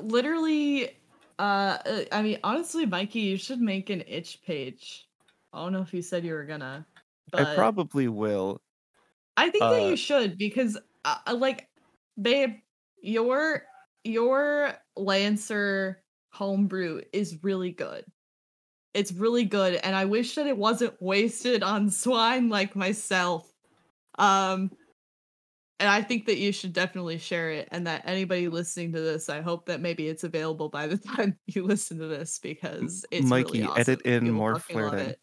literally 0.00 0.90
uh 1.38 1.78
uh, 1.84 2.04
I 2.12 2.22
mean 2.22 2.38
honestly 2.44 2.86
Mikey 2.86 3.20
you 3.20 3.36
should 3.36 3.60
make 3.60 3.90
an 3.90 4.02
itch 4.06 4.42
page. 4.42 5.08
I 5.52 5.62
don't 5.62 5.72
know 5.72 5.82
if 5.82 5.92
you 5.94 6.02
said 6.02 6.24
you 6.24 6.34
were 6.34 6.44
gonna 6.46 6.86
but 7.30 7.40
I 7.40 7.44
probably 7.46 8.08
will. 8.08 8.62
I 9.36 9.50
think 9.50 9.70
that 9.70 9.82
uh, 9.82 9.84
you 9.84 9.96
should 9.96 10.36
because 10.38 10.76
uh, 11.04 11.18
uh, 11.26 11.34
like 11.34 11.68
babe 12.20 12.60
your 13.02 13.66
your 14.04 14.76
Lancer 14.96 16.04
homebrew 16.32 17.02
is 17.12 17.42
really 17.42 17.72
good. 17.72 18.04
It's 18.94 19.12
really 19.12 19.44
good 19.44 19.74
and 19.74 19.94
I 19.94 20.04
wish 20.04 20.34
that 20.34 20.46
it 20.46 20.56
wasn't 20.56 21.00
wasted 21.00 21.62
on 21.62 21.90
swine 21.90 22.48
like 22.48 22.74
myself. 22.76 23.52
Um 24.18 24.70
and 25.78 25.88
I 25.88 26.02
think 26.02 26.26
that 26.26 26.36
you 26.36 26.52
should 26.52 26.74
definitely 26.74 27.16
share 27.16 27.50
it 27.50 27.68
and 27.72 27.86
that 27.86 28.02
anybody 28.04 28.48
listening 28.48 28.92
to 28.92 29.00
this 29.00 29.28
I 29.28 29.40
hope 29.40 29.66
that 29.66 29.80
maybe 29.80 30.08
it's 30.08 30.24
available 30.24 30.68
by 30.68 30.86
the 30.86 30.98
time 31.16 31.38
you 31.46 31.64
listen 31.64 31.98
to 31.98 32.06
this 32.06 32.38
because 32.38 33.04
it's 33.10 33.26
Mikey, 33.26 33.60
really 33.60 33.64
awesome. 33.64 33.80
edit 33.80 34.02
in 34.02 34.26
You'll 34.26 34.34
more 34.34 34.58
flirting. 34.58 35.14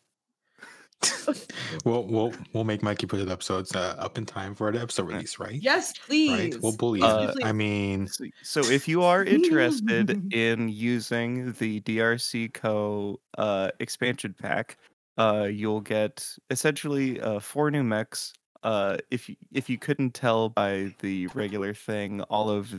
It. 1.02 1.54
we'll 1.86 2.04
we'll 2.06 2.34
we'll 2.54 2.64
make 2.64 2.84
Mikey 2.84 3.06
put 3.06 3.20
it 3.20 3.30
up 3.30 3.44
so 3.44 3.60
it's 3.60 3.76
uh, 3.76 3.96
up 3.98 4.18
in 4.18 4.26
time 4.26 4.56
for 4.56 4.72
the 4.72 4.82
episode 4.82 5.08
release, 5.08 5.40
right? 5.40 5.54
Yes, 5.62 5.94
please. 5.94 6.32
Right. 6.32 6.62
We'll 6.62 6.76
bully. 6.76 7.02
Uh. 7.02 7.34
I 7.44 7.52
mean, 7.52 8.08
So, 8.08 8.26
so 8.44 8.62
if 8.62 8.88
you 8.88 9.04
are 9.04 9.24
interested 9.24 10.34
in 10.34 10.70
using 10.70 11.54
the 11.54 11.82
DRC 11.82 12.54
Co 12.54 13.20
uh, 13.38 13.72
expansion 13.80 14.36
pack, 14.40 14.78
uh, 15.18 15.48
you'll 15.52 15.82
get 15.82 16.28
essentially 16.50 17.20
uh, 17.22 17.40
four 17.40 17.72
new 17.72 17.84
mechs. 17.84 18.34
Uh, 18.64 18.98
if 19.12 19.30
you, 19.30 19.36
if 19.54 19.70
you 19.70 19.78
couldn't 19.78 20.14
tell 20.14 20.50
by 20.50 20.94
the 21.00 21.28
regular 21.28 21.74
thing, 21.74 22.22
all 22.24 22.50
of 22.50 22.74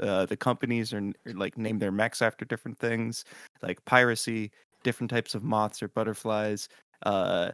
uh, 0.00 0.26
the 0.26 0.36
companies 0.36 0.92
are, 0.92 1.12
are 1.26 1.32
like 1.34 1.58
name 1.58 1.78
their 1.78 1.92
mechs 1.92 2.22
after 2.22 2.44
different 2.44 2.78
things, 2.78 3.24
like 3.62 3.84
piracy, 3.84 4.50
different 4.82 5.10
types 5.10 5.34
of 5.34 5.42
moths 5.42 5.82
or 5.82 5.88
butterflies, 5.88 6.68
uh, 7.04 7.50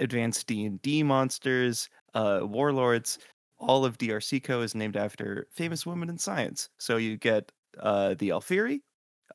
advanced 0.00 0.46
D 0.46 0.64
and 0.66 0.80
D 0.82 1.02
monsters, 1.02 1.88
uh, 2.14 2.40
warlords 2.44 3.18
all 3.58 3.84
of 3.84 3.98
DRCCO 3.98 4.62
is 4.64 4.74
named 4.74 4.96
after 4.96 5.46
famous 5.52 5.86
women 5.86 6.08
in 6.10 6.18
science. 6.18 6.70
So 6.78 6.96
you 6.96 7.16
get 7.18 7.52
uh, 7.78 8.14
the 8.18 8.30
Alfiri, 8.30 8.80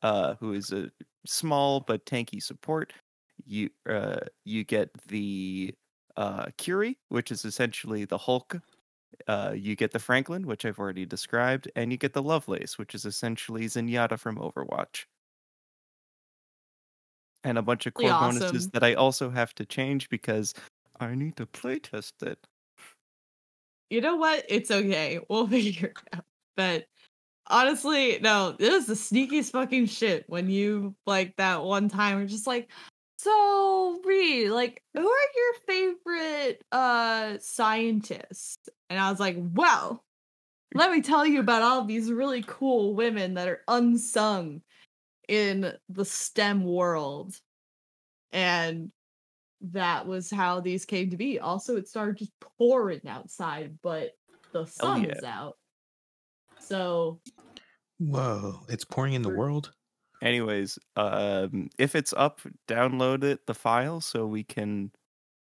uh, 0.02 0.34
who 0.40 0.52
is 0.54 0.72
a 0.72 0.90
small 1.26 1.80
but 1.80 2.06
tanky 2.06 2.42
support. 2.42 2.92
You 3.46 3.70
uh, 3.88 4.20
you 4.44 4.64
get 4.64 4.90
the 5.08 5.74
uh, 6.16 6.46
Curie, 6.58 6.98
which 7.08 7.30
is 7.32 7.44
essentially 7.44 8.04
the 8.06 8.18
Hulk 8.18 8.56
Uh, 9.28 9.52
you 9.56 9.76
get 9.76 9.92
the 9.92 9.98
Franklin, 9.98 10.46
which 10.46 10.64
I've 10.64 10.78
already 10.78 11.06
described, 11.06 11.70
and 11.76 11.92
you 11.92 11.98
get 11.98 12.12
the 12.12 12.22
Lovelace, 12.22 12.78
which 12.78 12.94
is 12.94 13.04
essentially 13.04 13.66
Zenyatta 13.66 14.18
from 14.18 14.36
Overwatch. 14.36 15.06
And 17.46 17.58
a 17.58 17.62
bunch 17.62 17.86
of 17.86 17.94
core 17.94 18.10
Pretty 18.10 18.40
bonuses 18.40 18.70
that 18.70 18.82
I 18.82 18.94
also 18.94 19.30
have 19.30 19.54
to 19.54 19.64
change 19.64 20.08
because 20.08 20.52
I 20.98 21.14
need 21.14 21.36
to 21.36 21.46
playtest 21.46 22.20
it. 22.22 22.44
You 23.88 24.00
know 24.00 24.16
what? 24.16 24.44
It's 24.48 24.72
okay. 24.72 25.20
We'll 25.28 25.46
figure 25.48 25.88
it 25.88 25.96
out. 26.12 26.24
But 26.56 26.86
honestly, 27.46 28.18
no, 28.20 28.56
this 28.58 28.74
is 28.74 28.86
the 28.86 28.94
sneakiest 28.94 29.52
fucking 29.52 29.86
shit 29.86 30.24
when 30.26 30.50
you 30.50 30.96
like 31.06 31.36
that 31.36 31.62
one 31.62 31.88
time 31.88 32.18
you're 32.18 32.26
just 32.26 32.48
like, 32.48 32.68
so 33.18 34.00
Reed, 34.04 34.50
like, 34.50 34.82
who 34.92 35.08
are 35.08 35.26
your 35.36 35.54
favorite 35.68 36.64
uh 36.72 37.38
scientists? 37.40 38.68
And 38.90 38.98
I 38.98 39.08
was 39.08 39.20
like, 39.20 39.36
well, 39.38 40.02
let 40.74 40.90
me 40.90 41.00
tell 41.00 41.24
you 41.24 41.38
about 41.38 41.62
all 41.62 41.84
these 41.84 42.10
really 42.10 42.42
cool 42.44 42.94
women 42.94 43.34
that 43.34 43.46
are 43.46 43.62
unsung 43.68 44.62
in 45.28 45.72
the 45.88 46.04
STEM 46.04 46.64
world. 46.64 47.36
And 48.32 48.90
that 49.60 50.06
was 50.06 50.30
how 50.30 50.60
these 50.60 50.84
came 50.84 51.10
to 51.10 51.16
be. 51.16 51.40
Also, 51.40 51.76
it 51.76 51.88
started 51.88 52.18
just 52.18 52.32
pouring 52.58 53.00
outside, 53.06 53.78
but 53.82 54.10
the 54.52 54.66
sun 54.66 55.04
yeah. 55.04 55.12
is 55.12 55.24
out. 55.24 55.56
So 56.60 57.20
Whoa, 57.98 58.60
it's 58.68 58.84
pouring 58.84 59.14
in 59.14 59.22
the 59.22 59.34
world. 59.34 59.72
Anyways, 60.22 60.78
um, 60.96 61.68
if 61.78 61.94
it's 61.94 62.12
up, 62.12 62.40
download 62.68 63.24
it, 63.24 63.46
the 63.46 63.54
file, 63.54 64.00
so 64.00 64.26
we 64.26 64.44
can 64.44 64.90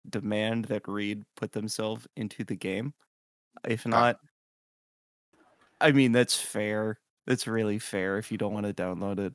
demand 0.10 0.66
that 0.66 0.88
Reed 0.88 1.24
put 1.36 1.52
themselves 1.52 2.08
into 2.16 2.44
the 2.44 2.56
game. 2.56 2.94
If 3.68 3.86
not, 3.86 4.18
I 5.82 5.92
mean 5.92 6.12
that's 6.12 6.40
fair. 6.40 7.00
That's 7.26 7.48
really 7.48 7.80
fair 7.80 8.18
if 8.18 8.32
you 8.32 8.38
don't 8.38 8.54
want 8.54 8.66
to 8.66 8.74
download 8.74 9.20
it. 9.20 9.34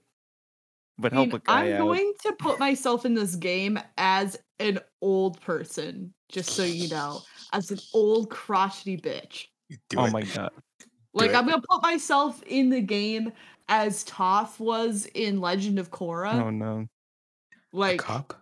But 0.98 1.12
I 1.12 1.16
help 1.16 1.28
mean, 1.28 1.36
a 1.36 1.38
guy 1.40 1.66
I'm 1.66 1.72
out. 1.74 1.78
going 1.78 2.12
to 2.22 2.32
put 2.34 2.58
myself 2.60 3.04
in 3.04 3.14
this 3.14 3.34
game 3.34 3.78
as 3.98 4.38
an 4.60 4.78
old 5.00 5.40
person, 5.40 6.14
just 6.28 6.50
so 6.50 6.62
you 6.62 6.88
know, 6.88 7.20
as 7.52 7.70
an 7.70 7.78
old 7.92 8.30
crotchety 8.30 8.96
bitch. 8.96 9.46
Do 9.88 9.98
oh 9.98 10.04
it. 10.06 10.12
my 10.12 10.22
god. 10.22 10.50
Like. 11.12 11.34
I'm 11.34 11.46
gonna 11.46 11.62
put 11.68 11.82
myself 11.82 12.42
in 12.44 12.70
the 12.70 12.80
game 12.80 13.32
as 13.68 14.04
Toph 14.04 14.58
was 14.58 15.06
in 15.14 15.40
Legend 15.40 15.78
of 15.78 15.90
Korra. 15.90 16.34
Oh 16.34 16.50
no. 16.50 16.86
A 17.72 17.76
like 17.76 17.98
cop? 18.00 18.40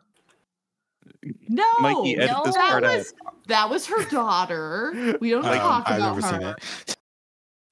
no, 1.49 1.65
Mikey, 1.81 2.17
edit 2.17 2.31
no, 2.31 2.43
this 2.45 2.55
that 2.55 2.71
part 2.71 2.83
was 2.83 3.15
that 3.47 3.71
was 3.71 3.87
her 3.87 4.05
daughter. 4.11 5.17
We 5.21 5.31
don't 5.31 5.43
Mikey, 5.43 5.59
talk 5.59 5.85
I've 5.87 5.97
about 5.99 6.17
never 6.17 6.27
her. 6.27 6.41
seen 6.41 6.49
it. 6.89 6.97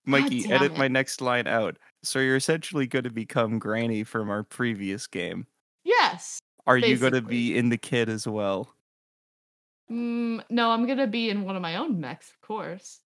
Mikey, 0.06 0.52
edit 0.52 0.72
it. 0.72 0.78
my 0.78 0.88
next 0.88 1.20
line 1.20 1.46
out. 1.46 1.76
So 2.02 2.18
you're 2.18 2.36
essentially 2.36 2.86
going 2.86 3.04
to 3.04 3.10
become 3.10 3.58
Granny 3.58 4.04
from 4.04 4.30
our 4.30 4.42
previous 4.42 5.06
game. 5.06 5.46
Yes. 5.84 6.40
Are 6.66 6.76
you 6.78 6.96
going 6.96 7.12
to 7.14 7.22
be 7.22 7.56
in 7.56 7.68
the 7.68 7.78
kid 7.78 8.08
as 8.08 8.26
well? 8.26 8.74
Mm, 9.90 10.42
no, 10.50 10.70
I'm 10.70 10.86
gonna 10.86 11.08
be 11.08 11.30
in 11.30 11.42
one 11.42 11.56
of 11.56 11.62
my 11.62 11.74
own 11.74 11.98
mechs, 12.00 12.30
of 12.30 12.40
course. 12.42 13.00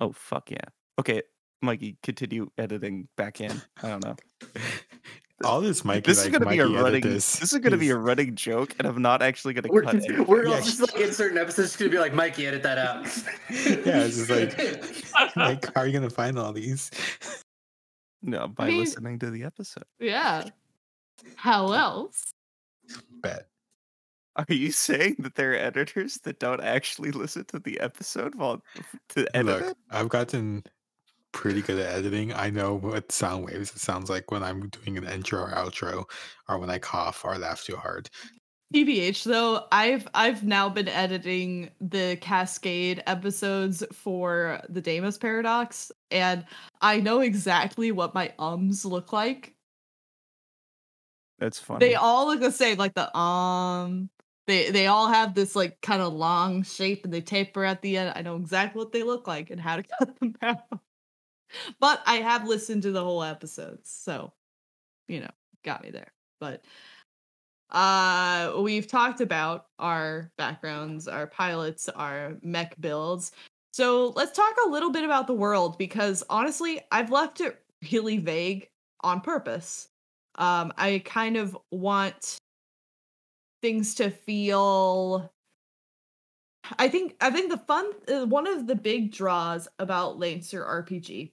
Oh 0.00 0.12
fuck 0.12 0.50
yeah. 0.50 0.64
Okay, 0.98 1.20
Mikey, 1.60 1.98
continue 2.02 2.50
editing 2.56 3.08
back 3.16 3.42
in. 3.42 3.60
I 3.82 3.88
don't 3.90 4.02
know. 4.04 4.16
All 5.44 5.60
this 5.60 5.84
Mikey 5.84 6.00
this 6.02 6.18
is 6.18 6.24
like, 6.24 6.32
going 6.32 6.42
to 6.42 6.48
be 6.50 6.58
a 6.58 6.66
running. 6.82 7.00
This, 7.02 7.38
This, 7.40 7.52
is 7.54 7.58
going 7.60 7.72
to 7.72 7.78
be 7.78 7.88
a 7.88 7.96
running 7.96 8.34
joke, 8.34 8.74
and 8.78 8.86
I'm 8.86 9.00
not 9.00 9.22
actually 9.22 9.54
going 9.54 9.64
to 9.64 9.70
We're, 9.70 9.82
cut 9.82 9.94
it. 9.96 10.28
we're 10.28 10.44
Yeah. 10.46 10.56
all 10.56 10.60
just 10.62 10.80
like 10.80 10.96
in 11.00 11.12
certain 11.12 11.38
episodes, 11.38 11.68
it's 11.68 11.76
gonna 11.76 11.90
be 11.90 11.98
like 11.98 12.12
Mikey, 12.12 12.46
edit 12.46 12.62
that 12.62 12.76
out. 12.78 13.04
Yeah, 13.50 14.04
it's 14.04 14.16
just 14.26 14.30
like- 14.30 15.36
like, 15.36 15.74
how 15.74 15.80
are 15.82 15.86
you 15.86 15.92
gonna 15.92 16.08
find 16.10 16.38
all 16.38 16.52
these? 16.52 16.90
No, 18.22 18.48
by 18.48 18.68
mean- 18.68 18.80
listening 18.80 19.18
to 19.20 19.30
the 19.30 19.44
episode. 19.44 19.84
Yeah. 19.98 20.48
How 21.36 21.72
else? 21.72 22.32
Bet. 23.22 23.46
Are 24.36 24.46
you 24.48 24.70
saying 24.72 25.16
that 25.18 25.34
there 25.34 25.52
are 25.52 25.56
editors 25.56 26.18
that 26.24 26.38
don't 26.38 26.62
actually 26.62 27.10
listen 27.10 27.44
to 27.46 27.58
the 27.58 27.80
episode 27.80 28.34
while 28.36 28.62
to 29.10 29.26
edit 29.36 29.46
Look, 29.60 29.70
it? 29.72 29.76
I've 29.90 30.08
gotten 30.08 30.64
pretty 31.32 31.62
good 31.62 31.78
at 31.78 31.94
editing. 31.94 32.32
I 32.32 32.48
know 32.48 32.74
what 32.74 33.12
sound 33.12 33.44
waves 33.44 33.70
it 33.70 33.78
sounds 33.80 34.08
like 34.08 34.30
when 34.30 34.42
I'm 34.42 34.68
doing 34.68 34.96
an 34.96 35.04
intro 35.04 35.42
or 35.42 35.50
outro, 35.50 36.04
or 36.48 36.58
when 36.58 36.70
I 36.70 36.78
cough 36.78 37.24
or 37.24 37.36
laugh 37.38 37.64
too 37.64 37.76
hard. 37.76 38.08
TBH 38.72 39.24
though, 39.24 39.66
I've 39.72 40.06
I've 40.14 40.44
now 40.44 40.68
been 40.68 40.86
editing 40.86 41.70
the 41.80 42.16
Cascade 42.20 43.02
episodes 43.06 43.82
for 43.92 44.60
the 44.68 44.80
Deimos 44.80 45.18
Paradox, 45.18 45.90
and 46.12 46.44
I 46.80 47.00
know 47.00 47.20
exactly 47.20 47.90
what 47.90 48.14
my 48.14 48.32
ums 48.38 48.84
look 48.84 49.12
like. 49.12 49.54
That's 51.40 51.58
funny. 51.58 51.84
They 51.84 51.94
all 51.96 52.26
look 52.26 52.40
the 52.40 52.52
same, 52.52 52.78
like 52.78 52.94
the 52.94 53.16
um. 53.16 54.08
They 54.46 54.70
they 54.70 54.86
all 54.86 55.08
have 55.08 55.34
this 55.34 55.56
like 55.56 55.80
kind 55.80 56.00
of 56.00 56.12
long 56.12 56.62
shape, 56.62 57.04
and 57.04 57.12
they 57.12 57.20
taper 57.20 57.64
at 57.64 57.82
the 57.82 57.96
end. 57.96 58.12
I 58.14 58.22
know 58.22 58.36
exactly 58.36 58.78
what 58.78 58.92
they 58.92 59.02
look 59.02 59.26
like 59.26 59.50
and 59.50 59.60
how 59.60 59.76
to 59.76 59.82
cut 59.98 60.18
them 60.20 60.36
out. 60.42 60.80
But 61.80 62.02
I 62.06 62.16
have 62.16 62.46
listened 62.46 62.82
to 62.84 62.92
the 62.92 63.02
whole 63.02 63.24
episodes, 63.24 63.90
so 63.90 64.32
you 65.08 65.20
know, 65.20 65.30
got 65.64 65.82
me 65.82 65.90
there. 65.90 66.12
But 66.38 66.64
uh 67.72 68.54
we've 68.58 68.86
talked 68.86 69.20
about 69.20 69.66
our 69.78 70.30
backgrounds, 70.36 71.08
our 71.08 71.26
pilots, 71.26 71.88
our 71.88 72.36
mech 72.42 72.80
builds. 72.80 73.32
So 73.72 74.12
let's 74.16 74.36
talk 74.36 74.54
a 74.66 74.68
little 74.68 74.90
bit 74.90 75.04
about 75.04 75.26
the 75.26 75.34
world 75.34 75.78
because 75.78 76.24
honestly, 76.28 76.80
I've 76.90 77.10
left 77.10 77.40
it 77.40 77.62
really 77.92 78.18
vague 78.18 78.68
on 79.02 79.20
purpose. 79.20 79.88
Um 80.36 80.72
I 80.76 81.02
kind 81.04 81.36
of 81.36 81.56
want 81.70 82.38
things 83.62 83.94
to 83.96 84.10
feel 84.10 85.30
I 86.78 86.88
think 86.88 87.16
I 87.20 87.30
think 87.30 87.50
the 87.50 87.58
fun 87.58 87.90
uh, 88.08 88.26
one 88.26 88.46
of 88.46 88.66
the 88.66 88.74
big 88.74 89.12
draws 89.12 89.68
about 89.78 90.18
Lancer 90.18 90.64
RPG 90.64 91.32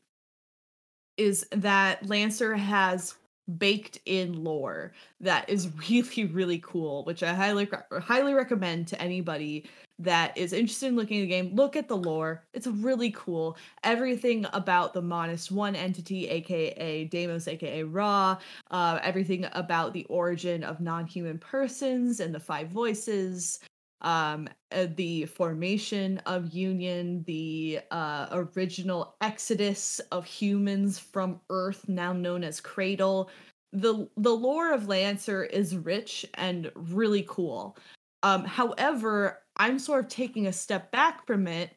is 1.18 1.48
that 1.52 2.06
Lancer 2.08 2.56
has 2.56 3.16
baked 3.58 4.00
in 4.06 4.44
lore 4.44 4.92
that 5.22 5.50
is 5.50 5.70
really 5.90 6.26
really 6.26 6.60
cool 6.60 7.04
which 7.06 7.24
i 7.24 7.34
highly 7.34 7.68
highly 8.02 8.34
recommend 8.34 8.88
to 8.88 9.02
anybody 9.02 9.64
that 10.00 10.38
is 10.38 10.54
interested 10.54 10.88
in 10.88 10.96
looking 10.96 11.20
at 11.20 11.22
the 11.22 11.28
game. 11.28 11.56
Look 11.56 11.76
at 11.76 11.88
the 11.88 11.98
lore. 11.98 12.44
It's 12.54 12.68
really 12.68 13.12
cool. 13.12 13.58
Everything 13.84 14.46
about 14.54 14.94
the 14.94 15.02
monist 15.02 15.52
one 15.52 15.76
entity 15.76 16.28
aka 16.28 17.06
deimos 17.06 17.48
aka 17.48 17.84
ra 17.84 18.38
uh, 18.70 19.00
everything 19.02 19.48
about 19.54 19.94
the 19.94 20.06
origin 20.06 20.64
of 20.64 20.80
non-human 20.80 21.40
persons 21.40 22.20
and 22.20 22.34
the 22.34 22.40
five 22.40 22.70
voices 22.70 23.60
um 24.02 24.48
uh, 24.72 24.88
the 24.96 25.26
formation 25.26 26.20
of 26.26 26.54
union 26.54 27.24
the 27.26 27.80
uh 27.92 28.28
original 28.32 29.16
exodus 29.22 30.00
of 30.12 30.26
humans 30.26 31.00
from 31.00 31.40
earth 31.50 31.88
now 31.90 32.14
known 32.14 32.44
as 32.44 32.62
cradle. 32.62 33.30
The 33.74 34.08
the 34.18 34.36
lore 34.36 34.72
of 34.72 34.88
lancer 34.88 35.44
is 35.44 35.76
rich 35.76 36.26
and 36.36 36.72
really 36.76 37.26
cool. 37.28 37.78
Um 38.24 38.46
however 38.46 39.40
i'm 39.58 39.80
sort 39.80 40.06
of 40.06 40.10
taking 40.10 40.48
a 40.48 40.54
step 40.54 40.92
back 40.92 41.26
from 41.26 41.48
it 41.48 41.72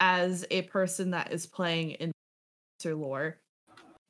as 0.00 0.44
a 0.50 0.62
person 0.62 1.10
that 1.10 1.32
is 1.32 1.46
playing 1.46 1.92
in 1.92 2.12
lancer 2.78 2.94
lore 2.94 3.38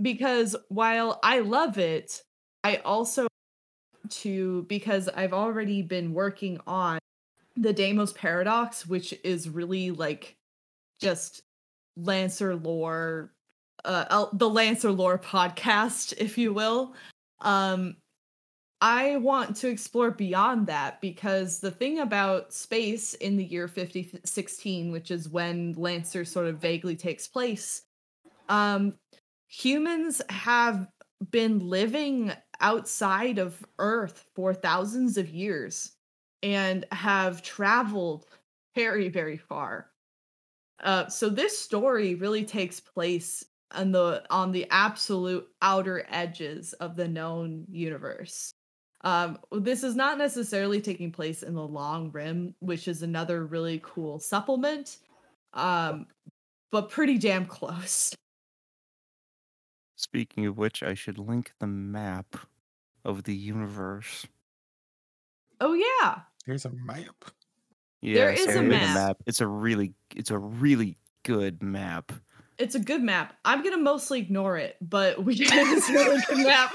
because 0.02 0.56
while 0.68 1.18
i 1.22 1.40
love 1.40 1.78
it 1.78 2.22
i 2.64 2.76
also 2.76 3.26
to 4.08 4.64
because 4.68 5.08
i've 5.10 5.32
already 5.32 5.82
been 5.82 6.12
working 6.12 6.60
on 6.66 6.98
the 7.56 7.72
Deimos 7.72 8.12
Paradox, 8.12 8.86
which 8.86 9.14
is 9.24 9.48
really 9.48 9.90
like 9.90 10.36
just 11.00 11.42
Lancer 11.96 12.54
lore, 12.54 13.32
uh, 13.84 14.26
the 14.32 14.48
Lancer 14.48 14.92
lore 14.92 15.18
podcast, 15.18 16.14
if 16.18 16.36
you 16.36 16.52
will. 16.52 16.94
Um, 17.40 17.96
I 18.80 19.16
want 19.16 19.56
to 19.56 19.68
explore 19.68 20.10
beyond 20.10 20.66
that 20.66 21.00
because 21.00 21.60
the 21.60 21.70
thing 21.70 22.00
about 22.00 22.52
space 22.52 23.14
in 23.14 23.36
the 23.36 23.44
year 23.44 23.68
5016, 23.68 24.92
which 24.92 25.10
is 25.10 25.28
when 25.28 25.72
Lancer 25.78 26.24
sort 26.26 26.46
of 26.46 26.58
vaguely 26.58 26.94
takes 26.94 27.26
place, 27.26 27.82
um, 28.50 28.94
humans 29.48 30.20
have 30.28 30.86
been 31.30 31.58
living 31.58 32.32
outside 32.60 33.38
of 33.38 33.64
Earth 33.78 34.26
for 34.34 34.52
thousands 34.52 35.16
of 35.16 35.30
years 35.30 35.95
and 36.42 36.84
have 36.92 37.42
traveled 37.42 38.26
very 38.74 39.08
very 39.08 39.36
far 39.36 39.90
uh, 40.82 41.08
so 41.08 41.28
this 41.28 41.58
story 41.58 42.14
really 42.14 42.44
takes 42.44 42.80
place 42.80 43.44
on 43.72 43.90
the 43.92 44.22
on 44.30 44.52
the 44.52 44.66
absolute 44.70 45.46
outer 45.62 46.06
edges 46.10 46.72
of 46.74 46.96
the 46.96 47.08
known 47.08 47.64
universe 47.70 48.52
um, 49.02 49.38
this 49.52 49.84
is 49.84 49.94
not 49.94 50.18
necessarily 50.18 50.80
taking 50.80 51.12
place 51.12 51.42
in 51.42 51.54
the 51.54 51.66
long 51.66 52.10
rim 52.12 52.54
which 52.60 52.88
is 52.88 53.02
another 53.02 53.46
really 53.46 53.80
cool 53.82 54.18
supplement 54.18 54.98
um, 55.56 56.06
but 56.70 56.90
pretty 56.90 57.18
damn 57.18 57.46
close. 57.46 58.14
Speaking 59.96 60.46
of 60.46 60.58
which, 60.58 60.82
I 60.82 60.94
should 60.94 61.18
link 61.18 61.52
the 61.58 61.66
map 61.66 62.36
of 63.04 63.24
the 63.24 63.34
universe. 63.34 64.26
Oh 65.60 65.74
yeah. 65.74 66.20
There's 66.46 66.64
a 66.64 66.70
map. 66.70 67.24
Yeah, 68.02 68.30
is 68.30 68.44
so 68.44 68.50
a 68.50 68.58
I 68.58 68.60
made 68.60 68.80
map. 68.94 69.16
It's 69.26 69.40
a 69.40 69.46
really, 69.46 69.94
it's 70.14 70.30
a 70.30 70.38
really 70.38 70.98
good 71.24 71.62
map. 71.62 72.12
It's 72.58 72.74
a 72.74 72.78
good 72.78 73.02
map. 73.02 73.34
I'm 73.44 73.62
gonna 73.62 73.78
mostly 73.78 74.20
ignore 74.20 74.56
it, 74.56 74.76
but 74.80 75.24
we 75.24 75.34
it's 75.38 75.88
a 75.88 75.92
really 75.92 76.20
good 76.28 76.38
map. 76.46 76.72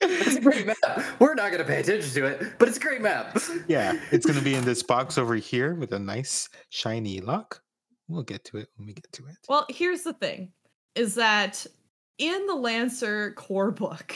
It's 0.00 0.36
a 0.36 0.40
great 0.40 0.66
map. 0.66 0.76
We're 1.18 1.34
not 1.34 1.50
going 1.50 1.58
to 1.58 1.64
pay 1.64 1.80
attention 1.80 2.10
to 2.12 2.26
it, 2.26 2.58
but 2.58 2.68
it's 2.68 2.76
a 2.76 2.80
great 2.80 3.00
map. 3.00 3.38
Yeah, 3.66 3.98
it's 4.12 4.26
gonna 4.26 4.42
be 4.42 4.54
in 4.54 4.64
this 4.64 4.82
box 4.84 5.18
over 5.18 5.34
here 5.34 5.74
with 5.74 5.92
a 5.92 5.98
nice 5.98 6.48
shiny 6.68 7.20
lock. 7.20 7.60
We'll 8.08 8.22
get 8.22 8.44
to 8.44 8.58
it 8.58 8.68
when 8.76 8.86
we 8.86 8.92
get 8.92 9.10
to 9.12 9.26
it. 9.26 9.36
well, 9.48 9.66
here's 9.68 10.02
the 10.02 10.12
thing 10.12 10.52
is 10.94 11.14
that 11.16 11.66
in 12.18 12.46
the 12.46 12.54
Lancer 12.54 13.32
core 13.32 13.70
book, 13.70 14.14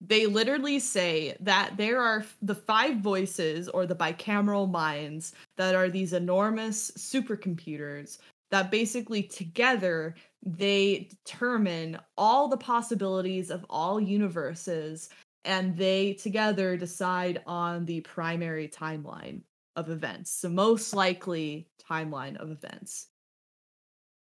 they 0.00 0.26
literally 0.26 0.78
say 0.78 1.36
that 1.40 1.76
there 1.76 2.00
are 2.00 2.24
the 2.40 2.54
five 2.54 2.98
voices 2.98 3.68
or 3.68 3.86
the 3.86 3.96
bicameral 3.96 4.70
minds 4.70 5.32
that 5.56 5.74
are 5.74 5.88
these 5.88 6.12
enormous 6.12 6.90
supercomputers 6.92 8.18
that 8.50 8.70
basically 8.70 9.22
together 9.22 10.14
they 10.42 11.08
determine 11.10 11.98
all 12.16 12.48
the 12.48 12.56
possibilities 12.56 13.50
of 13.50 13.66
all 13.68 14.00
universes 14.00 15.08
and 15.44 15.76
they 15.76 16.14
together 16.14 16.76
decide 16.76 17.42
on 17.46 17.84
the 17.84 18.00
primary 18.02 18.68
timeline 18.68 19.40
of 19.76 19.90
events 19.90 20.40
the 20.40 20.48
most 20.48 20.94
likely 20.94 21.68
timeline 21.90 22.36
of 22.36 22.50
events. 22.50 23.08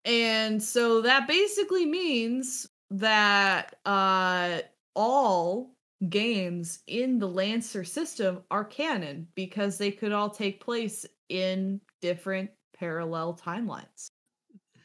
And 0.05 0.63
so 0.63 1.01
that 1.01 1.28
basically 1.28 1.86
means 1.86 2.68
that 2.89 3.76
uh 3.86 4.61
all 4.98 5.76
games 6.10 6.80
in 6.88 7.20
the 7.20 7.28
Lancer 7.28 7.86
system 7.86 8.43
are 8.52 8.66
canon 8.66 9.28
because 9.36 9.78
they 9.78 9.91
could 9.91 10.12
all 10.12 10.30
take 10.30 10.60
place 10.60 11.06
in 11.30 11.80
different 12.02 12.52
parallel 12.78 13.36
timelines. 13.36 14.10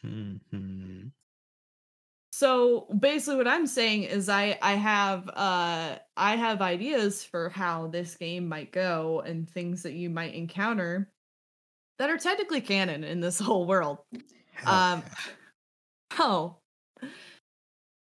Mhm. 0.05 1.13
So 2.33 2.89
basically 2.99 3.37
what 3.37 3.49
I'm 3.49 3.67
saying 3.67 4.05
is 4.05 4.29
I 4.29 4.59
I 4.63 4.75
have 4.75 5.29
uh 5.29 5.99
I 6.17 6.37
have 6.37 6.63
ideas 6.63 7.25
for 7.25 7.51
how 7.51 7.89
this 7.89 8.17
game 8.17 8.49
might 8.49 8.73
go 8.73 9.21
and 9.21 9.49
things 9.49 9.83
that 9.83 9.93
you 9.93 10.11
might 10.11 10.35
encounter 10.35 11.13
that 11.99 12.11
are 12.11 12.19
technically 12.19 12.61
canon 12.61 13.05
in 13.05 13.21
this 13.21 13.39
whole 13.41 13.67
world. 13.67 13.99
Um. 14.67 15.03
Oh. 16.19 16.57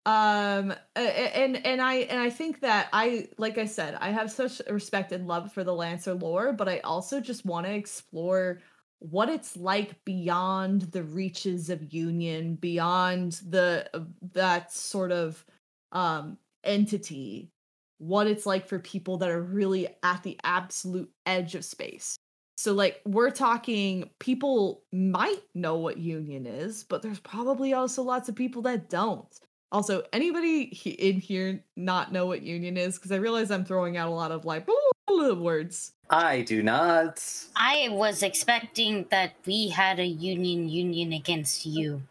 Um 0.05 0.73
and 0.95 1.63
and 1.63 1.79
I 1.81 1.93
and 1.95 2.19
I 2.19 2.31
think 2.31 2.61
that 2.61 2.89
I 2.91 3.27
like 3.37 3.59
I 3.59 3.65
said 3.65 3.95
I 4.01 4.09
have 4.09 4.31
such 4.31 4.59
respect 4.69 5.11
and 5.11 5.27
love 5.27 5.53
for 5.53 5.63
the 5.63 5.75
Lancer 5.75 6.15
lore, 6.15 6.53
but 6.53 6.67
I 6.67 6.79
also 6.79 7.21
just 7.21 7.45
want 7.45 7.67
to 7.67 7.73
explore 7.73 8.61
what 8.99 9.29
it's 9.29 9.55
like 9.57 10.03
beyond 10.05 10.83
the 10.83 11.03
reaches 11.03 11.69
of 11.69 11.93
Union, 11.93 12.55
beyond 12.55 13.41
the 13.47 13.89
that 14.33 14.73
sort 14.73 15.11
of 15.11 15.45
um 15.91 16.37
entity, 16.63 17.51
what 17.99 18.25
it's 18.25 18.45
like 18.47 18.67
for 18.67 18.79
people 18.79 19.17
that 19.17 19.29
are 19.29 19.41
really 19.41 19.87
at 20.01 20.23
the 20.23 20.39
absolute 20.43 21.11
edge 21.27 21.53
of 21.53 21.63
space. 21.63 22.17
So 22.57 22.73
like 22.73 23.01
we're 23.05 23.31
talking 23.31 24.09
people 24.19 24.83
might 24.91 25.41
know 25.53 25.77
what 25.77 25.97
union 25.97 26.45
is, 26.47 26.83
but 26.83 27.01
there's 27.01 27.19
probably 27.19 27.73
also 27.73 28.03
lots 28.03 28.29
of 28.29 28.35
people 28.35 28.63
that 28.63 28.89
don't. 28.89 29.27
Also, 29.71 30.03
anybody 30.11 30.65
he- 30.67 30.91
in 30.91 31.19
here 31.19 31.63
not 31.77 32.11
know 32.11 32.25
what 32.25 32.41
union 32.41 32.75
is 32.77 32.95
because 32.97 33.11
I 33.11 33.15
realize 33.17 33.51
I'm 33.51 33.63
throwing 33.65 33.95
out 33.97 34.09
a 34.09 34.11
lot 34.11 34.31
of 34.31 34.43
like 34.45 34.67
words. 35.09 35.93
I 36.09 36.41
do 36.41 36.61
not. 36.61 37.23
I 37.55 37.87
was 37.89 38.21
expecting 38.23 39.05
that 39.11 39.33
we 39.45 39.69
had 39.69 39.99
a 39.99 40.05
union 40.05 40.67
union 40.69 41.13
against 41.13 41.65
you. 41.65 42.01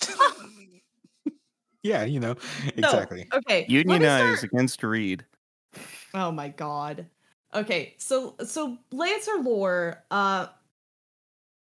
Yeah, 1.82 2.04
you 2.04 2.18
know, 2.18 2.34
So, 2.36 2.72
exactly. 2.78 3.28
okay. 3.30 3.66
Unionize 3.68 4.38
start- 4.38 4.44
against 4.44 4.82
Reed. 4.82 5.22
Oh 6.14 6.32
my 6.32 6.48
god. 6.48 7.04
Okay, 7.54 7.94
so 7.98 8.36
so 8.46 8.78
Lancer 8.90 9.36
lore, 9.42 10.02
uh 10.10 10.46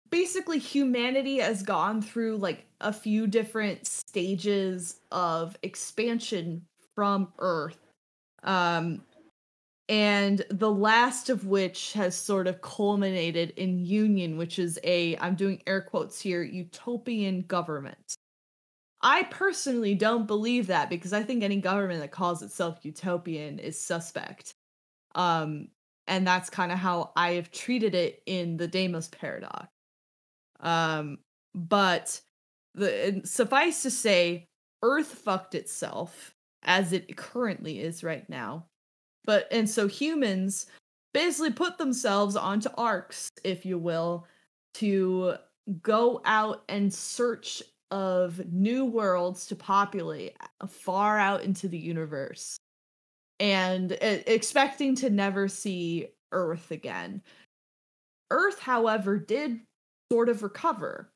basically 0.09 0.59
humanity 0.59 1.39
has 1.39 1.63
gone 1.63 2.01
through 2.01 2.37
like 2.37 2.65
a 2.81 2.93
few 2.93 3.27
different 3.27 3.85
stages 3.87 4.99
of 5.11 5.57
expansion 5.63 6.65
from 6.95 7.31
Earth. 7.39 7.79
Um 8.43 9.01
and 9.87 10.43
the 10.49 10.71
last 10.71 11.29
of 11.29 11.45
which 11.45 11.93
has 11.93 12.15
sort 12.15 12.47
of 12.47 12.61
culminated 12.61 13.51
in 13.51 13.85
Union, 13.85 14.37
which 14.37 14.57
is 14.57 14.79
a 14.83 15.15
I'm 15.17 15.35
doing 15.35 15.61
air 15.67 15.81
quotes 15.81 16.19
here, 16.19 16.41
utopian 16.41 17.41
government. 17.41 18.15
I 19.01 19.23
personally 19.23 19.93
don't 19.93 20.25
believe 20.25 20.67
that 20.67 20.89
because 20.89 21.13
I 21.13 21.21
think 21.21 21.43
any 21.43 21.57
government 21.57 22.01
that 22.01 22.11
calls 22.11 22.41
itself 22.41 22.79
utopian 22.83 23.59
is 23.59 23.79
suspect. 23.79 24.55
Um, 25.13 25.67
and 26.07 26.25
that's 26.25 26.49
kind 26.49 26.71
of 26.71 26.79
how 26.79 27.11
I 27.15 27.33
have 27.33 27.51
treated 27.51 27.93
it 27.93 28.23
in 28.25 28.57
the 28.57 28.67
Deimos 28.67 29.09
paradox. 29.09 29.67
Um, 30.59 31.19
but 31.53 32.19
the 32.73 33.21
suffice 33.23 33.81
to 33.83 33.91
say, 33.91 34.47
Earth 34.81 35.07
fucked 35.07 35.55
itself 35.55 36.33
as 36.63 36.93
it 36.93 37.15
currently 37.17 37.79
is 37.79 38.03
right 38.03 38.27
now. 38.29 38.65
But 39.25 39.47
and 39.51 39.69
so 39.69 39.87
humans 39.87 40.67
basically 41.13 41.51
put 41.51 41.77
themselves 41.77 42.35
onto 42.35 42.69
arks, 42.77 43.29
if 43.43 43.65
you 43.65 43.77
will, 43.77 44.27
to 44.75 45.35
go 45.81 46.21
out 46.25 46.63
and 46.69 46.93
search 46.93 47.63
of 47.91 48.45
new 48.51 48.85
worlds 48.85 49.45
to 49.47 49.55
populate 49.55 50.35
far 50.67 51.17
out 51.17 51.43
into 51.43 51.67
the 51.67 51.77
universe 51.77 52.57
and 53.39 53.91
expecting 54.01 54.95
to 54.95 55.09
never 55.09 55.47
see 55.47 56.07
earth 56.31 56.71
again 56.71 57.21
earth 58.31 58.59
however 58.59 59.17
did 59.17 59.59
sort 60.11 60.29
of 60.29 60.43
recover 60.43 61.11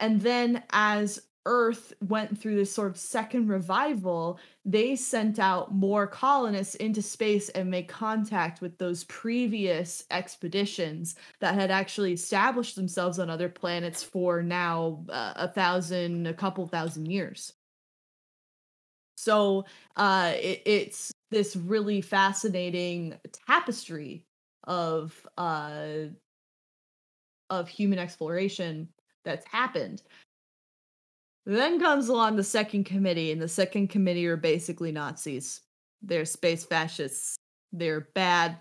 and 0.00 0.20
then 0.20 0.62
as 0.70 1.20
earth 1.46 1.94
went 2.06 2.38
through 2.38 2.56
this 2.56 2.72
sort 2.72 2.90
of 2.90 2.96
second 2.96 3.48
revival 3.48 4.38
they 4.64 4.94
sent 4.94 5.38
out 5.38 5.72
more 5.72 6.06
colonists 6.06 6.74
into 6.74 7.00
space 7.00 7.48
and 7.50 7.70
made 7.70 7.88
contact 7.88 8.60
with 8.60 8.76
those 8.76 9.04
previous 9.04 10.04
expeditions 10.10 11.14
that 11.40 11.54
had 11.54 11.70
actually 11.70 12.12
established 12.12 12.76
themselves 12.76 13.18
on 13.18 13.30
other 13.30 13.48
planets 13.48 14.02
for 14.02 14.42
now 14.42 15.02
uh, 15.08 15.32
a 15.36 15.48
thousand, 15.48 16.26
a 16.26 16.34
couple 16.34 16.66
thousand 16.66 17.10
years. 17.10 17.54
So 19.16 19.64
uh, 19.96 20.34
it, 20.36 20.62
it's 20.66 21.12
this 21.30 21.56
really 21.56 22.02
fascinating 22.02 23.14
tapestry 23.46 24.26
of 24.64 25.26
uh, 25.38 26.08
of 27.50 27.68
human 27.68 27.98
exploration 27.98 28.88
that's 29.24 29.46
happened. 29.46 30.02
Then 31.46 31.80
comes 31.80 32.08
along 32.08 32.36
the 32.36 32.44
second 32.44 32.84
committee, 32.84 33.32
and 33.32 33.40
the 33.40 33.48
second 33.48 33.88
committee 33.88 34.26
are 34.26 34.36
basically 34.36 34.92
Nazis. 34.92 35.62
They're 36.02 36.24
space 36.24 36.64
fascists. 36.64 37.36
They're 37.72 38.08
bad. 38.14 38.58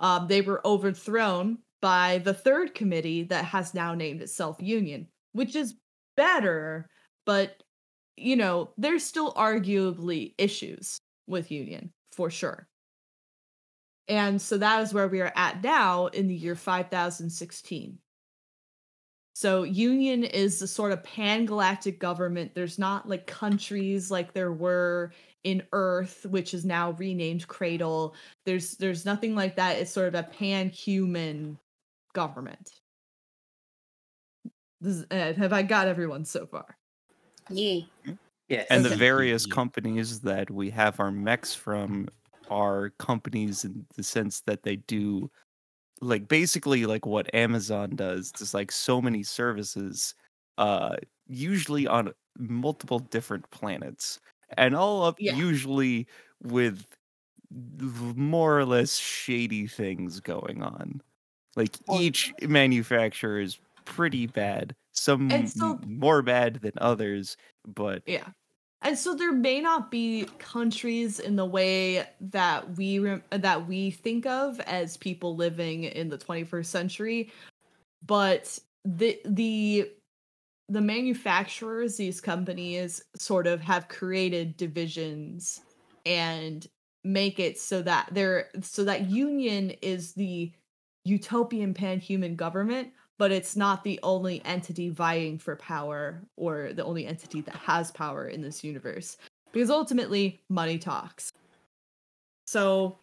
Um, 0.00 0.26
they 0.26 0.40
were 0.40 0.66
overthrown 0.66 1.58
by 1.80 2.18
the 2.18 2.34
third 2.34 2.74
committee 2.74 3.24
that 3.24 3.44
has 3.44 3.74
now 3.74 3.94
named 3.94 4.22
itself 4.22 4.56
Union, 4.60 5.08
which 5.32 5.54
is 5.54 5.74
better, 6.16 6.88
but 7.26 7.62
you 8.16 8.36
know, 8.36 8.70
there's 8.76 9.04
still 9.04 9.32
arguably 9.34 10.34
issues 10.38 10.98
with 11.26 11.50
Union 11.50 11.92
for 12.12 12.30
sure. 12.30 12.68
And 14.08 14.40
so 14.40 14.58
that 14.58 14.82
is 14.82 14.92
where 14.92 15.08
we 15.08 15.20
are 15.20 15.32
at 15.36 15.62
now 15.62 16.06
in 16.06 16.28
the 16.28 16.34
year 16.34 16.54
5016. 16.54 17.98
So 19.34 19.62
Union 19.62 20.24
is 20.24 20.58
the 20.58 20.66
sort 20.66 20.92
of 20.92 21.02
pan-galactic 21.02 21.98
government. 21.98 22.54
There's 22.54 22.78
not 22.78 23.08
like 23.08 23.26
countries 23.26 24.10
like 24.10 24.32
there 24.32 24.52
were 24.52 25.12
in 25.44 25.62
Earth, 25.72 26.26
which 26.28 26.54
is 26.54 26.64
now 26.64 26.92
renamed 26.92 27.48
Cradle. 27.48 28.14
There's 28.44 28.72
there's 28.76 29.04
nothing 29.04 29.34
like 29.34 29.56
that. 29.56 29.78
It's 29.78 29.90
sort 29.90 30.08
of 30.08 30.14
a 30.14 30.22
pan-human 30.22 31.58
government. 32.12 32.72
This 34.80 34.96
is, 34.96 35.06
uh, 35.10 35.32
have 35.38 35.52
I 35.52 35.62
got 35.62 35.88
everyone 35.88 36.24
so 36.24 36.44
far? 36.44 36.76
Yeah. 37.48 37.80
Yes. 38.48 38.66
And 38.68 38.84
the 38.84 38.94
various 38.94 39.46
companies 39.46 40.20
that 40.20 40.50
we 40.50 40.70
have 40.70 41.00
our 41.00 41.10
mechs 41.10 41.54
from 41.54 42.08
are 42.50 42.90
companies 42.98 43.64
in 43.64 43.86
the 43.96 44.02
sense 44.02 44.40
that 44.42 44.62
they 44.62 44.76
do 44.76 45.30
like 46.00 46.28
basically 46.28 46.86
like 46.86 47.06
what 47.06 47.32
Amazon 47.34 47.90
does. 47.96 48.32
There's 48.32 48.54
like 48.54 48.72
so 48.72 49.00
many 49.02 49.22
services, 49.22 50.14
uh, 50.58 50.96
usually 51.28 51.86
on 51.86 52.12
multiple 52.38 52.98
different 53.00 53.50
planets, 53.50 54.20
and 54.58 54.74
all 54.76 55.04
up 55.04 55.16
Yeah. 55.20 55.36
usually 55.36 56.06
with 56.42 56.86
more 58.16 58.58
or 58.58 58.64
less 58.66 58.96
shady 58.96 59.66
things 59.66 60.20
going 60.20 60.62
on. 60.62 61.02
Like 61.56 61.76
each 61.92 62.32
manufacturer 62.42 63.40
is 63.40 63.58
pretty 63.84 64.26
bad. 64.26 64.74
Some 64.92 65.46
so- 65.46 65.78
more 65.86 66.22
bad 66.22 66.56
than 66.62 66.72
others, 66.78 67.36
but 67.66 68.02
Yeah. 68.06 68.28
And 68.82 68.98
so 68.98 69.14
there 69.14 69.32
may 69.32 69.60
not 69.60 69.90
be 69.90 70.26
countries 70.38 71.20
in 71.20 71.36
the 71.36 71.44
way 71.46 72.04
that 72.20 72.76
we 72.76 72.98
rem- 72.98 73.22
that 73.30 73.68
we 73.68 73.92
think 73.92 74.26
of 74.26 74.58
as 74.60 74.96
people 74.96 75.36
living 75.36 75.84
in 75.84 76.08
the 76.08 76.18
21st 76.18 76.66
century, 76.66 77.32
but 78.04 78.58
the 78.84 79.20
the 79.24 79.90
the 80.68 80.80
manufacturers, 80.80 81.96
these 81.96 82.20
companies 82.20 83.04
sort 83.16 83.46
of 83.46 83.60
have 83.60 83.88
created 83.88 84.56
divisions 84.56 85.60
and 86.06 86.66
make 87.04 87.38
it 87.38 87.58
so 87.58 87.82
that 87.82 88.08
they're 88.12 88.48
so 88.62 88.84
that 88.84 89.10
union 89.10 89.70
is 89.82 90.14
the 90.14 90.50
utopian 91.04 91.74
pan-human 91.74 92.36
government 92.36 92.88
but 93.22 93.30
it's 93.30 93.54
not 93.54 93.84
the 93.84 94.00
only 94.02 94.44
entity 94.44 94.88
vying 94.88 95.38
for 95.38 95.54
power 95.54 96.20
or 96.36 96.72
the 96.72 96.84
only 96.84 97.06
entity 97.06 97.40
that 97.40 97.54
has 97.54 97.92
power 97.92 98.26
in 98.26 98.42
this 98.42 98.64
universe 98.64 99.16
because 99.52 99.70
ultimately 99.70 100.42
money 100.48 100.76
talks 100.76 101.30
so 102.48 102.98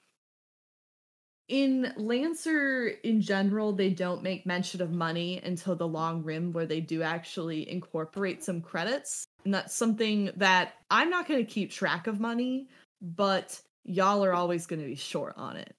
in 1.48 1.94
lancer 1.96 2.90
in 3.06 3.22
general 3.22 3.72
they 3.72 3.92
don't 3.92 4.22
make 4.22 4.46
mention 4.46 4.82
of 4.82 4.92
money 4.92 5.40
until 5.46 5.74
the 5.74 5.88
long 5.88 6.22
rim 6.22 6.52
where 6.52 6.66
they 6.66 6.82
do 6.82 7.02
actually 7.02 7.72
incorporate 7.72 8.44
some 8.44 8.60
credits 8.60 9.26
and 9.46 9.54
that's 9.54 9.74
something 9.74 10.30
that 10.36 10.74
i'm 10.92 11.10
not 11.10 11.30
going 11.30 11.40
to 11.40 11.50
keep 11.50 11.72
track 11.72 12.08
of 12.08 12.20
money 12.20 12.68
but 13.02 13.58
y'all 13.86 14.26
are 14.26 14.34
always 14.34 14.66
going 14.66 14.82
to 14.82 14.86
be 14.86 14.96
short 14.96 15.36
on 15.38 15.56
it 15.56 15.74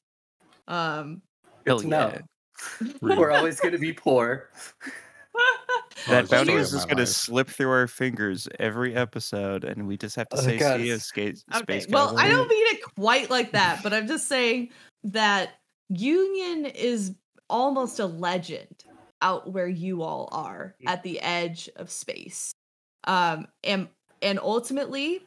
um 0.66 1.20
hell 1.66 1.80
to 1.80 1.86
know. 1.86 2.10
yeah. 2.14 2.20
We're 3.00 3.30
always 3.30 3.60
going 3.60 3.72
to 3.72 3.78
be 3.78 3.92
poor. 3.92 4.50
That 6.08 6.24
it's 6.24 6.30
bounty 6.30 6.54
is 6.54 6.70
just 6.70 6.88
gonna 6.88 7.06
slip 7.06 7.48
through 7.48 7.70
our 7.70 7.86
fingers 7.86 8.48
every 8.58 8.94
episode, 8.94 9.64
and 9.64 9.86
we 9.86 9.96
just 9.96 10.16
have 10.16 10.28
to 10.30 10.38
Oh, 10.38 10.40
say 10.40 10.58
God. 10.58 10.76
"See 10.78 10.88
ya, 10.88 10.98
skate, 10.98 11.44
Okay. 11.54 11.80
space 11.80 11.86
Well, 11.90 12.16
I 12.16 12.26
don't 12.26 12.48
mean 12.48 12.74
it 12.74 12.80
quite 12.96 13.30
like 13.30 13.52
that, 13.52 13.82
but 13.82 13.92
I'm 13.92 14.06
just 14.06 14.26
saying 14.26 14.70
that 15.04 15.60
Union 15.88 16.66
is 16.66 17.14
almost 17.48 18.00
a 18.00 18.06
legend 18.06 18.84
out 19.22 19.52
where 19.52 19.68
you 19.68 20.02
all 20.02 20.28
are 20.32 20.74
at 20.86 21.02
the 21.02 21.20
edge 21.20 21.68
of 21.76 21.90
space. 21.90 22.52
Um 23.04 23.46
and 23.62 23.88
and 24.22 24.38
ultimately 24.40 25.22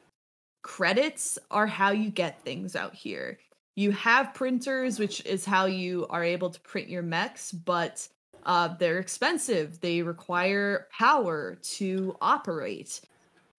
credits 0.64 1.38
are 1.52 1.68
how 1.68 1.92
you 1.92 2.10
get 2.10 2.42
things 2.42 2.76
out 2.76 2.96
here. 2.96 3.38
You 3.76 3.92
have 3.92 4.34
printers, 4.34 5.00
which 5.00 5.26
is 5.26 5.46
how 5.46 5.66
you 5.66 6.06
are 6.10 6.24
able 6.24 6.50
to 6.52 6.60
print 6.62 6.90
your 6.90 7.02
mechs, 7.02 7.52
but 7.52 8.08
uh, 8.46 8.76
they're 8.78 9.00
expensive. 9.00 9.80
They 9.82 10.02
require 10.02 10.88
power 10.92 11.58
to 11.78 12.16
operate. 12.22 13.02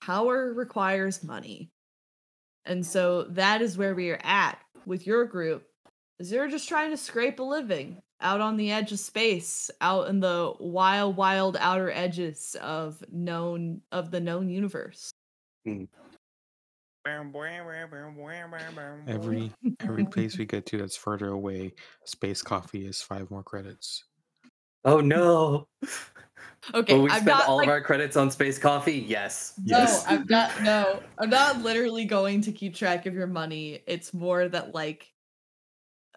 Power 0.01 0.53
requires 0.53 1.25
money. 1.25 1.71
And 2.65 2.85
so 2.85 3.25
that 3.25 3.61
is 3.61 3.77
where 3.77 3.95
we 3.95 4.11
are 4.11 4.21
at 4.23 4.59
with 4.87 5.07
your 5.07 5.25
group. 5.25 5.67
Is 6.19 6.31
you're 6.31 6.49
just 6.49 6.69
trying 6.69 6.91
to 6.91 6.97
scrape 6.97 7.41
a 7.41 7.43
living 7.43 8.01
out 8.21 8.41
on 8.41 8.57
the 8.57 8.71
edge 8.71 8.93
of 8.93 9.01
space, 9.01 9.71
out 9.81 10.09
in 10.09 10.21
the 10.21 10.53
wild, 10.61 11.17
wild 11.17 11.57
outer 11.59 11.91
edges 11.91 12.57
of 12.61 13.03
known 13.13 13.81
of 13.91 14.11
the 14.11 14.21
known 14.21 14.49
universe. 14.49 15.11
Every 19.07 19.53
every 19.81 20.05
place 20.07 20.39
we 20.39 20.45
get 20.47 20.67
to 20.67 20.79
that's 20.79 20.97
further 20.97 21.29
away, 21.29 21.73
space 22.05 22.43
coffee 22.43 22.87
is 22.87 23.03
five 23.03 23.31
more 23.31 23.43
credits. 23.43 24.05
Oh 24.85 25.01
no. 25.01 25.69
Okay, 26.75 26.95
Will 26.95 27.03
we 27.03 27.11
I'm 27.11 27.17
spend 27.21 27.39
not 27.39 27.47
all 27.47 27.59
like, 27.59 27.67
of 27.67 27.71
our 27.71 27.83
credits 27.83 28.17
on 28.17 28.31
space 28.31 28.59
coffee? 28.59 29.05
Yes. 29.07 29.55
no, 29.65 29.79
Yes. 29.79 30.05
I'm 30.09 30.25
not. 30.29 30.51
No, 30.63 31.03
I'm 31.19 31.29
not 31.29 31.63
literally 31.63 32.07
going 32.07 32.41
to 32.43 32.53
keep 32.53 32.75
track 32.75 33.05
of 33.07 33.15
your 33.15 33.27
money. 33.27 33.81
It's 33.87 34.15
more 34.15 34.49
that 34.49 34.75
like 34.75 35.13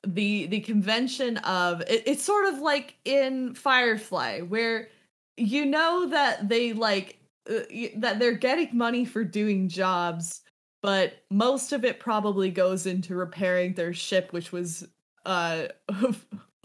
the 0.05 0.47
the 0.47 0.61
convention 0.61 1.37
of 1.39 1.81
it, 1.81 2.03
it's 2.05 2.23
sort 2.23 2.45
of 2.45 2.59
like 2.59 2.95
in 3.03 3.55
Firefly 3.55 4.41
where 4.41 4.87
you 5.35 5.65
know 5.65 6.07
that 6.07 6.47
they 6.47 6.71
like 6.71 7.19
uh, 7.49 7.59
that 7.97 8.19
they're 8.19 8.31
getting 8.33 8.69
money 8.77 9.03
for 9.03 9.23
doing 9.25 9.67
jobs, 9.67 10.41
but 10.87 11.25
most 11.29 11.73
of 11.73 11.83
it 11.83 11.99
probably 11.99 12.49
goes 12.49 12.85
into 12.85 13.13
repairing 13.13 13.73
their 13.73 13.93
ship, 13.93 14.31
which 14.31 14.53
was 14.53 14.87
uh 15.25 15.67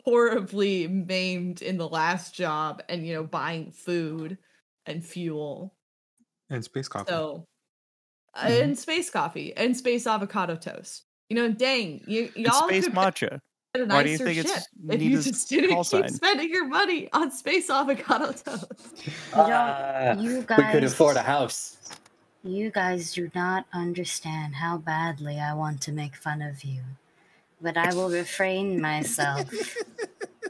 horribly 0.04 0.86
maimed 0.86 1.60
in 1.60 1.76
the 1.76 1.88
last 1.88 2.32
job, 2.32 2.84
and 2.88 3.04
you 3.04 3.14
know 3.14 3.24
buying 3.24 3.72
food 3.72 4.38
and 4.86 5.04
fuel. 5.04 5.74
And 6.50 6.62
space 6.62 6.86
coffee. 6.86 7.10
So, 7.10 7.46
uh, 8.34 8.44
Mhm. 8.46 8.62
and 8.62 8.78
space 8.78 9.10
coffee 9.10 9.56
and 9.56 9.76
space 9.76 10.06
avocado 10.06 10.54
toast. 10.54 11.02
You 11.28 11.34
know, 11.34 11.50
dang, 11.50 12.04
you 12.06 12.30
It's 12.36 12.46
y'all 12.46 12.68
space 12.68 12.84
could 12.84 12.92
matcha. 12.94 13.40
get 13.74 13.82
a 13.82 13.86
Why 13.86 14.04
do 14.04 14.10
you 14.10 14.18
think 14.18 14.38
it's 14.38 14.68
if 14.88 15.02
you 15.02 15.10
just 15.20 15.48
didn't 15.48 15.70
keep 15.70 15.84
sign? 15.86 16.08
spending 16.10 16.48
your 16.48 16.68
money 16.68 17.08
on 17.12 17.32
space 17.32 17.68
avocado 17.68 18.30
toast. 18.30 19.02
Ah, 19.34 20.14
you 20.20 20.36
we 20.36 20.44
could 20.46 20.84
afford 20.84 21.16
a 21.16 21.22
house. 21.22 21.76
You 22.44 22.70
guys 22.70 23.12
do 23.12 23.30
not 23.34 23.66
understand 23.72 24.56
how 24.56 24.78
badly 24.78 25.38
I 25.38 25.54
want 25.54 25.80
to 25.82 25.92
make 25.92 26.16
fun 26.16 26.42
of 26.42 26.64
you. 26.64 26.80
But 27.60 27.76
I 27.76 27.94
will 27.94 28.10
refrain 28.10 28.80
myself 28.90 29.48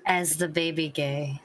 as 0.07 0.36
the 0.38 0.49
baby 0.49 0.88
gay. 0.88 1.40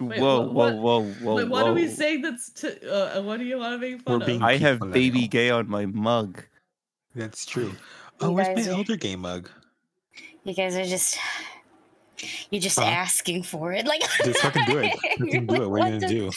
Wait, 0.00 0.20
whoa, 0.20 0.40
what- 0.42 0.74
whoa, 0.74 1.02
whoa, 1.02 1.12
whoa, 1.22 1.34
Wait, 1.36 1.48
what 1.48 1.66
are 1.66 1.72
we 1.72 1.86
whoa. 1.86 1.92
saying 1.94 2.22
that's 2.22 2.50
to, 2.52 3.18
uh, 3.18 3.22
what 3.22 3.38
do 3.38 3.44
you 3.44 3.58
want 3.58 3.74
to 3.74 3.78
make 3.78 4.00
fun 4.02 4.20
We're 4.20 4.26
being- 4.26 4.42
of? 4.42 4.48
I 4.48 4.56
have 4.56 4.80
baby 4.92 5.20
hill. 5.20 5.28
gay 5.28 5.50
on 5.50 5.68
my 5.68 5.86
mug. 5.86 6.42
That's 7.14 7.44
true. 7.46 7.68
You 7.68 7.76
Oh, 8.20 8.32
where's 8.32 8.56
my 8.66 8.72
are- 8.72 8.76
elder 8.76 8.96
game 8.96 9.20
mug? 9.20 9.50
You 10.44 10.54
guys 10.54 10.74
are 10.76 10.84
just 10.84 11.18
you're 12.50 12.62
just 12.62 12.78
Huh? 12.78 12.84
asking 12.86 13.42
for 13.42 13.72
it. 13.74 13.86
Like 13.86 14.00
Just 14.24 14.40
fucking 14.40 14.64
do 14.66 14.78
it. 14.78 14.92
Fucking 15.18 15.46
do 15.46 15.54
it. 15.62 15.68
What 15.70 15.82
are 15.82 15.88
you 15.92 16.00
gonna 16.00 16.08
do? 16.08 16.30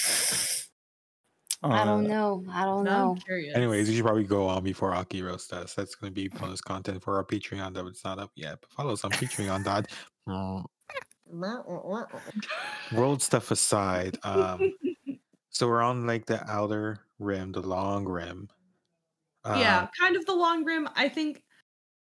I 1.61 1.83
don't 1.83 2.05
Uh, 2.05 2.07
know. 2.07 2.45
I 2.51 2.63
don't 2.65 2.83
Now 2.85 3.05
know. 3.05 3.11
I'm 3.11 3.17
curious. 3.17 3.55
Anyways, 3.55 3.89
you 3.89 3.95
should 3.97 4.05
probably 4.05 4.23
go 4.23 4.47
on 4.47 4.63
before 4.63 4.93
Aki 4.93 5.23
roast 5.23 5.51
us. 5.51 5.73
That's 5.73 5.95
going 5.95 6.11
to 6.11 6.15
be 6.15 6.27
bonus 6.39 6.61
content 6.61 7.03
for 7.03 7.17
our 7.17 7.23
Patreon 7.25 7.73
that 7.73 7.85
it's 7.85 8.03
not 8.05 8.17
up 8.19 8.31
yet. 8.35 8.59
But 8.61 8.71
follow 8.71 8.93
us 8.93 9.03
on 9.03 9.11
Patreon. 9.11 9.63
Dot. 9.65 9.87
Mm, 10.27 10.63
World 12.93 13.21
stuff 13.21 13.51
aside, 13.51 14.17
um, 14.23 14.73
so 15.49 15.67
we're 15.67 15.81
on 15.81 16.07
like 16.07 16.25
the 16.25 16.43
outer 16.49 16.99
rim, 17.19 17.51
the 17.51 17.61
long 17.61 18.05
rim. 18.05 18.49
yeah, 19.45 19.81
Uh, 19.83 19.87
kind 19.99 20.15
of 20.15 20.25
the 20.25 20.33
long 20.33 20.63
rim. 20.63 20.87
I 20.95 21.07
think 21.09 21.43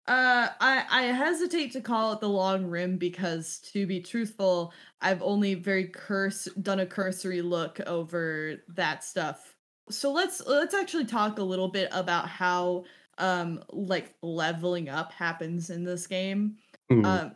uh 0.08 0.50
I 0.60 0.86
I 0.90 1.02
hesitate 1.04 1.72
to 1.74 1.82
call 1.82 2.14
it 2.14 2.22
the 2.22 2.30
long 2.30 2.66
rim 2.66 2.98
because 2.98 3.60
to 3.74 3.86
be 3.86 4.00
truthful, 4.02 4.74
I've 5.02 5.22
only 5.22 5.54
very 5.56 5.88
curse 5.88 6.46
done 6.62 6.80
a 6.80 6.86
cursory 6.86 7.42
look 7.42 7.80
over 7.82 8.56
that 8.70 9.04
stuff. 9.04 9.56
So 9.90 10.12
let's 10.12 10.46
let's 10.46 10.74
actually 10.74 11.06
talk 11.06 11.40
a 11.40 11.44
little 11.44 11.70
bit 11.70 11.90
about 11.92 12.28
how 12.30 12.86
um 13.18 13.64
like 13.70 14.16
leveling 14.22 14.90
up 14.90 15.12
happens 15.12 15.70
in 15.70 15.84
this 15.84 16.08
game. 16.08 16.58
Um 17.04 17.36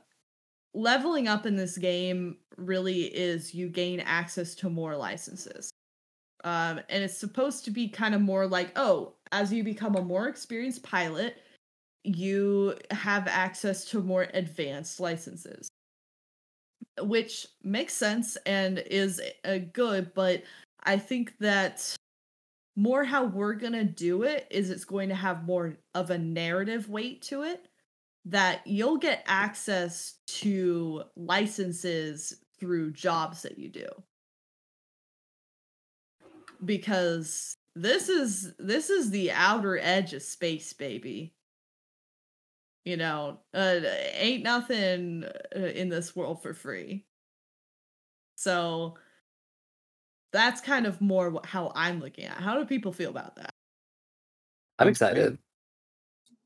leveling 0.73 1.27
up 1.27 1.45
in 1.45 1.55
this 1.55 1.77
game 1.77 2.37
really 2.57 3.03
is 3.03 3.53
you 3.53 3.69
gain 3.69 3.99
access 3.99 4.55
to 4.55 4.69
more 4.69 4.95
licenses. 4.95 5.71
Um, 6.43 6.79
and 6.89 7.03
it's 7.03 7.17
supposed 7.17 7.65
to 7.65 7.71
be 7.71 7.87
kind 7.87 8.15
of 8.15 8.21
more 8.21 8.47
like, 8.47 8.71
oh, 8.75 9.13
as 9.31 9.53
you 9.53 9.63
become 9.63 9.95
a 9.95 10.01
more 10.01 10.27
experienced 10.27 10.83
pilot, 10.83 11.41
you 12.03 12.75
have 12.91 13.27
access 13.27 13.85
to 13.85 14.01
more 14.01 14.27
advanced 14.33 14.99
licenses, 14.99 15.69
which 16.99 17.47
makes 17.63 17.93
sense 17.93 18.37
and 18.45 18.79
is 18.79 19.21
uh, 19.45 19.59
good. 19.73 20.13
But 20.13 20.43
I 20.83 20.97
think 20.97 21.37
that 21.39 21.95
more 22.75 23.03
how 23.03 23.25
we're 23.25 23.53
gonna 23.53 23.83
do 23.83 24.23
it 24.23 24.47
is 24.49 24.69
it's 24.69 24.85
going 24.85 25.09
to 25.09 25.15
have 25.15 25.45
more 25.45 25.77
of 25.93 26.09
a 26.09 26.17
narrative 26.17 26.89
weight 26.89 27.21
to 27.23 27.43
it 27.43 27.67
that 28.25 28.65
you'll 28.65 28.97
get 28.97 29.23
access 29.27 30.15
to 30.27 31.03
licenses 31.15 32.35
through 32.59 32.91
jobs 32.91 33.41
that 33.41 33.57
you 33.57 33.69
do 33.69 33.87
because 36.63 37.55
this 37.75 38.09
is 38.09 38.53
this 38.59 38.89
is 38.89 39.09
the 39.09 39.31
outer 39.31 39.77
edge 39.79 40.13
of 40.13 40.21
space 40.21 40.73
baby 40.73 41.33
You 42.85 42.97
know, 42.97 43.39
uh, 43.53 43.79
ain't 44.13 44.43
nothing 44.43 45.23
uh, 45.55 45.59
in 45.59 45.89
this 45.89 46.15
world 46.15 46.41
for 46.41 46.53
free. 46.53 47.05
So 48.35 48.95
that's 50.33 50.61
kind 50.61 50.87
of 50.87 50.99
more 50.99 51.41
how 51.45 51.71
I'm 51.75 51.99
looking 51.99 52.25
at. 52.25 52.37
it. 52.37 52.41
How 52.43 52.57
do 52.57 52.65
people 52.65 52.91
feel 52.91 53.11
about 53.11 53.35
that? 53.35 53.51
I'm 54.79 54.87
excited. 54.87 55.37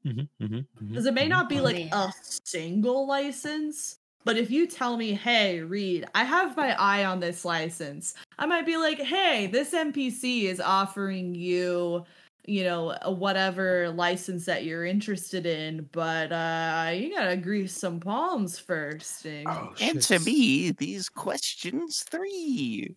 Mhm, 0.06 0.28
mhm, 0.42 0.50
mhm, 0.50 0.90
Because 0.90 1.06
it 1.06 1.14
may 1.14 1.28
not 1.28 1.50
be 1.50 1.62
like 1.62 1.80
a 1.92 2.12
single 2.44 3.08
license, 3.08 3.98
but 4.24 4.38
if 4.38 4.52
you 4.52 4.68
tell 4.68 4.98
me, 4.98 5.14
hey, 5.14 5.62
Reed, 5.62 6.06
I 6.14 6.24
have 6.24 6.58
my 6.58 6.76
eye 6.80 7.06
on 7.06 7.20
this 7.20 7.46
license, 7.46 8.14
I 8.38 8.46
might 8.46 8.66
be 8.66 8.78
like, 8.78 9.00
hey, 9.00 9.48
this 9.48 9.74
NPC 9.74 10.44
is 10.44 10.60
offering 10.60 11.34
you, 11.34 12.04
you 12.48 12.64
know, 12.64 12.96
whatever 13.06 13.90
license 13.90 14.46
that 14.46 14.64
you're 14.66 14.86
interested 14.86 15.46
in, 15.46 15.90
but 15.92 16.32
uh 16.32 16.92
you 16.94 17.14
gotta 17.16 17.38
grease 17.38 17.74
some 17.74 18.00
palms 18.00 18.60
first. 18.60 19.26
And 19.26 19.48
Oh, 19.48 19.74
shit. 19.76 19.96
Answer 19.96 20.20
me 20.20 20.72
these 20.72 21.10
questions 21.10 22.04
three. 22.10 22.96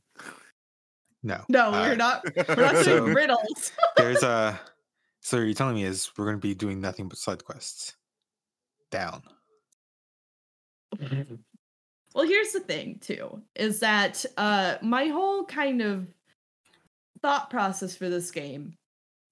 No. 1.22 1.42
no, 1.48 1.68
uh, 1.72 1.88
we're 1.88 1.96
not 1.96 2.24
we're 2.48 2.56
not 2.56 2.76
so- 2.84 2.98
doing 3.00 3.14
riddles. 3.14 3.72
There's 3.96 4.22
a. 4.22 4.58
So 5.20 5.36
you're 5.40 5.52
telling 5.52 5.74
me 5.74 5.84
is 5.84 6.10
we're 6.16 6.24
going 6.24 6.38
to 6.38 6.40
be 6.40 6.54
doing 6.54 6.80
nothing 6.80 7.06
but 7.06 7.18
side 7.18 7.44
quests. 7.44 7.96
Down. 8.90 9.20
Well, 12.14 12.24
here's 12.26 12.52
the 12.52 12.60
thing 12.60 12.98
too, 13.00 13.42
is 13.54 13.80
that 13.80 14.24
uh 14.38 14.76
my 14.80 15.06
whole 15.08 15.44
kind 15.44 15.82
of 15.82 16.06
thought 17.20 17.50
process 17.50 17.94
for 17.94 18.08
this 18.08 18.30
game 18.30 18.77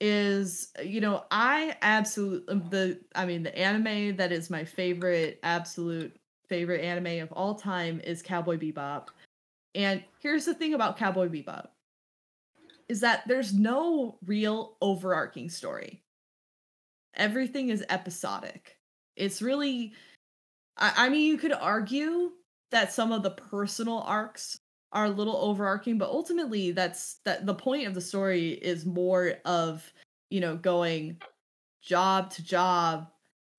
is 0.01 0.73
you 0.83 1.01
know, 1.01 1.25
I 1.31 1.77
absolutely 1.83 2.53
um, 2.53 2.65
the 2.71 3.01
I 3.15 3.27
mean 3.27 3.43
the 3.43 3.57
anime 3.57 4.17
that 4.17 4.33
is 4.33 4.51
my 4.51 4.65
favorite 4.65 5.41
absolute 5.43 6.17
favorite 6.49 6.83
anime 6.83 7.23
of 7.23 7.33
all 7.33 7.55
time 7.55 8.01
is 8.05 8.23
Cowboy 8.23 8.59
Bebop. 8.59 9.09
And 9.75 10.03
here's 10.21 10.45
the 10.45 10.55
thing 10.55 10.75
about 10.75 10.99
Cowboy 10.99 11.29
Bebop 11.29 11.69
is 12.89 13.01
that 13.01 13.23
there's 13.27 13.53
no 13.53 14.19
real 14.25 14.77
overarching 14.81 15.49
story. 15.49 16.03
Everything 17.15 17.71
is 17.71 17.85
episodic. 17.89 18.79
It's 19.17 19.43
really 19.43 19.95
I, 20.77 20.93
I 20.97 21.09
mean 21.09 21.27
you 21.27 21.39
could 21.39 21.53
argue 21.53 22.33
that 22.71 22.93
some 22.93 23.13
of 23.13 23.23
the 23.23 23.31
personal 23.31 24.01
arcs 24.01 24.59
are 24.97 25.05
a 25.05 25.11
little 25.11 25.37
overarching 25.37 25.99
but 25.99 26.09
ultimately 26.09 26.73
that's 26.73 27.17
that 27.27 27.45
the 27.45 27.55
point 27.55 27.87
of 27.87 27.93
the 27.93 28.01
story 28.01 28.53
is 28.53 28.87
more 28.87 29.35
of 29.45 29.93
you 30.31 30.41
know 30.41 30.57
going 30.57 31.21
job 31.83 32.31
to 32.31 32.43
job 32.43 33.07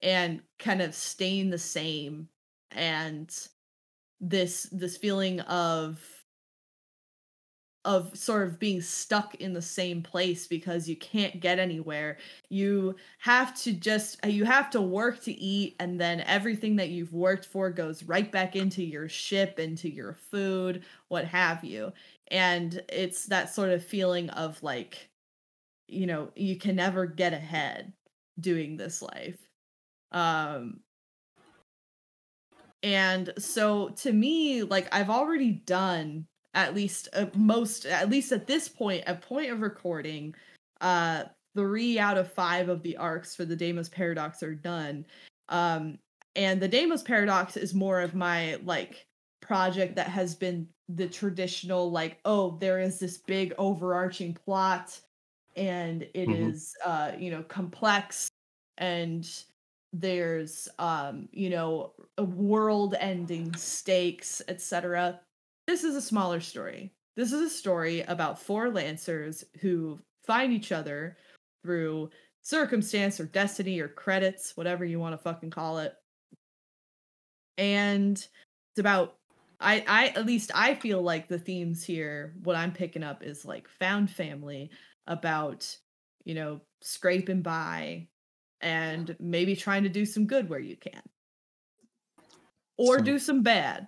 and 0.02 0.42
kind 0.58 0.82
of 0.82 0.96
staying 0.96 1.52
the 1.52 1.58
same 1.58 2.28
and 2.72 3.48
this 4.20 4.64
this 4.72 4.98
feeling 4.98 5.40
of 5.42 6.02
of 7.88 8.16
sort 8.18 8.46
of 8.46 8.60
being 8.60 8.82
stuck 8.82 9.34
in 9.36 9.54
the 9.54 9.62
same 9.62 10.04
place 10.04 10.46
because 10.46 10.90
you 10.90 10.96
can't 10.98 11.40
get 11.40 11.58
anywhere. 11.58 12.18
You 12.50 12.98
have 13.20 13.56
to 13.62 13.72
just 13.72 14.20
uh, 14.26 14.28
you 14.28 14.44
have 14.44 14.70
to 14.72 14.82
work 14.82 15.22
to 15.24 15.32
eat 15.32 15.78
and 15.80 16.00
then 16.00 16.20
everything 16.28 16.76
that 16.76 16.90
you've 16.90 17.14
worked 17.14 17.46
for 17.46 17.70
goes 17.70 18.04
right 18.04 18.30
back 18.30 18.58
into 18.58 18.84
your 18.84 19.08
ship 19.08 19.58
into 19.58 19.90
your 19.90 20.14
food 20.14 20.84
what 21.08 21.24
have 21.24 21.64
you. 21.64 21.94
And 22.30 22.84
it's 22.90 23.28
that 23.28 23.56
sort 23.56 23.70
of 23.70 23.86
feeling 23.86 24.30
of 24.32 24.62
like 24.62 25.10
you 25.88 26.08
know 26.08 26.30
you 26.36 26.58
can 26.58 26.76
never 26.76 27.06
get 27.06 27.32
ahead 27.32 27.94
doing 28.38 28.76
this 28.76 29.02
life. 29.02 29.40
Um 30.12 30.82
and 32.84 33.34
so 33.40 33.90
to 33.90 34.14
me 34.14 34.62
like 34.62 34.88
i've 34.92 35.10
already 35.10 35.52
done 35.52 36.28
at 36.58 36.76
least 36.76 37.08
uh, 37.14 37.28
most 37.36 37.86
at 37.86 38.10
least 38.10 38.32
at 38.34 38.47
this 38.47 38.68
point 38.68 39.03
at 39.08 39.22
point 39.22 39.51
of 39.51 39.62
recording 39.62 40.36
uh 40.82 41.24
three 41.55 41.97
out 41.99 42.18
of 42.18 42.32
five 42.32 42.70
of 42.70 42.84
the 42.84 42.97
arcs 42.97 43.36
for 43.36 43.45
the 43.45 43.55
Deimos 43.55 43.89
Paradox 43.89 44.43
are 44.43 44.53
done. 44.55 45.05
Um, 45.49 45.97
and 46.36 46.62
the 46.62 46.68
Deimos 46.68 47.01
Paradox 47.03 47.58
is 47.58 47.74
more 47.74 47.99
of 48.01 48.14
my 48.14 48.58
like 48.64 49.08
project 49.41 49.95
that 49.95 50.08
has 50.08 50.36
been 50.36 50.68
the 50.89 51.08
traditional 51.08 51.89
like, 51.91 52.20
oh, 52.26 52.58
there 52.62 52.80
is 52.80 52.99
this 52.99 53.18
big 53.18 53.53
overarching 53.58 54.34
plot, 54.36 54.99
and 55.55 56.03
it 56.14 56.30
is 56.30 56.76
Mhm. 56.86 56.89
uh, 57.16 57.18
you 57.18 57.32
know, 57.32 57.43
complex 57.43 58.30
and 58.78 59.28
there's 59.93 60.70
um, 60.80 61.28
you 61.32 61.49
know, 61.49 61.93
world-ending 62.20 63.55
stakes, 63.55 64.41
etc. 64.47 65.20
This 65.68 65.84
is 65.84 65.95
a 65.95 66.01
smaller 66.01 66.39
story. 66.39 66.93
This 67.18 67.34
is 67.34 67.41
a 67.41 67.49
story 67.49 68.01
about 68.01 68.41
four 68.41 68.70
lancers 68.70 69.43
who 69.59 69.99
find 70.26 70.53
each 70.53 70.72
other 70.72 71.18
through 71.61 72.09
circumstance 72.41 73.20
or 73.20 73.26
destiny 73.26 73.80
or 73.82 73.89
credits, 73.89 74.55
whatever 74.55 74.86
you 74.86 74.99
want 74.99 75.13
to 75.13 75.18
fucking 75.18 75.49
call 75.49 75.80
it. 75.80 75.93
And 77.57 78.15
it's 78.18 78.80
about 78.80 79.18
I 79.59 79.84
I 79.88 80.07
at 80.09 80.26
least 80.26 80.51
I 80.55 80.76
feel 80.76 81.01
like 81.01 81.28
the 81.28 81.39
themes 81.39 81.84
here 81.84 82.36
what 82.43 82.55
I'm 82.55 82.72
picking 82.72 83.03
up 83.03 83.24
is 83.24 83.43
like 83.43 83.68
found 83.68 84.09
family 84.09 84.70
about 85.07 85.76
you 86.24 86.36
know 86.36 86.61
scraping 86.82 87.41
by 87.41 88.07
and 88.61 89.15
maybe 89.20 89.55
trying 89.55 89.84
to 89.84 89.89
do 89.89 90.05
some 90.05 90.28
good 90.28 90.47
where 90.47 90.59
you 90.59 90.78
can. 90.78 91.01
Or 92.78 92.97
Some- 92.97 93.05
do 93.05 93.20
some 93.20 93.43
bad. 93.43 93.88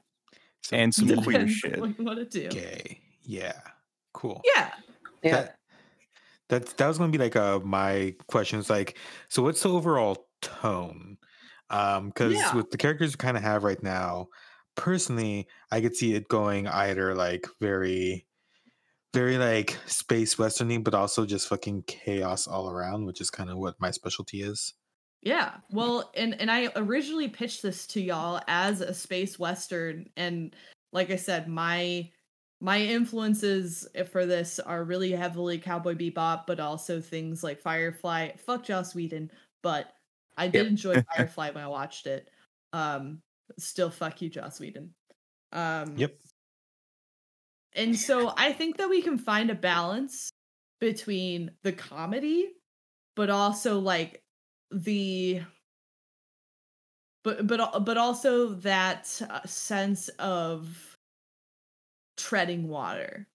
And 0.71 0.93
some 0.93 1.07
queer 1.23 1.47
shit. 1.47 1.79
What 1.79 1.97
you 1.97 2.05
want 2.05 2.19
to 2.19 2.25
do. 2.25 2.49
Gay. 2.49 2.99
Yeah. 3.23 3.59
Cool. 4.13 4.41
Yeah. 4.55 4.71
Yeah. 5.23 5.31
That, 5.31 5.55
that 6.49 6.77
that 6.77 6.87
was 6.87 6.97
gonna 6.97 7.11
be 7.11 7.17
like 7.17 7.35
uh 7.35 7.59
my 7.59 8.15
questions 8.27 8.69
like 8.69 8.97
so 9.27 9.43
what's 9.43 9.61
the 9.61 9.69
overall 9.69 10.27
tone? 10.41 11.17
Um 11.69 12.07
because 12.07 12.33
Yeah. 12.33 12.55
with 12.55 12.71
the 12.71 12.77
characters 12.77 13.13
we 13.13 13.17
kind 13.17 13.37
of 13.37 13.43
have 13.43 13.63
right 13.63 13.81
now, 13.83 14.27
personally, 14.75 15.47
I 15.71 15.81
could 15.81 15.95
see 15.95 16.15
it 16.15 16.27
going 16.27 16.67
either 16.67 17.13
like 17.13 17.47
very 17.59 18.25
very 19.13 19.37
like 19.37 19.77
space 19.85 20.35
westerny, 20.35 20.83
but 20.83 20.93
also 20.93 21.25
just 21.25 21.47
fucking 21.47 21.83
chaos 21.87 22.47
all 22.47 22.69
around, 22.69 23.05
which 23.05 23.21
is 23.21 23.29
kind 23.31 23.49
of 23.49 23.57
what 23.57 23.79
my 23.79 23.91
specialty 23.91 24.41
is. 24.41 24.73
Yeah. 25.21 25.55
Well, 25.71 26.11
and 26.15 26.39
and 26.39 26.49
I 26.49 26.71
originally 26.75 27.27
pitched 27.27 27.61
this 27.61 27.85
to 27.87 28.01
y'all 28.01 28.41
as 28.47 28.81
a 28.81 28.93
space 28.93 29.37
western 29.37 30.09
and 30.15 30.55
like 30.91 31.11
I 31.11 31.17
said, 31.17 31.47
my 31.47 32.09
my 32.61 32.79
influences 32.79 33.87
for 34.11 34.25
this 34.25 34.59
are 34.59 34.83
really 34.83 35.11
heavily 35.11 35.57
Cowboy 35.57 35.95
Bebop, 35.95 36.45
but 36.45 36.59
also 36.59 36.99
things 36.99 37.43
like 37.43 37.59
Firefly. 37.59 38.31
Fuck 38.37 38.63
Joss 38.65 38.95
Whedon, 38.95 39.31
but 39.61 39.93
I 40.37 40.47
did 40.47 40.63
Yep. 40.63 40.67
enjoy 40.67 41.03
Firefly 41.15 41.51
when 41.51 41.63
I 41.63 41.67
watched 41.67 42.07
it. 42.07 42.29
Um, 42.73 43.21
still 43.57 43.89
fuck 43.89 44.21
you, 44.21 44.29
Joss 44.29 44.59
Whedon. 44.59 44.93
Um, 45.51 45.95
Yep. 45.97 46.17
and 47.73 47.95
so 47.95 48.33
I 48.35 48.51
think 48.51 48.77
that 48.77 48.89
we 48.89 49.01
can 49.01 49.17
find 49.17 49.49
a 49.49 49.55
balance 49.55 50.29
between 50.79 51.51
the 51.63 51.71
comedy, 51.71 52.51
but 53.15 53.29
also 53.29 53.79
like 53.79 54.21
the 54.71 55.41
but 57.23 57.47
but 57.47 57.85
but 57.85 57.97
also 57.97 58.49
that 58.49 59.21
uh, 59.29 59.45
sense 59.45 60.09
of 60.19 60.97
treading 62.17 62.67
water. 62.67 63.27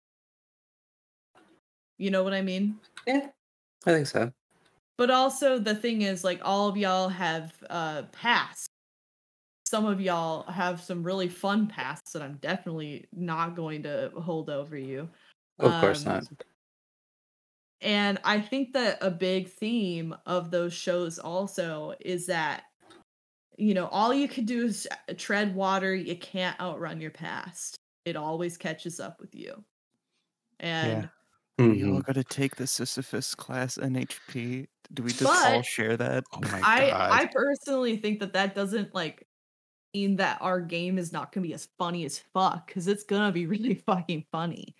You 1.98 2.10
know 2.10 2.24
what 2.24 2.34
I 2.34 2.42
mean? 2.42 2.76
Yeah. 3.06 3.28
I 3.86 3.92
think 3.92 4.06
so. 4.06 4.32
But 4.96 5.10
also 5.10 5.58
the 5.58 5.74
thing 5.74 6.02
is 6.02 6.24
like 6.24 6.40
all 6.42 6.68
of 6.68 6.76
y'all 6.76 7.08
have 7.08 7.52
uh 7.68 8.02
passed. 8.12 8.70
Some 9.66 9.86
of 9.86 10.00
y'all 10.00 10.44
have 10.50 10.80
some 10.80 11.02
really 11.02 11.28
fun 11.28 11.66
pasts 11.66 12.12
that 12.12 12.22
I'm 12.22 12.36
definitely 12.36 13.06
not 13.12 13.56
going 13.56 13.82
to 13.84 14.10
hold 14.16 14.50
over 14.50 14.76
you. 14.76 15.08
Of 15.58 15.80
course 15.80 16.06
Um, 16.06 16.12
not. 16.14 16.24
And 17.84 18.18
I 18.24 18.40
think 18.40 18.72
that 18.74 18.98
a 19.02 19.10
big 19.10 19.48
theme 19.48 20.16
of 20.26 20.50
those 20.50 20.72
shows 20.74 21.18
also 21.18 21.94
is 22.00 22.26
that, 22.26 22.64
you 23.58 23.74
know, 23.74 23.86
all 23.88 24.14
you 24.14 24.28
can 24.28 24.44
do 24.44 24.64
is 24.66 24.88
uh, 24.90 25.14
tread 25.16 25.54
water. 25.54 25.94
You 25.94 26.16
can't 26.18 26.58
outrun 26.60 27.00
your 27.00 27.10
past. 27.12 27.76
It 28.04 28.16
always 28.16 28.56
catches 28.56 29.00
up 29.00 29.20
with 29.20 29.34
you. 29.34 29.64
And 30.60 31.10
We 31.58 31.66
Mhm. 31.66 31.94
all 31.94 32.02
got 32.02 32.14
to 32.14 32.24
take 32.24 32.56
the 32.56 32.66
Sisyphus 32.66 33.34
class 33.34 33.78
NHP. 33.78 34.68
Do 34.92 35.02
we 35.04 35.12
just 35.12 35.46
all 35.46 35.62
share 35.62 35.96
that? 35.96 36.24
Oh 36.32 36.40
my 36.40 36.60
I. 36.62 37.22
I 37.22 37.26
personally 37.26 37.96
think 37.96 38.20
that 38.20 38.32
that 38.34 38.54
doesn't 38.54 38.94
like 38.94 39.28
mean 39.94 40.16
that 40.16 40.42
our 40.42 40.60
game 40.60 40.98
is 40.98 41.12
not 41.12 41.32
gonna 41.32 41.46
be 41.46 41.54
as 41.54 41.68
funny 41.78 42.04
as 42.04 42.18
fuck 42.34 42.66
because 42.68 42.88
it's 42.88 43.04
gonna 43.04 43.32
be 43.32 43.46
really 43.48 43.74
fucking 43.76 44.26
funny. 44.32 44.76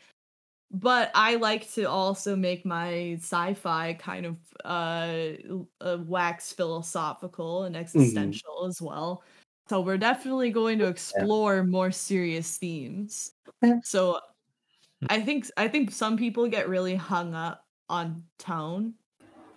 But 0.74 1.12
I 1.14 1.36
like 1.36 1.72
to 1.74 1.84
also 1.84 2.34
make 2.34 2.66
my 2.66 3.16
sci-fi 3.20 3.94
kind 3.94 4.26
of 4.26 4.36
uh, 4.64 5.18
uh 5.80 5.98
wax 6.04 6.52
philosophical 6.52 7.62
and 7.62 7.76
existential 7.76 8.66
as 8.66 8.82
well. 8.82 9.22
So 9.68 9.80
we're 9.80 9.98
definitely 9.98 10.50
going 10.50 10.80
to 10.80 10.86
explore 10.86 11.62
more 11.62 11.92
serious 11.92 12.58
themes. 12.58 13.30
Yeah. 13.62 13.78
So 13.84 14.18
I 15.08 15.20
think 15.20 15.48
I 15.56 15.68
think 15.68 15.92
some 15.92 16.16
people 16.16 16.48
get 16.48 16.68
really 16.68 16.96
hung 16.96 17.34
up 17.34 17.64
on 17.88 18.24
tone. 18.38 18.94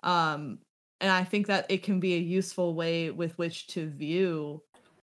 Um 0.04 0.60
and 1.00 1.10
I 1.10 1.24
think 1.24 1.48
that 1.48 1.66
it 1.68 1.82
can 1.82 1.98
be 1.98 2.14
a 2.14 2.18
useful 2.18 2.74
way 2.74 3.10
with 3.10 3.36
which 3.38 3.66
to 3.68 3.90
view 3.90 4.62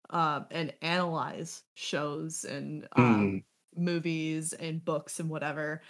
um 0.09 0.47
and 0.49 0.73
analyze 0.81 1.61
shows 1.75 2.45
and 2.45 2.87
um 2.93 3.43
movies 3.79 4.53
and 4.53 4.83
books 4.83 5.19
and 5.19 5.29
whatever. 5.29 5.81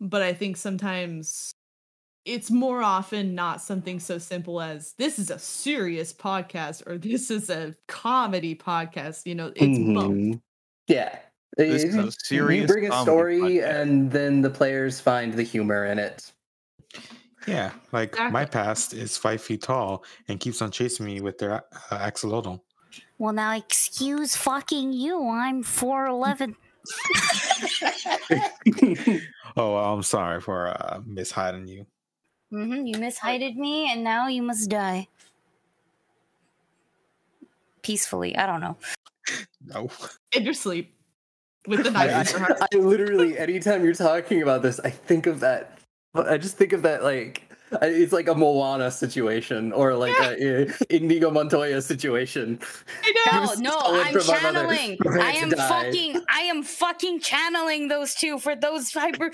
But 0.00 0.22
I 0.22 0.32
think 0.32 0.56
sometimes 0.56 1.52
it's 2.24 2.50
more 2.50 2.82
often 2.82 3.34
not 3.34 3.60
something 3.62 3.98
so 3.98 4.18
simple 4.18 4.60
as 4.60 4.92
this 4.98 5.18
is 5.18 5.30
a 5.30 5.38
serious 5.38 6.12
podcast 6.12 6.86
or 6.86 6.98
this 6.98 7.30
is 7.30 7.50
a 7.50 7.74
comedy 7.88 8.54
podcast. 8.54 9.26
You 9.26 9.34
know, 9.34 9.52
it's 9.56 9.78
both. 9.78 10.10
Mhm. 10.12 10.40
Yeah. 10.86 11.18
This 11.56 11.82
is 11.84 11.96
a 11.96 12.02
You- 12.04 12.10
serious 12.10 12.60
you 12.62 12.66
bring 12.68 12.92
a 12.92 13.02
story 13.02 13.38
podcast. 13.40 13.80
and 13.82 14.10
then 14.10 14.40
the 14.40 14.50
players 14.50 15.00
find 15.00 15.34
the 15.34 15.42
humor 15.42 15.84
in 15.86 15.98
it. 15.98 16.32
Yeah, 17.46 17.72
like 17.92 18.16
my 18.30 18.44
past 18.44 18.92
is 18.92 19.16
five 19.16 19.40
feet 19.42 19.62
tall 19.62 20.04
and 20.28 20.38
keeps 20.38 20.60
on 20.60 20.70
chasing 20.70 21.06
me 21.06 21.20
with 21.22 21.38
their 21.38 21.54
uh, 21.54 21.60
axolotl. 21.90 22.60
Well, 23.18 23.32
now 23.32 23.56
excuse 23.56 24.36
fucking 24.36 24.92
you. 24.92 25.28
I'm 25.28 25.62
4'11. 25.64 26.54
Oh, 29.56 29.74
I'm 29.76 30.02
sorry 30.04 30.40
for 30.40 30.68
uh, 30.68 31.00
mishiding 31.06 31.68
you. 31.68 31.84
Mm-hmm, 32.52 32.86
you 32.86 32.94
mishided 32.94 33.56
me, 33.56 33.90
and 33.92 34.04
now 34.04 34.28
you 34.28 34.42
must 34.42 34.70
die. 34.70 35.08
Peacefully. 37.82 38.36
I 38.36 38.46
don't 38.46 38.60
know. 38.60 38.76
No. 39.66 39.90
in 40.32 40.44
your 40.44 40.54
sleep 40.54 40.94
with 41.66 41.84
the 41.84 41.90
knife 41.90 42.32
in 42.34 42.38
your 42.40 42.46
heart. 42.46 42.60
I 42.72 42.76
literally, 42.76 43.38
anytime 43.38 43.84
you're 43.84 43.94
talking 43.94 44.42
about 44.42 44.62
this, 44.62 44.78
I 44.80 44.90
think 44.90 45.26
of 45.26 45.40
that. 45.40 45.78
I 46.14 46.38
just 46.38 46.56
think 46.56 46.72
of 46.72 46.82
that 46.82 47.02
like 47.02 47.42
I- 47.49 47.49
it's 47.82 48.12
like 48.12 48.28
a 48.28 48.34
Moana 48.34 48.90
situation 48.90 49.72
or 49.72 49.94
like 49.94 50.18
a, 50.20 50.68
a 50.90 50.94
Inigo 50.96 51.30
Montoya 51.30 51.80
situation. 51.82 52.58
I 53.04 53.12
No, 53.32 53.44
know. 53.44 53.54
no, 53.60 53.78
I'm 54.02 54.12
from 54.12 54.26
my 54.26 54.40
mother, 54.52 54.74
channeling. 54.74 54.98
I 55.20 55.32
am 55.32 55.50
fucking 55.50 56.22
I 56.28 56.40
am 56.40 56.62
fucking 56.62 57.20
channeling 57.20 57.88
those 57.88 58.14
two 58.14 58.38
for 58.38 58.56
those 58.56 58.92
hyper 58.92 59.30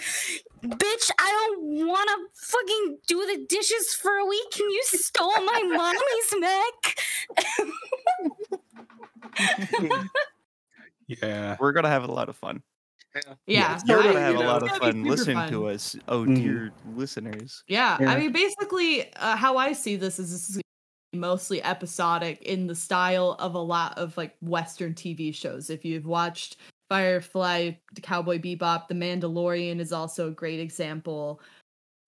Bitch, 0.64 1.10
I 1.18 1.30
don't 1.30 1.86
wanna 1.86 2.16
fucking 2.34 2.98
do 3.06 3.18
the 3.26 3.46
dishes 3.48 3.94
for 3.94 4.12
a 4.16 4.26
week 4.26 4.58
and 4.58 4.70
you 4.70 4.82
stole 4.84 5.30
my 5.44 5.62
mommy's 5.62 6.34
neck. 6.40 6.98
Yeah. 11.08 11.56
We're 11.60 11.72
gonna 11.72 11.88
have 11.88 12.04
a 12.04 12.12
lot 12.12 12.28
of 12.28 12.36
fun. 12.36 12.62
Yeah. 13.46 13.80
You're 13.86 13.98
We're 13.98 14.02
gonna 14.04 14.20
have 14.20 14.34
you 14.34 14.40
a 14.40 14.44
lot 14.44 14.62
of 14.62 14.68
It's 14.68 14.78
gonna 14.78 14.92
be 14.92 15.00
fun 15.00 15.08
listening 15.10 15.36
fun. 15.36 15.50
to 15.52 15.68
us. 15.68 15.96
Oh 16.08 16.24
Mhm. 16.24 16.36
dear 16.36 16.72
listeners. 16.94 17.62
Yeah, 17.68 17.96
Yeah. 18.00 18.10
I 18.12 18.18
mean, 18.18 18.32
basically, 18.32 19.12
uh, 19.14 19.36
how 19.36 19.56
I 19.56 19.72
see 19.72 19.96
this 19.96 20.18
is 20.18 20.30
this 20.32 20.56
is 20.56 20.62
mostly 21.12 21.62
episodic 21.62 22.42
in 22.42 22.66
the 22.66 22.74
style 22.74 23.36
of 23.38 23.54
a 23.54 23.58
lot 23.58 23.96
of 23.98 24.16
like 24.16 24.36
Western 24.42 24.94
TV 24.94 25.32
shows. 25.34 25.70
If 25.70 25.84
you've 25.84 26.06
watched 26.06 26.56
Firefly, 26.90 27.72
Cowboy 28.02 28.38
Bebop, 28.38 28.88
The 28.88 28.94
Mandalorian 28.94 29.80
is 29.80 29.92
also 29.92 30.28
a 30.28 30.32
great 30.32 30.60
example. 30.60 31.40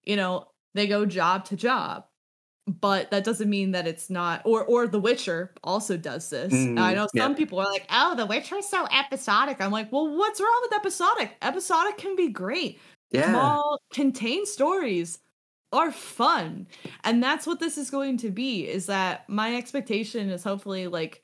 You 0.04 0.16
know, 0.16 0.48
they 0.74 0.86
go 0.86 1.04
job 1.06 1.44
to 1.46 1.56
job, 1.56 2.04
but 2.80 3.10
that 3.10 3.24
doesn't 3.24 3.48
mean 3.48 3.72
that 3.72 3.86
it's 3.86 4.10
not. 4.10 4.42
Or 4.44 4.64
or 4.64 4.86
The 4.86 5.00
Witcher 5.00 5.52
also 5.62 5.96
does 5.96 6.28
this. 6.30 6.52
Mm, 6.52 6.78
I 6.78 6.94
know 6.94 7.08
yeah. 7.14 7.22
some 7.22 7.34
people 7.34 7.58
are 7.58 7.70
like, 7.70 7.86
"Oh, 7.90 8.14
The 8.14 8.26
witcher 8.26 8.56
is 8.56 8.68
so 8.68 8.86
episodic." 8.86 9.60
I'm 9.60 9.70
like, 9.70 9.90
"Well, 9.92 10.16
what's 10.16 10.40
wrong 10.40 10.60
with 10.62 10.78
episodic? 10.78 11.36
Episodic 11.42 11.98
can 11.98 12.16
be 12.16 12.28
great." 12.28 12.80
Yeah. 13.10 13.30
small 13.30 13.80
contained 13.90 14.48
stories 14.48 15.18
are 15.72 15.90
fun 15.90 16.66
and 17.04 17.22
that's 17.22 17.46
what 17.46 17.60
this 17.60 17.78
is 17.78 17.90
going 17.90 18.16
to 18.18 18.30
be 18.30 18.68
is 18.68 18.86
that 18.86 19.28
my 19.28 19.56
expectation 19.56 20.30
is 20.30 20.42
hopefully 20.42 20.86
like 20.88 21.22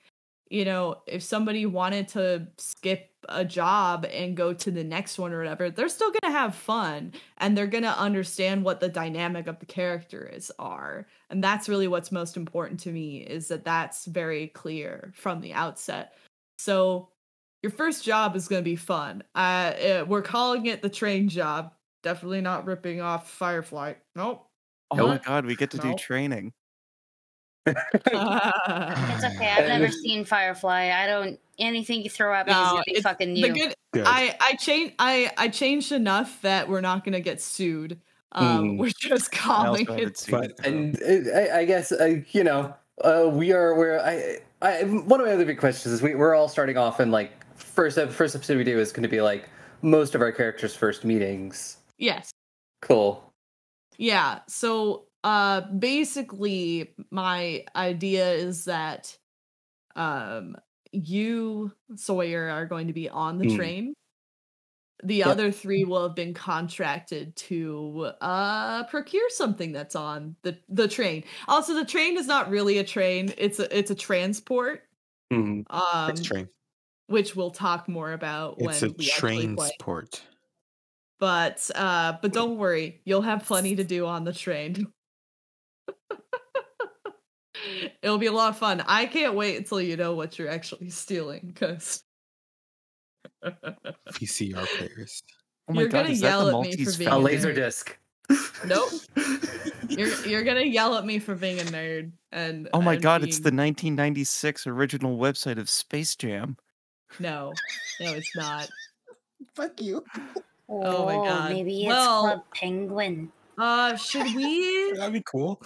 you 0.55 0.64
know 0.64 0.96
if 1.07 1.22
somebody 1.22 1.66
wanted 1.66 2.09
to 2.09 2.46
skip 2.59 3.11
a 3.28 3.44
job 3.44 4.07
and 4.12 4.36
go 4.36 4.52
to 4.52 4.70
the 4.70 4.84
next 4.84 5.18
one 5.18 5.32
or 5.32 5.38
whatever 5.38 5.70
they're 5.70 5.88
still 5.88 6.11
going 6.11 6.32
to 6.32 6.38
have 6.38 6.55
fun 6.55 7.12
and 7.38 7.57
they're 7.57 7.66
going 7.66 7.84
to 7.84 7.98
understand 7.98 8.62
what 8.62 8.80
the 8.80 8.88
dynamic 8.88 9.46
of 9.46 9.59
the 9.59 9.66
characters 9.66 10.50
are 10.59 11.07
and 11.30 11.42
that's 11.42 11.68
really 11.68 11.88
what's 11.88 12.12
most 12.12 12.36
important 12.36 12.78
to 12.78 12.92
me 12.92 13.18
is 13.18 13.48
that 13.48 13.64
that's 13.64 14.05
very 14.05 14.48
clear 14.48 15.12
from 15.16 15.40
the 15.40 15.52
outset 15.55 16.14
so 16.59 17.09
your 17.64 17.70
first 17.70 18.05
job 18.05 18.36
is 18.36 18.46
going 18.46 18.61
to 18.61 18.64
be 18.64 18.76
fun. 18.76 19.22
Uh, 19.34 19.38
uh, 19.38 20.05
we're 20.07 20.20
calling 20.20 20.66
it 20.66 20.82
the 20.82 20.90
train 20.90 21.30
job. 21.30 21.72
Definitely 22.02 22.42
not 22.42 22.66
ripping 22.66 23.00
off 23.00 23.30
Firefly. 23.30 23.94
Nope. 24.14 24.46
Oh 24.90 25.09
my 25.09 25.16
god, 25.16 25.46
we 25.46 25.57
get 25.57 25.70
to 25.70 25.78
do 25.78 25.94
training. 25.94 26.52
It's 27.67 28.07
okay. 28.09 29.51
I've 29.51 29.69
never 29.69 29.91
seen 29.91 30.25
Firefly. 30.25 30.91
I 30.95 31.07
don't. 31.07 31.39
Anything 31.59 32.03
you 32.03 32.11
throw 32.11 32.35
at 32.35 32.47
me 32.47 32.53
is 32.53 32.57
No, 32.59 32.65
gonna 32.65 32.83
be 32.87 32.91
it's- 32.93 33.03
fucking 33.05 33.35
the 33.35 33.41
you. 33.41 33.53
good, 33.55 33.75
Good. 33.93 34.05
I 34.07 34.37
I 34.41 34.55
changed 34.57 34.95
I 34.99 35.31
I 35.39 35.49
changed 35.49 35.93
enough 35.93 36.43
that 36.43 36.69
we're 36.69 36.81
not 36.81 37.05
gonna 37.05 37.21
get 37.21 37.41
sued. 37.41 38.01
Um, 38.33 38.71
Mm. 38.71 38.79
we're 38.79 38.91
just 38.99 39.33
I 39.35 39.37
calling 39.39 39.89
also 39.89 40.03
it. 40.03 40.27
But 40.29 40.59
and 40.67 41.01
uh, 41.01 41.31
I, 41.31 41.59
I 41.61 41.65
guess 41.65 41.93
uh, 41.93 42.17
you 42.33 42.43
know 42.43 42.75
uh, 43.03 43.29
we 43.33 43.53
are 43.53 43.75
where 43.77 44.05
I, 44.05 44.39
I 44.62 44.83
one 44.83 45.21
of 45.21 45.27
my 45.27 45.33
other 45.33 45.45
big 45.45 45.59
questions 45.59 45.95
is 45.95 46.03
we, 46.03 46.17
we're 46.17 46.35
all 46.35 46.49
starting 46.49 46.77
off 46.77 46.99
in 46.99 47.11
like 47.12 47.33
first 47.57 47.99
first 48.11 48.35
episode 48.35 48.57
we 48.57 48.65
do 48.65 48.79
is 48.81 48.91
going 48.91 49.05
to 49.05 49.09
be 49.09 49.21
like 49.21 49.49
most 49.83 50.15
of 50.17 50.21
our 50.23 50.33
characters' 50.33 50.75
first 50.75 51.05
meetings. 51.05 51.77
Yes. 51.99 52.33
Cool. 52.83 53.23
Yeah. 53.97 54.41
So 54.49 55.05
uh 55.25 55.62
basically 55.72 56.95
my 57.12 57.66
idea 57.77 58.33
is 58.35 58.66
that 58.66 59.18
um 59.97 60.57
you 60.93 61.72
Sawyer 61.97 62.51
are 62.51 62.66
going 62.66 62.89
to 62.89 62.95
be 62.95 63.09
on 63.11 63.39
the 63.39 63.47
Mm. 63.47 63.47
train. 63.47 63.95
The 65.03 65.22
Yep. 65.25 65.39
other 65.39 65.51
three 65.53 65.85
will 65.85 66.05
have 66.07 66.14
been 66.14 66.33
contracted 66.35 67.37
to 67.37 68.12
uh 68.20 68.85
procure 68.85 69.29
something 69.31 69.72
that's 69.72 69.97
on 69.97 70.37
the 70.43 70.59
the 70.68 70.89
train. 70.89 71.25
Also 71.49 71.75
the 71.75 71.85
train 71.85 72.16
is 72.16 72.27
not 72.27 72.49
really 72.49 72.79
a 72.79 72.85
train. 72.85 73.35
It's 73.37 73.59
a 73.59 73.77
it's 73.77 73.91
a 73.91 73.95
transport. 73.95 74.83
Mhm. 75.33 75.66
Um 75.70 76.09
it's 76.09 76.20
train. 76.22 76.49
which 77.09 77.37
we'll 77.37 77.51
talk 77.53 77.89
more 77.89 78.12
about 78.12 78.59
It's 78.59 78.83
when 78.83 78.83
a 78.83 78.93
we 78.99 79.12
actually 79.12 79.49
train 79.49 79.57
play. 79.57 79.72
But 81.18 81.70
uh 81.75 82.18
but 82.22 82.33
don't 82.33 82.59
worry, 82.59 83.01
you'll 83.05 83.22
have 83.22 83.45
plenty 83.45 83.77
to 83.77 83.85
do 83.85 84.07
on 84.07 84.25
the 84.25 84.33
train. 84.33 84.93
It'll 88.03 88.19
be 88.19 88.27
a 88.27 88.33
lot 88.33 88.51
of 88.51 88.59
fun. 88.59 88.83
I 88.87 89.07
can't 89.07 89.35
wait 89.35 89.57
until 89.57 89.81
you 89.81 89.97
know 89.97 90.15
what 90.15 90.39
you're 90.39 90.49
actually 90.51 90.91
stealing 90.91 91.43
because 91.47 92.03
VCR 94.12 94.67
players. 94.79 95.23
Oh 95.69 95.73
my 95.73 95.81
You're 95.83 95.89
god, 95.91 96.03
gonna 96.03 96.11
is 96.11 96.21
that 96.21 96.29
yell 96.29 96.47
the 96.47 96.59
at 96.59 96.61
me 96.62 96.73
for 96.73 96.79
Maltese 96.79 96.97
being 96.99 97.11
A 97.11 97.17
a 97.17 97.19
laser 97.19 97.53
nerd. 97.53 97.55
disc. 97.57 97.99
Nope. 98.67 98.91
you're 99.89 100.15
you're 100.27 100.45
gonna 100.45 100.62
yell 100.62 100.95
at 100.97 101.05
me 101.07 101.19
for 101.19 101.35
being 101.35 101.59
a 101.61 101.65
nerd 101.65 102.12
and 102.33 102.69
Oh 102.73 102.81
my 102.83 102.95
and 102.95 103.03
god, 103.03 103.23
it's 103.23 103.39
the 103.39 103.45
1996 103.53 104.67
original 104.67 105.19
website 105.19 105.59
of 105.59 105.69
Space 105.69 106.17
Jam. 106.17 106.57
no 107.19 107.53
no 108.01 108.12
it's 108.15 108.35
not. 108.37 108.69
Fuck 109.55 109.81
you. 109.81 110.05
Oh 110.69 111.05
my 111.07 111.15
God. 111.29 111.53
Maybe 111.53 111.83
it's 111.83 111.89
Well- 111.89 112.23
Club 112.23 112.43
Penguin. 112.55 113.31
Uh 113.57 113.95
should 113.97 114.35
we 114.35 114.93
That'd 114.97 115.12
be 115.12 115.23
cool. 115.23 115.62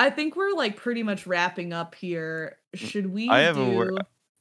I 0.00 0.10
think 0.10 0.36
we're 0.36 0.52
like 0.54 0.76
pretty 0.76 1.02
much 1.02 1.26
wrapping 1.26 1.72
up 1.72 1.94
here. 1.94 2.58
Should 2.74 3.06
we 3.12 3.28
I 3.28 3.40
have 3.40 3.56
do 3.56 3.62
a 3.82 3.90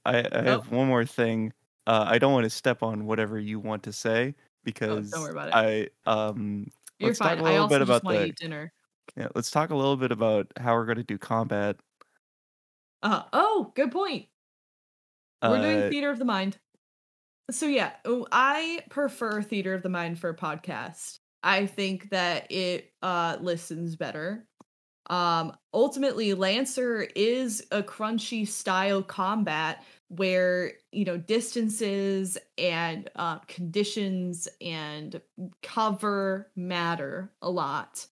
I, 0.05 0.23
Oh. 0.45 0.61
have 0.61 0.71
one 0.71 0.87
more 0.87 1.05
thing. 1.05 1.53
Uh, 1.87 2.05
I 2.07 2.19
don't 2.19 2.33
want 2.33 2.45
to 2.45 2.49
step 2.49 2.83
on 2.83 3.05
whatever 3.05 3.39
you 3.39 3.59
want 3.59 3.83
to 3.83 3.93
say 3.93 4.35
because 4.63 5.13
Oh, 5.13 5.21
worry 5.21 5.31
about 5.31 5.49
it. 5.49 5.53
I 5.55 5.89
um 6.05 6.71
You're 6.99 7.09
let's 7.09 7.19
talk 7.19 7.37
fine. 7.37 7.39
a 7.39 7.43
I 7.43 7.51
little 7.51 7.59
also 7.59 7.79
bit 7.79 7.81
just 7.85 8.01
about 8.01 8.03
want 8.03 8.15
to 8.17 8.21
the 8.21 8.25
eat 8.25 8.35
dinner. 8.37 8.73
yeah, 9.17 9.29
let's 9.35 9.51
talk 9.51 9.69
a 9.71 9.75
little 9.75 9.97
bit 9.97 10.11
about 10.11 10.47
how 10.57 10.75
we're 10.75 10.85
going 10.85 10.97
to 10.97 11.03
do 11.03 11.17
combat. 11.17 11.77
Uh, 13.01 13.23
oh, 13.33 13.71
good 13.75 13.91
point. 13.91 14.27
We're 15.45 15.57
Uh, 15.57 15.61
doing 15.61 15.83
theater 15.83 16.09
of 16.09 16.19
the 16.19 16.25
mind. 16.25 16.59
So 17.51 17.67
yeah, 17.67 17.97
oh, 18.05 18.27
I 18.31 18.85
prefer 18.91 19.43
theater 19.43 19.75
of 19.75 19.83
the 19.83 19.89
mind 19.89 20.19
for 20.19 20.29
a 20.31 20.37
podcast. 20.37 21.19
I 21.43 21.67
think 21.67 22.11
that 22.11 22.51
it 22.51 22.93
uh 23.03 23.37
listens 23.41 23.97
better. 23.97 24.48
Um 25.09 25.53
ultimately 25.73 26.33
Lancer 26.33 27.07
is 27.15 27.65
a 27.71 27.83
crunchy 27.83 28.47
style 28.47 29.01
combat, 29.03 29.83
where 30.09 30.73
you 30.91 31.05
know 31.05 31.17
distances 31.17 32.37
and 32.57 33.09
uh, 33.15 33.39
conditions 33.39 34.47
and 34.61 35.21
cover 35.61 36.51
matter 36.55 37.31
a 37.41 37.49
lot. 37.49 38.05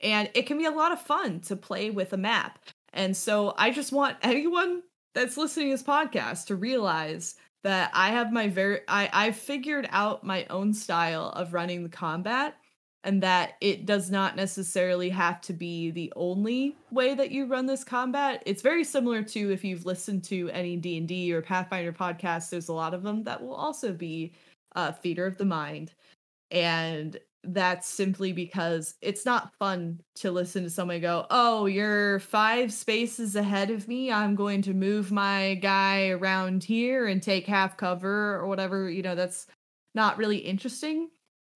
And 0.00 0.30
it 0.34 0.46
can 0.46 0.58
be 0.58 0.66
a 0.66 0.70
lot 0.70 0.92
of 0.92 1.00
fun 1.00 1.40
to 1.42 1.56
play 1.56 1.90
with 1.90 2.12
a 2.12 2.16
map. 2.18 2.58
And 2.92 3.16
so 3.16 3.54
i 3.58 3.70
just 3.70 3.92
want 3.92 4.16
anyone 4.22 4.82
that's 5.14 5.36
listening 5.36 5.68
to 5.68 5.74
this 5.74 5.82
podcast 5.82 6.46
to 6.46 6.56
realize 6.56 7.34
that 7.62 7.90
i 7.94 8.08
have 8.10 8.32
my 8.32 8.48
very 8.48 8.80
i 8.88 9.08
i've 9.12 9.36
figured 9.36 9.88
out 9.90 10.24
my 10.24 10.46
own 10.50 10.72
style 10.72 11.30
of 11.30 11.52
running 11.52 11.82
the 11.82 11.88
combat 11.88 12.54
and 13.04 13.22
that 13.22 13.52
it 13.60 13.84
does 13.84 14.10
not 14.10 14.34
necessarily 14.34 15.10
have 15.10 15.40
to 15.42 15.52
be 15.52 15.90
the 15.90 16.12
only 16.16 16.74
way 16.90 17.14
that 17.14 17.30
you 17.30 17.46
run 17.46 17.66
this 17.66 17.84
combat. 17.84 18.42
It's 18.46 18.62
very 18.62 18.82
similar 18.82 19.22
to 19.22 19.52
if 19.52 19.62
you've 19.62 19.84
listened 19.84 20.24
to 20.24 20.48
any 20.50 20.76
D&D 20.76 21.32
or 21.32 21.42
Pathfinder 21.42 21.92
podcasts, 21.92 22.48
there's 22.48 22.68
a 22.68 22.72
lot 22.72 22.94
of 22.94 23.02
them 23.02 23.22
that 23.24 23.42
will 23.42 23.54
also 23.54 23.92
be 23.92 24.32
uh, 24.74 24.90
theater 24.90 25.26
of 25.26 25.36
the 25.36 25.44
mind. 25.44 25.92
And 26.50 27.18
that's 27.42 27.86
simply 27.86 28.32
because 28.32 28.94
it's 29.02 29.26
not 29.26 29.54
fun 29.58 30.00
to 30.16 30.30
listen 30.30 30.62
to 30.64 30.70
someone 30.70 31.02
go, 31.02 31.26
"Oh, 31.28 31.66
you're 31.66 32.20
5 32.20 32.72
spaces 32.72 33.36
ahead 33.36 33.70
of 33.70 33.86
me. 33.86 34.10
I'm 34.10 34.34
going 34.34 34.62
to 34.62 34.72
move 34.72 35.12
my 35.12 35.56
guy 35.56 36.08
around 36.08 36.64
here 36.64 37.06
and 37.06 37.22
take 37.22 37.46
half 37.46 37.76
cover 37.76 38.36
or 38.36 38.46
whatever." 38.46 38.88
You 38.88 39.02
know, 39.02 39.14
that's 39.14 39.46
not 39.94 40.16
really 40.16 40.38
interesting 40.38 41.10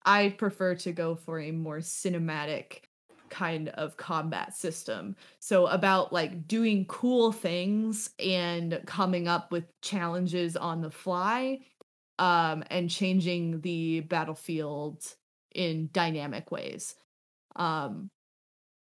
I 0.05 0.31
prefer 0.31 0.75
to 0.77 0.93
go 0.93 1.15
for 1.15 1.39
a 1.41 1.51
more 1.53 1.79
cinematic 1.79 2.85
kind 3.31 3.69
of 3.71 3.97
combat 3.99 4.55
system. 4.55 5.17
So 5.39 5.67
about 5.67 6.13
like 6.13 6.47
doing 6.49 6.87
cool 6.87 7.33
things 7.33 8.11
and 8.19 8.83
coming 8.87 9.29
up 9.29 9.53
with 9.53 9.67
challenges 9.83 10.57
on 10.57 10.81
the 10.81 10.91
fly 10.91 11.61
um 12.19 12.65
and 12.71 12.91
changing 12.91 13.61
the 13.63 14.01
battlefield 14.01 15.17
in 15.55 15.91
dynamic 15.93 16.51
ways. 16.51 16.97
Um 17.57 18.11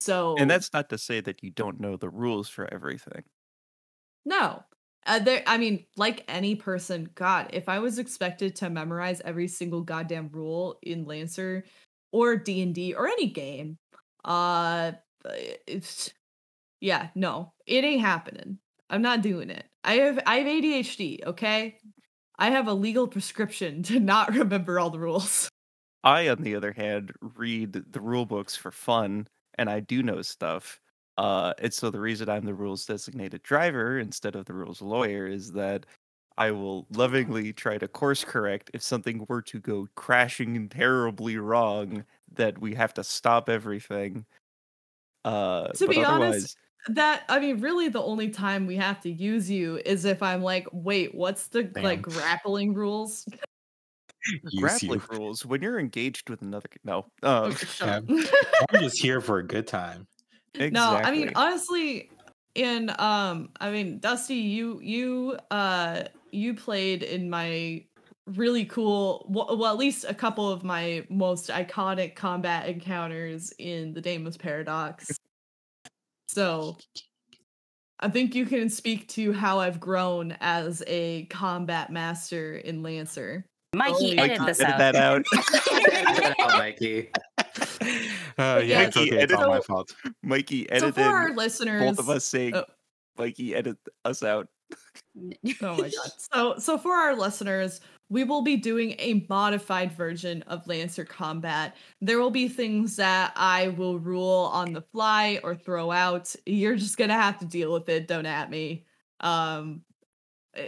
so 0.01 0.37
And 0.37 0.49
that's 0.49 0.71
not 0.73 0.89
to 0.89 0.97
say 0.99 1.21
that 1.21 1.41
you 1.43 1.49
don't 1.51 1.79
know 1.79 1.97
the 1.97 2.09
rules 2.09 2.47
for 2.49 2.71
everything. 2.71 3.23
no. 4.25 4.63
Uh, 5.05 5.19
there, 5.19 5.43
I 5.45 5.57
mean, 5.57 5.85
like 5.97 6.23
any 6.27 6.55
person, 6.55 7.09
God, 7.15 7.49
if 7.51 7.67
I 7.67 7.79
was 7.79 7.99
expected 7.99 8.55
to 8.57 8.69
memorize 8.69 9.21
every 9.25 9.47
single 9.47 9.81
goddamn 9.81 10.29
rule 10.31 10.79
in 10.81 11.05
Lancer 11.05 11.65
or 12.11 12.37
D 12.37 12.61
and 12.61 12.73
D 12.73 12.93
or 12.93 13.07
any 13.07 13.27
game, 13.27 13.77
uh, 14.23 14.93
it's 15.67 16.13
yeah, 16.79 17.09
no, 17.15 17.53
it 17.65 17.83
ain't 17.83 18.01
happening. 18.01 18.59
I'm 18.89 19.01
not 19.01 19.21
doing 19.21 19.49
it. 19.49 19.65
I 19.83 19.95
have 19.95 20.19
I 20.25 20.37
have 20.37 20.47
ADHD. 20.47 21.25
Okay, 21.25 21.77
I 22.37 22.49
have 22.51 22.67
a 22.67 22.73
legal 22.73 23.07
prescription 23.07 23.83
to 23.83 23.99
not 23.99 24.33
remember 24.33 24.79
all 24.79 24.89
the 24.89 24.99
rules. 24.99 25.49
I, 26.03 26.27
on 26.27 26.41
the 26.41 26.55
other 26.55 26.73
hand, 26.73 27.13
read 27.37 27.71
the 27.73 28.01
rule 28.01 28.25
books 28.25 28.55
for 28.55 28.71
fun, 28.71 29.27
and 29.57 29.69
I 29.69 29.79
do 29.79 30.03
know 30.03 30.21
stuff. 30.21 30.81
Uh, 31.17 31.53
and 31.59 31.73
so 31.73 31.89
the 31.89 31.99
reason 31.99 32.29
I'm 32.29 32.45
the 32.45 32.53
rules 32.53 32.85
designated 32.85 33.43
driver 33.43 33.99
instead 33.99 34.35
of 34.35 34.45
the 34.45 34.53
rules 34.53 34.81
lawyer 34.81 35.27
is 35.27 35.51
that 35.53 35.85
I 36.37 36.51
will 36.51 36.87
lovingly 36.89 37.53
try 37.53 37.77
to 37.77 37.87
course 37.87 38.23
correct 38.23 38.71
if 38.73 38.81
something 38.81 39.25
were 39.29 39.41
to 39.43 39.59
go 39.59 39.87
crashing 39.95 40.55
and 40.57 40.71
terribly 40.71 41.37
wrong 41.37 42.05
that 42.33 42.59
we 42.59 42.73
have 42.75 42.93
to 42.95 43.03
stop 43.03 43.49
everything. 43.49 44.25
Uh, 45.23 45.67
To 45.73 45.85
but 45.85 45.95
be 45.95 46.03
honest, 46.03 46.57
That 46.89 47.23
I 47.29 47.39
mean, 47.39 47.61
really, 47.61 47.87
the 47.87 48.01
only 48.01 48.29
time 48.29 48.65
we 48.65 48.75
have 48.75 48.99
to 49.01 49.11
use 49.11 49.49
you 49.49 49.77
is 49.85 50.05
if 50.05 50.21
I'm 50.21 50.41
like, 50.41 50.67
wait, 50.73 51.15
what's 51.15 51.47
the 51.47 51.71
like 51.81 52.01
grappling 52.01 52.73
rules? 52.73 53.25
Grappling 54.57 55.01
you. 55.11 55.17
rules 55.17 55.45
when 55.45 55.61
you're 55.61 55.79
engaged 55.79 56.29
with 56.29 56.41
another. 56.41 56.69
No, 56.83 57.05
um, 57.23 57.51
Okay, 57.51 57.65
shut 57.65 57.89
up. 57.89 58.03
I'm 58.09 58.81
just 58.81 59.01
here 59.01 59.21
for 59.21 59.39
a 59.39 59.45
good 59.45 59.67
time. 59.67 60.07
Exactly. 60.55 60.71
No, 60.71 60.95
I 60.95 61.11
mean 61.11 61.31
honestly, 61.35 62.09
in 62.55 62.89
um, 62.99 63.49
I 63.59 63.71
mean 63.71 63.99
Dusty, 63.99 64.35
you 64.35 64.79
you 64.81 65.37
uh 65.51 66.03
you 66.31 66.53
played 66.53 67.03
in 67.03 67.29
my 67.29 67.83
really 68.25 68.65
cool 68.65 69.25
well, 69.29 69.57
well 69.57 69.71
at 69.71 69.77
least 69.77 70.05
a 70.07 70.13
couple 70.13 70.49
of 70.49 70.63
my 70.63 71.05
most 71.09 71.49
iconic 71.49 72.15
combat 72.15 72.67
encounters 72.67 73.53
in 73.59 73.93
the 73.93 74.01
Damon's 74.01 74.37
Paradox. 74.37 75.17
So 76.27 76.77
I 77.99 78.09
think 78.09 78.35
you 78.35 78.45
can 78.45 78.69
speak 78.69 79.07
to 79.09 79.33
how 79.33 79.59
I've 79.59 79.79
grown 79.79 80.35
as 80.41 80.83
a 80.87 81.25
combat 81.25 81.91
master 81.91 82.55
in 82.55 82.81
Lancer. 82.83 83.45
Mikey, 83.73 84.17
Oh, 84.19 84.23
edit 84.23 84.37
yeah. 84.39 84.45
this 84.45 84.59
edit 84.61 84.73
out. 84.73 84.77
that 84.79 84.95
out. 84.95 85.23
Oh, 86.39 86.57
Mikey. 86.57 87.09
Uh, 88.37 88.61
yeah, 88.63 88.81
it's 88.83 88.95
Mikey, 88.95 89.11
okay. 89.13 89.23
It's 89.23 89.33
all 89.33 89.47
my 89.47 89.59
fault. 89.61 89.93
Mikey, 90.23 90.69
edit 90.69 90.81
So 90.81 90.87
edit 90.87 90.95
for 90.95 91.01
our 91.17 91.35
listeners, 91.35 91.81
both 91.83 91.99
of 91.99 92.09
us 92.09 92.25
saying, 92.25 92.55
Oh. 92.55 92.65
Mikey, 93.17 93.55
edit 93.55 93.77
us 94.05 94.23
out. 94.23 94.47
Oh 95.61 95.77
my 95.77 95.89
god. 95.89 96.11
So 96.33 96.55
so 96.57 96.77
for 96.79 96.93
our 96.93 97.15
listeners, 97.15 97.79
we 98.09 98.23
will 98.23 98.41
be 98.41 98.57
doing 98.57 98.95
a 98.97 99.25
modified 99.29 99.91
version 99.91 100.41
of 100.43 100.65
Lancer 100.67 101.05
combat. 101.05 101.75
There 102.01 102.19
will 102.19 102.31
be 102.31 102.47
things 102.47 102.95
that 102.95 103.33
I 103.35 103.67
will 103.69 103.99
rule 103.99 104.49
on 104.51 104.73
the 104.73 104.81
fly 104.81 105.39
or 105.43 105.53
throw 105.55 105.91
out. 105.91 106.35
You're 106.47 106.75
just 106.75 106.97
going 106.97 107.09
to 107.09 107.15
have 107.15 107.37
to 107.39 107.45
deal 107.45 107.71
with 107.71 107.87
it, 107.89 108.07
don't 108.07 108.25
at 108.25 108.49
me. 108.49 108.85
Um 109.19 109.81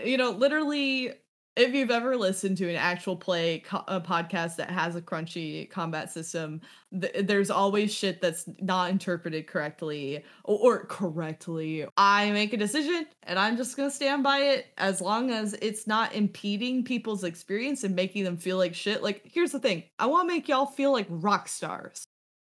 you 0.06 0.18
know, 0.18 0.30
literally 0.32 1.14
if 1.56 1.74
you've 1.74 1.91
ever 1.91 2.18
listened 2.18 2.58
to 2.58 2.70
an 2.70 2.76
actual 2.76 3.16
play 3.16 3.60
co- 3.60 3.84
a 3.88 4.01
podcast 4.01 4.58
that 4.58 4.70
has 4.70 4.95
a 4.95 5.01
crunchy 5.01 5.70
combat 5.70 6.12
system, 6.12 6.62
th- 6.99 7.26
there's 7.26 7.49
always 7.49 7.93
shit 7.93 8.22
that's 8.22 8.45
not 8.60 8.89
interpreted 8.91 9.47
correctly 9.47 10.24
or, 10.43 10.58
or 10.60 10.86
correctly. 10.86 11.86
I 11.97 12.32
make 12.32 12.53
a 12.53 12.58
decision 12.58 13.06
and 13.24 13.39
I'm 13.39 13.58
just 13.58 13.78
gonna 13.78 13.91
stand 13.91 14.24
by 14.24 14.39
it 14.39 14.68
as 14.78 14.99
long 15.01 15.32
as 15.32 15.53
it's 15.62 15.88
not 15.88 16.14
impeding 16.14 16.84
people's 16.84 17.24
experience 17.24 17.84
and 17.84 17.95
making 17.95 18.24
them 18.26 18.38
feel 18.38 18.58
like 18.58 18.76
shit. 18.76 19.01
Like, 19.01 19.22
here's 19.26 19.51
the 19.51 19.60
thing 19.60 19.84
I 19.99 20.08
wanna 20.08 20.28
make 20.28 20.47
y'all 20.49 20.66
feel 20.66 20.91
like 20.91 21.08
rock 21.10 21.47
stars 21.47 22.03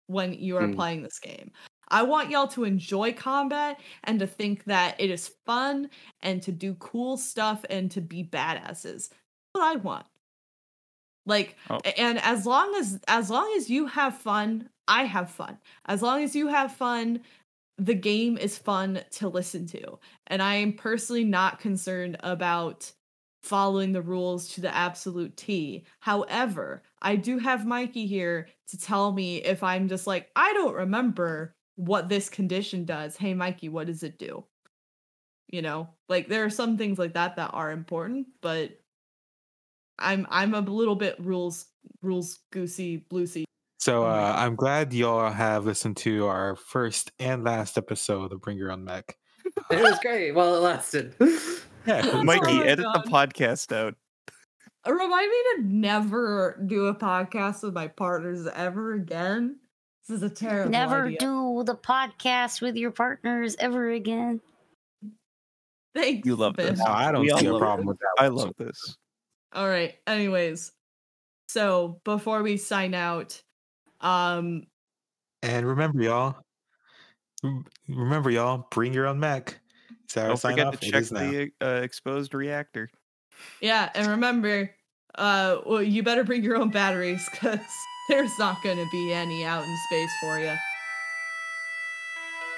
when 0.06 0.32
you 0.34 0.56
are 0.56 0.66
Hmm. 0.66 0.74
playing 0.74 1.02
this 1.02 1.18
game. 1.18 1.50
I 1.91 2.03
want 2.03 2.30
y'all 2.30 2.49
to 2.49 2.64
enjoy 2.64 3.12
combat 3.12 3.80
and 4.05 4.18
to 4.20 4.26
think 4.26 4.64
that 4.64 5.01
it 5.01 5.11
is 5.11 5.32
fun 5.47 5.91
and 6.22 6.43
to 6.43 6.53
do 6.53 6.74
cool 6.74 7.16
stuff 7.16 7.64
and 7.70 7.91
to 7.93 8.01
be 8.01 8.22
badasses. 8.24 9.09
That's 9.11 9.53
what 9.53 9.62
I 9.64 9.76
want. 9.76 10.07
Like 11.26 11.57
Oh. 11.68 11.78
and 11.97 12.18
as 12.18 12.47
long 12.47 12.74
as 12.76 13.01
as 13.07 13.30
long 13.30 13.53
as 13.57 13.68
you 13.68 13.86
have 13.86 14.16
fun, 14.18 14.70
I 14.86 15.05
have 15.05 15.30
fun. 15.30 15.59
As 15.86 16.01
long 16.03 16.22
as 16.22 16.34
you 16.34 16.49
have 16.49 16.72
fun, 16.74 17.20
the 17.76 17.95
game 17.95 18.39
is 18.39 18.59
fun 18.59 19.03
to 19.12 19.28
listen 19.28 19.66
to. 19.68 19.99
And 20.26 20.43
I 20.43 20.55
am 20.57 20.72
personally 20.72 21.24
not 21.24 21.61
concerned 21.61 22.16
about 22.20 22.91
following 23.43 23.93
the 23.93 24.03
rules 24.03 24.49
to 24.55 24.61
the 24.61 24.74
absolute 24.74 25.36
T. 25.36 25.84
However, 26.01 26.82
I 27.01 27.16
do 27.16 27.39
have 27.39 27.66
Mikey 27.66 28.07
here 28.07 28.49
to 28.68 28.78
tell 28.78 29.12
me 29.12 29.36
if 29.39 29.62
I'm 29.62 29.89
just 29.89 30.07
like, 30.07 30.30
I 30.34 30.53
don't 30.55 30.74
remember 30.74 31.55
what 31.79 32.09
this 32.09 32.29
condition 32.29 32.84
does. 32.84 33.17
Hey, 33.17 33.34
Mikey, 33.34 33.68
what 33.68 33.87
does 33.87 34.03
it 34.03 34.18
do? 34.18 34.45
You 35.49 35.63
know, 35.63 35.88
like 36.09 36.29
there 36.29 36.45
are 36.45 36.50
some 36.50 36.76
things 36.76 36.99
like 36.99 37.14
that 37.14 37.37
that 37.37 37.50
are 37.55 37.71
important, 37.71 38.26
but 38.42 38.72
I'm 39.99 40.26
I'm 40.29 40.55
a 40.55 40.61
little 40.61 40.96
bit 40.96 41.17
rules 41.21 41.67
rules 42.03 42.41
goosey 42.53 43.07
bluesy. 43.11 43.45
So 43.79 44.03
Oh 44.03 44.07
uh, 44.07 44.33
God. 44.33 44.38
I'm 44.41 44.57
glad 44.57 44.92
y'all 44.92 45.30
have 45.30 45.64
listened 45.64 45.96
to 45.99 46.26
our 46.26 46.57
first 46.57 47.13
and 47.21 47.45
last 47.45 47.79
episode 47.79 48.33
of 48.33 48.41
Bring 48.42 48.59
Your 48.59 48.72
Own 48.72 48.84
Mech. 48.84 49.17
It 49.71 49.80
was 49.80 49.99
great 50.00 50.33
while 50.33 50.55
it 50.57 50.61
lasted. 50.61 51.14
Yeah, 51.87 52.03
'cause, 52.03 52.22
Mikey, 52.25 52.50
Oh 52.50 52.55
my 52.57 52.67
edit 52.67 52.87
the 52.92 53.09
podcast 53.11 53.72
out. 53.75 53.95
Remind 54.87 55.30
me 55.30 55.37
to 55.57 55.63
never 55.64 56.63
do 56.67 56.87
a 56.88 56.95
podcast 56.95 57.63
with 57.63 57.72
my 57.72 57.88
partners 57.88 58.46
ever 58.46 58.92
again. 58.92 59.59
This 60.07 60.18
is 60.18 60.22
a 60.22 60.29
terrible 60.29 60.71
Never 60.71 61.07
idea. 61.07 61.18
do 61.18 61.47
the 61.64 61.76
podcast 61.76 62.61
with 62.61 62.76
your 62.76 62.91
partners 62.91 63.57
ever 63.59 63.91
again. 63.91 64.41
Thanks, 65.95 66.26
You 66.26 66.37
love 66.37 66.57
this. 66.57 66.79
No, 66.79 66.85
I 66.87 67.11
don't 67.13 67.22
We 67.22 67.30
see 67.30 67.47
a 67.47 67.53
love 67.53 67.61
problem 67.61 67.87
with 67.87 67.99
that. 67.99 68.22
I 68.22 68.29
love 68.29 68.53
this. 68.59 68.97
All 69.53 69.68
right. 69.68 69.95
Anyways, 70.07 70.72
so 71.49 72.01
before 72.05 72.43
we 72.43 72.57
sign 72.57 72.95
out, 72.95 73.43
um, 74.01 74.67
And 75.43 75.67
remember, 75.67 76.03
y'all. 76.03 76.37
Remember, 77.89 78.30
y'all. 78.30 78.67
Bring 78.71 78.93
your 78.93 79.07
own 79.07 79.18
Mech. 79.18 79.59
Is 80.09 80.14
that 80.14 80.22
our 80.22 80.29
Don't 80.29 80.37
sign 80.37 80.53
forget 80.53 80.67
off? 80.67 80.80
to 80.80 80.91
check 80.91 81.05
the 81.05 81.51
uh, 81.61 81.80
exposed 81.83 82.35
reactor. 82.35 82.91
yeah, 83.61 83.91
and 83.95 84.07
remember, 84.09 84.71
uh, 85.17 85.59
well, 85.67 85.83
you 85.83 86.03
better 86.03 86.25
bring 86.25 86.43
your 86.45 86.57
own 86.57 86.71
batteries 86.71 87.26
because 87.30 87.61
there's 88.09 88.30
not 88.39 88.63
going 88.63 88.76
to 88.76 88.87
be 88.93 89.13
any 89.13 89.45
out 89.45 89.64
in 89.64 89.76
space 89.89 90.11
for 90.21 90.39
you. 90.39 90.55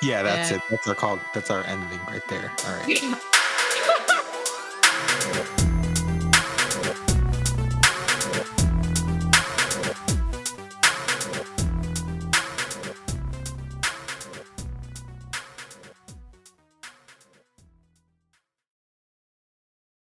Yeah, 0.02 0.22
that's 0.22 0.50
it. 0.50 0.62
That's 0.70 0.88
our 0.88 0.94
call. 0.94 1.20
That's 1.34 1.50
our 1.50 1.64
ending 1.66 2.00
right 2.08 2.26
there. 2.28 2.50
All 2.66 2.76
right. 2.76 3.22